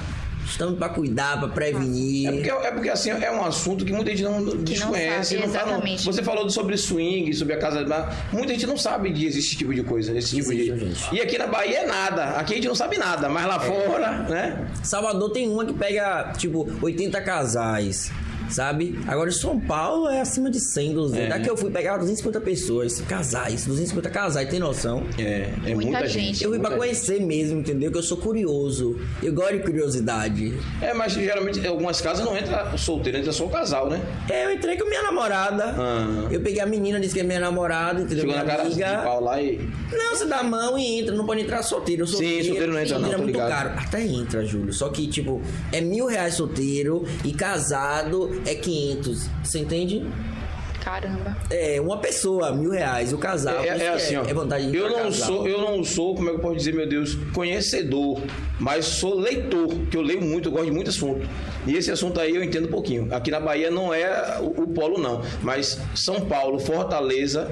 [0.45, 2.29] Estamos pra cuidar, pra prevenir.
[2.29, 5.37] É porque, é porque assim, é um assunto que muita gente não desconhece.
[5.49, 8.15] sabe, não tá você falou sobre swing, sobre a casa de bar.
[8.33, 10.17] Muita gente não sabe de esse tipo de coisa.
[10.17, 10.79] Esse tipo Existe, de...
[10.81, 11.15] gente.
[11.15, 12.25] E aqui na Bahia é nada.
[12.31, 13.29] Aqui a gente não sabe nada.
[13.29, 14.69] Mas lá fora, né?
[14.83, 18.11] Salvador tem uma que pega, tipo, 80 casais.
[18.53, 18.99] Sabe?
[19.09, 21.25] Agora em São Paulo é acima de 100, 200.
[21.25, 21.29] É.
[21.29, 25.05] Daqui eu fui pegar 250 pessoas, casais, 250 casais, tem noção?
[25.19, 26.27] É, é Muita muita, gente.
[26.27, 26.45] gente.
[26.45, 27.91] Eu vim pra conhecer mesmo, entendeu?
[27.91, 28.99] Que eu sou curioso.
[29.23, 30.51] Eu gosto de curiosidade.
[30.51, 30.63] gente.
[30.81, 34.01] É, mas geralmente em algumas casas não entra solteiro, entra só o casal, né?
[34.31, 35.75] É, eu entrei com minha namorada.
[35.79, 36.29] Ah.
[36.31, 38.21] Eu peguei a menina, disse que é minha namorada, entendeu?
[38.25, 39.03] Chegou na Minha cara de amiga.
[39.03, 39.59] pau lá e.
[39.91, 42.03] Não, você dá a mão e entra, não pode entrar solteiro.
[42.03, 43.49] Eu Sim, solteiro, não entra, não, é tô muito ligado.
[43.49, 43.71] caro.
[43.79, 44.73] Até entra, Júlio.
[44.73, 49.29] Só que, tipo, é mil reais solteiro e casado é 500.
[49.43, 50.03] Você entende?
[50.83, 51.37] Caramba.
[51.49, 53.13] É, uma pessoa, mil reais.
[53.13, 53.63] O casal.
[53.63, 54.25] É, é assim, ó.
[54.25, 55.29] É vontade de ir eu não casal.
[55.29, 58.21] sou, eu não sou, como é que eu posso dizer, meu Deus, conhecedor,
[58.59, 61.29] mas sou leitor, que eu leio muito, eu gosto de muito assunto.
[61.67, 63.15] E esse assunto aí eu entendo um pouquinho.
[63.15, 67.49] Aqui na Bahia não é o, o polo não, mas São Paulo, Fortaleza,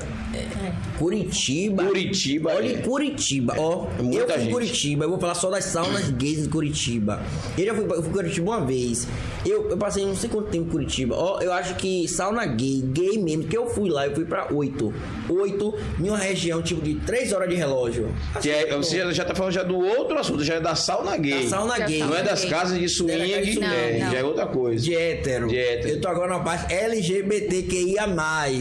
[0.98, 1.84] Curitiba.
[1.84, 2.72] Curitiba, Olha, é.
[2.72, 3.86] em Curitiba, ó.
[3.98, 4.52] É muita eu fui em gente.
[4.52, 7.22] Curitiba, eu vou falar só das saunas gays de Curitiba.
[7.56, 9.06] Eu já fui, eu fui em Curitiba uma vez.
[9.46, 11.14] Eu, eu passei não sei quanto tempo em Curitiba.
[11.16, 14.48] Ó, eu acho que sauna gay, gay mesmo, que eu fui lá, eu fui pra
[14.52, 14.92] oito.
[15.28, 18.14] Oito, em uma região tipo de três horas de relógio.
[18.40, 21.16] que é, você já, já tá falando já do outro assunto, já é da sauna
[21.16, 21.42] gay.
[21.44, 21.98] Da sauna gay.
[22.00, 24.10] Não é das casas de swing, Não, é, não.
[24.12, 24.84] já é outra coisa.
[24.84, 25.48] De hétero.
[25.48, 25.88] De hétero.
[25.94, 28.06] Eu tô agora na parte LGBTQIA+.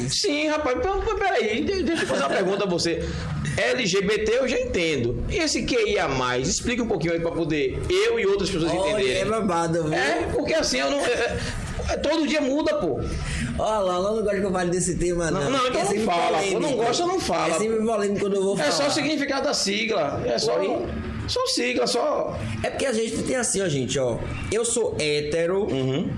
[0.09, 3.03] Sim, rapaz, pera- pera- peraí, de- deixa eu fazer uma pergunta a você.
[3.57, 5.23] LGBT eu já entendo.
[5.29, 8.89] E esse QIA mais, explica um pouquinho aí pra poder eu e outras pessoas Olha,
[8.89, 9.25] é entenderem.
[9.25, 9.93] babado, viu?
[9.93, 10.99] É, porque assim eu não.
[10.99, 11.37] é- é-
[12.01, 12.99] todo dia muda, pô.
[13.57, 15.41] Olha lá, eu não gosto que eu fale desse tema, não.
[15.41, 16.59] Não, não, então É não fala, polêmico.
[16.61, 17.55] Não gosta, não fala.
[17.55, 18.69] É sempre polêmico quando eu vou falar.
[18.69, 20.21] É só o significado da sigla.
[20.25, 20.59] É só.
[20.59, 20.87] Oi?
[21.27, 22.37] Só sigla, só.
[22.63, 24.17] É porque a gente tem assim, ó, gente, ó.
[24.51, 25.63] Eu sou hétero.
[25.65, 26.09] Uhum.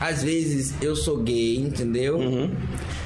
[0.00, 2.16] Às vezes eu sou gay, entendeu?
[2.16, 2.50] Uhum.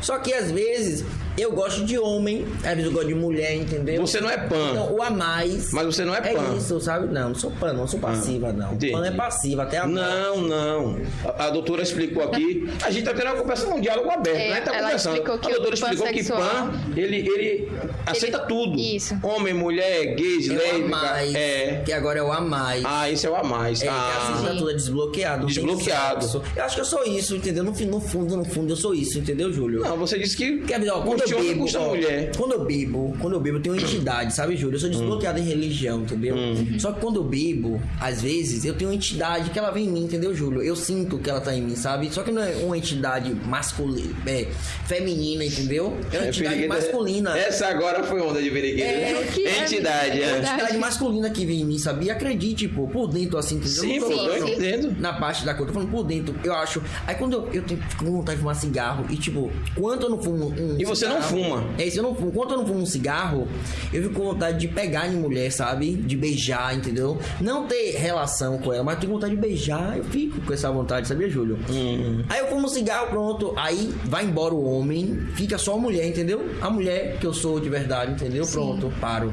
[0.01, 1.05] Só que às vezes
[1.37, 4.01] eu gosto de homem, às vezes eu gosto de mulher, entendeu?
[4.07, 4.71] Você não é pan.
[4.71, 5.73] Então, o a mais.
[5.73, 6.29] Mas você não é pan.
[6.55, 7.13] É isso, sabe?
[7.13, 8.75] Não, não sou pan, não sou passiva, não.
[8.75, 8.93] entendi.
[8.93, 11.01] Pan é passiva, até a Não, não.
[11.25, 12.69] A, a doutora explicou aqui.
[12.83, 14.61] A gente tá tendo uma conversa, um diálogo aberto, É, né?
[14.61, 15.13] Tá ela conversando.
[15.17, 17.73] explicou que a doutora o explicou que pansexual- PAN, ele, ele
[18.07, 18.79] aceita tudo.
[18.79, 19.17] Isso.
[19.23, 20.89] Homem, mulher, gays, É o a lésbica.
[20.89, 21.35] mais.
[21.35, 21.83] É.
[21.85, 22.83] Que agora é o a mais.
[22.85, 23.83] Ah, esse é o a mais.
[23.83, 23.93] É, ah.
[23.93, 25.47] que a assistida toda é desbloqueado.
[25.47, 26.43] Desbloqueado.
[26.57, 27.65] Eu acho que eu sou isso, entendeu?
[27.65, 29.81] No, no fundo, no fundo, eu sou isso, entendeu, Júlio?
[29.81, 32.33] Não, você disse que Quer dizer, ó, quando custa eu bebo, ó, mulher.
[32.37, 34.77] quando eu bebo, quando eu bebo, eu tenho uma entidade, sabe, Júlio?
[34.77, 36.37] Eu sou desbloqueado em religião, entendeu?
[36.79, 39.91] Só que quando eu bebo, às vezes, eu tenho uma entidade que ela vem em
[39.91, 40.63] mim, entendeu, Júlio?
[40.63, 42.13] Eu sinto que ela tá em mim, sabe?
[42.13, 44.49] Só que não é uma entidade masculina, é,
[44.87, 45.97] feminina, entendeu?
[46.13, 47.39] É uma entidade Periquita- masculina.
[47.39, 48.83] Essa agora foi onda de periquita.
[48.87, 50.39] É, o que é Entidade, é.
[50.39, 52.13] entidade masculina que vem em mim, sabia?
[52.13, 53.81] Acredite, pô, por dentro, assim, entendeu?
[53.83, 54.97] Sim, Eu não pô, tô entendendo.
[55.01, 56.83] Na parte da coisa, tô falando por dentro, eu acho.
[57.07, 60.11] Aí quando eu, eu tenho, fico com vontade de fumar cigarro, e tipo, quanto eu
[60.11, 61.65] não fumo um E você não fuma?
[61.79, 62.33] É isso, eu não fumo.
[62.33, 63.49] Quanto eu não fumo um cigarro,
[63.93, 65.95] eu fico com vontade de pegar em mulher, sabe?
[65.95, 67.19] De beijar, entendeu?
[67.41, 70.71] Não ter relação com ela, mas eu tenho vontade de beijar, eu fico com essa
[70.71, 71.59] vontade, sabia, Júlio?
[71.69, 72.25] Uhum.
[72.29, 73.55] Aí eu fumo um cigarro, pronto.
[73.57, 76.49] Aí vai embora o homem, fica só a mulher, entendeu?
[76.61, 78.47] A mulher que eu sou de verdade, entendeu?
[78.47, 79.33] Pronto, paro.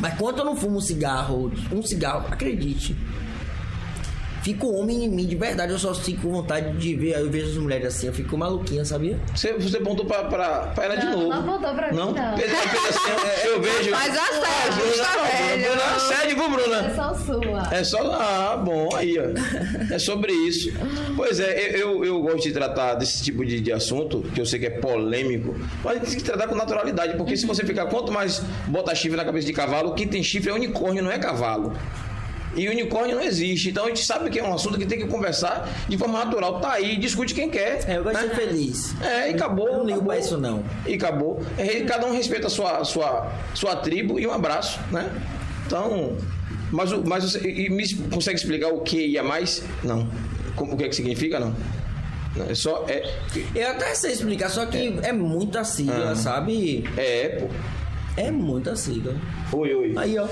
[0.00, 2.96] Mas quando eu não fumo um cigarro, um cigarro, acredite.
[4.48, 5.72] Fica um homem em mim, de verdade.
[5.72, 7.18] Eu só fico com vontade de ver.
[7.18, 9.18] Eu vejo as mulheres assim, eu fico maluquinha, sabia?
[9.34, 11.28] Você, você apontou pra, pra, pra ela de Não, novo.
[11.28, 12.14] não apontou pra mim, não.
[12.14, 13.90] Pedro, Pedro, assim, eu- eu vejo.
[13.90, 15.62] Mas a sério, Bruna, está não, velho.
[15.68, 16.76] Bruna, a sério, viu, Bruna?
[16.86, 17.68] É só sua.
[17.74, 18.12] É só.
[18.12, 19.94] Ah, bom, aí, ó.
[19.94, 20.72] É sobre isso.
[21.14, 24.46] Pois é, eu, eu, eu gosto de tratar desse tipo de, de assunto, que eu
[24.46, 25.54] sei que é polêmico,
[25.84, 28.94] mas a gente tem que tratar com naturalidade, porque se você ficar, quanto mais bota
[28.94, 31.74] chifre na cabeça de cavalo, quem tem chifre é unicórnio, não é cavalo.
[32.58, 33.70] E unicórnio não existe.
[33.70, 36.60] Então a gente sabe que é um assunto que tem que conversar de forma natural.
[36.60, 37.84] Tá aí, discute quem quer.
[37.88, 38.34] É, eu gosto de né?
[38.34, 38.94] ser feliz.
[39.00, 39.68] É, e acabou.
[39.68, 40.06] Eu não ligo acabou.
[40.14, 40.64] pra isso, não.
[40.86, 41.40] E acabou.
[41.56, 45.08] É, Cada um respeita a sua, sua, sua tribo e um abraço, né?
[45.66, 46.16] Então.
[46.70, 49.62] Mas, o- mas você e me consegue explicar o que ia mais?
[49.82, 50.08] Não.
[50.56, 51.38] Como- O que é que significa?
[51.40, 51.54] Não.
[52.48, 52.84] É só.
[52.88, 53.14] É,
[53.54, 56.14] Eu até sei explicar, só que é muita sigla, Ah.
[56.16, 56.84] sabe?
[56.96, 57.46] é pô.
[58.16, 59.14] É muita sigla.
[59.52, 59.94] Oi, oi.
[59.96, 60.26] Aí, ó.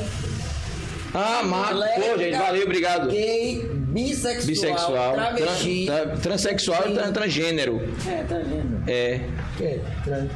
[1.18, 1.74] Ah, Marco.
[1.80, 3.08] Pô, gente, valeu, obrigado.
[3.10, 5.84] Gay, bissexual, Bissexual, travesti.
[5.86, 7.80] tran- tra- transexual e tran- transgênero.
[8.06, 8.82] É, tá vendo?
[8.86, 9.20] É.
[9.60, 10.30] É, trans.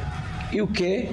[0.53, 1.09] E o quê?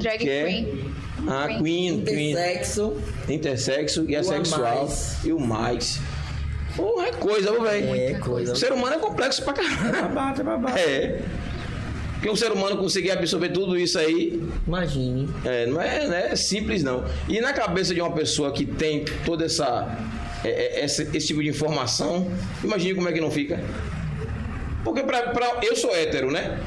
[0.00, 0.44] Drag Que é?
[0.46, 0.94] queen.
[1.28, 2.30] Ah, Queen, Queen.
[2.30, 2.96] Intersexo.
[3.28, 4.88] Intersexo e assexual.
[5.24, 6.00] E o mais.
[6.76, 7.94] Porra, é coisa, velho.
[7.94, 8.52] É coisa.
[8.52, 9.92] O ser humano é complexo pra caralho.
[10.02, 10.78] Babado, é babado.
[10.78, 11.20] É.
[12.20, 15.26] Porque um ser humano conseguir absorver tudo isso aí, Imagine.
[15.42, 17.02] é, não, é, não é simples, não.
[17.26, 19.88] E na cabeça de uma pessoa que tem toda essa.
[20.44, 22.30] é, é, esse, esse tipo de informação,
[22.62, 23.58] imagine como é que não fica.
[24.84, 26.58] Porque pra, pra- eu sou hétero, né?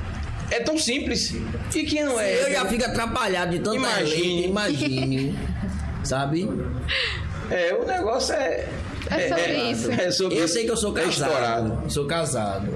[0.50, 1.36] É tão simples.
[1.74, 2.54] E quem não é Eu hétero?
[2.54, 4.22] já fico atrapalhado de tanta Imagine.
[4.22, 5.40] lei, imagine.
[6.04, 6.50] Sabe?
[7.52, 8.68] É, o negócio é.
[9.10, 9.92] É sobre isso.
[9.92, 11.12] É sobre Eu sei que eu sou É casado.
[11.30, 11.92] estourado.
[11.92, 12.70] sou casado.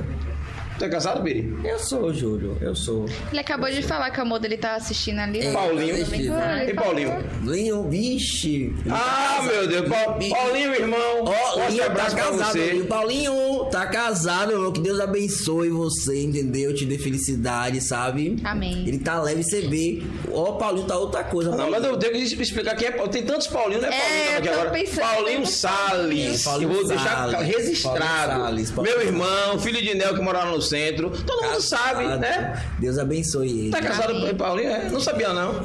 [0.78, 1.58] Tu é casado, Biri?
[1.64, 2.56] Eu sou, Júlio.
[2.62, 3.06] Eu sou.
[3.32, 5.40] Ele acabou de falar que o amor dele tá assistindo ali.
[5.40, 5.52] É.
[5.52, 5.96] Paulinho.
[6.36, 7.24] Ai, E Paulinho?
[7.44, 8.76] Linho, vixe.
[8.90, 9.90] Ah, meu Deus.
[9.90, 11.24] Pa- Paulinho, irmão.
[11.24, 12.86] Ó, Forte Linho tá pra casado, você.
[12.88, 14.72] Paulinho tá casado, meu irmão.
[14.72, 16.76] Que Deus abençoe você, entendeu?
[16.76, 18.38] Te dê felicidade, sabe?
[18.44, 18.84] Amém.
[18.88, 20.04] Ele tá leve, você vê.
[20.32, 21.56] Ó, Paulinho tá outra coisa.
[21.56, 23.12] Não, mas eu tenho que explicar quem é Paulinho.
[23.12, 24.70] Tem tantos Paulinho, não é É, Paulinho eu aqui tô agora.
[24.70, 25.00] pensando.
[25.08, 26.44] Paulinho Salles.
[26.44, 27.48] Paulinho eu vou deixar Salles.
[27.48, 27.98] registrado.
[28.00, 31.10] Paulinho Salles, Paulinho Meu irmão, filho de Nel que morava no centro.
[31.10, 32.64] Todo mundo sabe, né?
[32.80, 33.72] Deus abençoe ele.
[33.72, 34.70] Tá casado com Paulinho?
[34.70, 34.90] É?
[34.90, 35.64] Não sabia, não.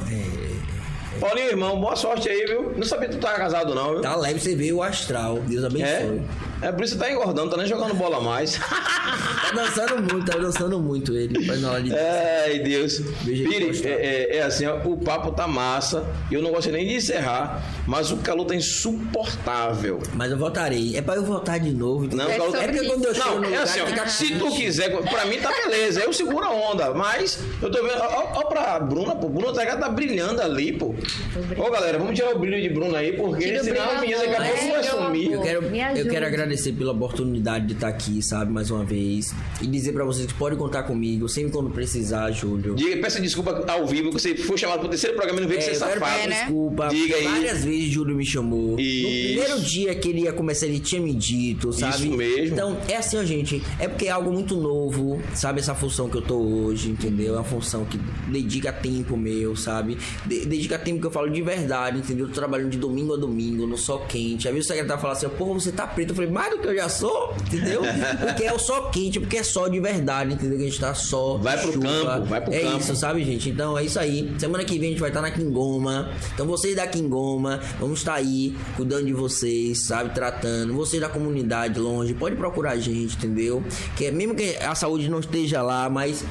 [1.19, 2.73] Paulinho, irmão, boa sorte aí, viu?
[2.75, 4.01] Não sabia que tu tava casado, não, viu?
[4.01, 5.39] Tá leve, você vê o astral.
[5.39, 5.87] Deus abençoe.
[5.87, 6.19] É?
[6.63, 8.59] É por isso que tá engordando, tá nem jogando bola mais.
[9.43, 11.45] Tá dançando muito, tá dançando muito ele.
[11.45, 11.93] Mas na hora de.
[11.93, 12.99] Ai, Deus.
[12.99, 13.89] Postar.
[13.89, 13.91] é,
[14.31, 16.05] é- é assim, ó, o papo tá massa.
[16.31, 19.99] Eu não gosto nem de encerrar, mas o calor tá insuportável.
[20.13, 20.95] Mas eu voltarei.
[20.97, 22.07] É pra eu voltar de novo.
[22.15, 23.85] Não, É calor sobre É porque quando eu chego Não, no é lugar, assim, ó,
[23.85, 27.83] fica se tu quiser, pra mim tá beleza, eu seguro a onda, mas eu tô
[27.83, 30.95] vendo, ó, ó pra Bruna, pô, Bruna tá, tá brilhando ali, pô.
[31.57, 34.35] Ô galera, vamos tirar o brilho de Bruna aí, porque Tira senão a menina daqui
[34.35, 35.31] a pouco é, vai sumir.
[35.33, 35.63] Eu quero,
[35.97, 39.33] eu quero agradecer pela oportunidade de estar aqui, sabe, mais uma vez.
[39.61, 42.75] E dizer pra vocês que podem contar comigo, sempre quando precisar, Júlio.
[42.75, 45.59] Diga, peça desculpa ao vivo, que você foi chamado pro terceiro programa e não veio
[45.61, 46.29] que É, você eu quero safado.
[46.29, 46.35] né?
[46.41, 46.87] desculpa.
[46.89, 47.23] Diga aí.
[47.23, 48.79] Várias vezes Júlio me chamou.
[48.79, 49.03] Isso.
[49.07, 52.07] No primeiro dia que ele ia começar, ele tinha me dito, sabe?
[52.07, 52.53] Isso mesmo.
[52.53, 53.61] Então, é assim, ó, gente.
[53.79, 55.59] É porque é algo muito novo, sabe?
[55.59, 57.33] Essa função que eu tô hoje, entendeu?
[57.35, 57.97] É uma função que
[58.29, 59.97] dedica tempo meu, sabe?
[60.25, 62.25] De- dedica tempo que eu falo de verdade, entendeu?
[62.25, 64.47] Eu tô trabalhando de domingo a domingo, no sol quente.
[64.47, 66.09] Aí o secretário fala assim, pô, você tá preto.
[66.11, 67.81] Eu falei, mais do que eu já sou, entendeu?
[68.19, 70.57] Porque é o sol quente, porque é sol de verdade, entendeu?
[70.57, 71.37] Que a gente tá só.
[71.37, 71.87] Vai pro chuva.
[71.87, 72.77] campo, vai pro é campo.
[72.79, 73.49] isso, sabe, gente?
[73.49, 74.33] Então é isso aí.
[74.37, 76.11] Semana que vem a gente vai estar na Kingoma.
[76.33, 80.13] Então vocês da Kingoma, vamos estar aí cuidando de vocês, sabe?
[80.13, 80.73] Tratando.
[80.73, 83.63] Vocês da comunidade longe, pode procurar a gente, entendeu?
[83.95, 86.25] Que é, mesmo que a saúde não esteja lá, mas.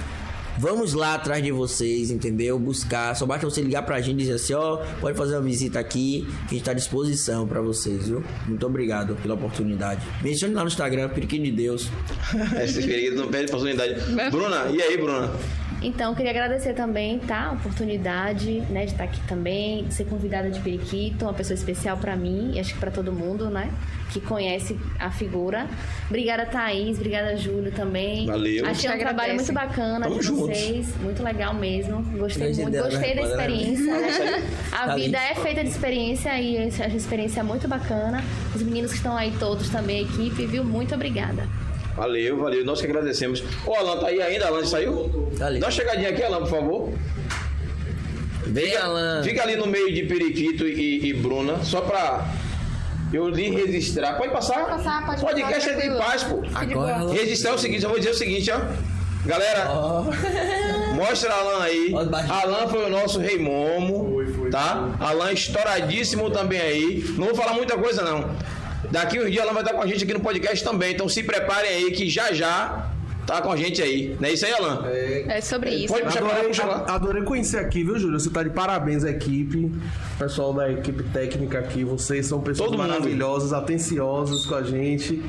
[0.62, 2.56] Vamos lá atrás de vocês, entendeu?
[2.56, 3.16] Buscar.
[3.16, 6.24] Só basta você ligar pra gente e dizer assim, ó, pode fazer uma visita aqui,
[6.48, 8.22] que a gente tá à disposição pra vocês, viu?
[8.46, 10.06] Muito obrigado pela oportunidade.
[10.22, 11.88] Mencione lá no Instagram, Periquinho de Deus.
[12.62, 13.96] Esse ferido não perde oportunidade.
[14.30, 15.32] Bruna, e aí, Bruna?
[15.82, 17.46] Então, queria agradecer também, tá?
[17.46, 21.96] A oportunidade, né, de estar aqui também, de ser convidada de Periquito, uma pessoa especial
[21.96, 23.70] pra mim e acho que pra todo mundo, né?
[24.12, 25.66] Que conhece a figura.
[26.08, 26.96] Obrigada, Thaís.
[26.98, 28.26] Obrigada, Júlio, também.
[28.26, 28.66] Valeu.
[28.66, 30.48] Achei um trabalho muito bacana Tamo de juntos.
[30.58, 30.94] vocês.
[31.02, 32.02] Muito legal mesmo.
[32.18, 32.70] Gostei muito.
[32.70, 33.28] dela, Gostei da né?
[33.28, 33.98] experiência.
[34.00, 34.48] né?
[34.72, 38.22] A Tá vida é feita de experiência e essa experiência é muito bacana.
[38.54, 40.62] Os meninos que estão aí todos também, a equipe, viu?
[40.64, 41.48] Muito obrigada.
[41.96, 42.64] Valeu, valeu.
[42.64, 43.42] Nós que agradecemos.
[43.66, 44.46] Ô, Alan, tá aí ainda?
[44.46, 45.30] Alan saiu?
[45.38, 45.60] Tá ali.
[45.60, 46.92] Dá uma chegadinha aqui, Alan, por favor.
[48.46, 49.22] Vem, Alan.
[49.22, 52.26] Fica ali no meio de Periquito e, e Bruna, só pra
[53.12, 54.14] eu lhe registrar.
[54.14, 54.64] Pode passar?
[54.64, 56.42] Pode passar, pode Podcast passar, é de paz, pô.
[56.54, 57.12] Agora.
[57.12, 58.60] Registrar é o seguinte, eu vou dizer o seguinte, ó.
[59.24, 60.04] Galera, Ó.
[60.96, 61.94] Mostra Alan aí.
[62.28, 64.16] Alan foi o nosso rei Momo,
[64.50, 64.88] tá?
[64.98, 67.04] Alan estouradíssimo também aí.
[67.16, 68.34] Não vou falar muita coisa não.
[68.92, 71.22] Daqui uns dias Alan vai estar com a gente aqui no podcast também, então se
[71.22, 72.90] preparem aí que já já
[73.26, 74.16] tá com a gente aí.
[74.20, 74.84] Não é isso aí, Alan?
[74.86, 75.94] É sobre isso.
[75.94, 76.84] Pode puxar Adorei, puxa lá.
[76.88, 78.18] adorei conhecer aqui, viu, Júlio?
[78.20, 79.72] Você tá de parabéns, equipe.
[80.18, 82.88] Pessoal da equipe técnica aqui, vocês são pessoas Todo mundo.
[82.88, 85.22] maravilhosas, atenciosas com a gente.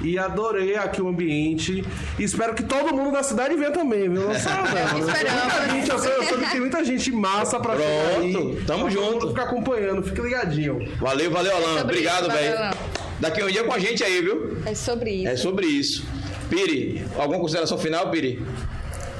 [0.00, 1.84] E adorei aqui o ambiente.
[2.18, 4.28] E espero que todo mundo da cidade venha também, viu?
[4.28, 4.32] Não.
[4.32, 5.04] Esperamos.
[5.04, 8.32] Muita gente, eu, sei, eu soube que tem muita gente massa pra chegar aí.
[8.32, 9.28] Pronto, tamo todo junto.
[9.28, 10.88] ficar acompanhando, fique ligadinho.
[10.98, 11.78] Valeu, valeu, Alan.
[11.78, 12.99] sobre Obrigado, velho.
[13.20, 14.56] Daqui um dia com a gente aí, viu?
[14.64, 15.28] É sobre isso.
[15.28, 16.04] É sobre isso.
[16.48, 18.42] Piri, alguma consideração final, Piri?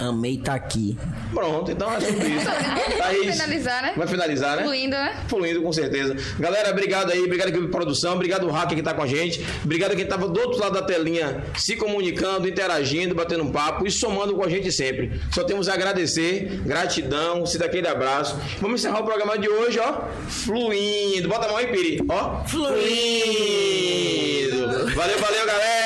[0.01, 0.97] Amei tá aqui.
[1.35, 2.47] Pronto, então é sobre isso.
[2.99, 3.93] Vamos finalizar, né?
[3.95, 4.63] Vai finalizar, né?
[4.63, 5.15] Fluindo, né?
[5.29, 6.17] Fluindo, com certeza.
[6.39, 9.45] Galera, obrigado aí, obrigado aqui pela produção, obrigado o hacker que tá com a gente,
[9.63, 13.91] obrigado quem tava do outro lado da telinha se comunicando, interagindo, batendo um papo e
[13.91, 15.21] somando com a gente sempre.
[15.33, 18.39] Só temos a agradecer, gratidão, se daquele abraço.
[18.59, 21.29] Vamos encerrar o programa de hoje, ó, fluindo.
[21.29, 22.71] Bota a mão aí, Piri, ó, fluindo.
[24.95, 25.81] Valeu, valeu, galera.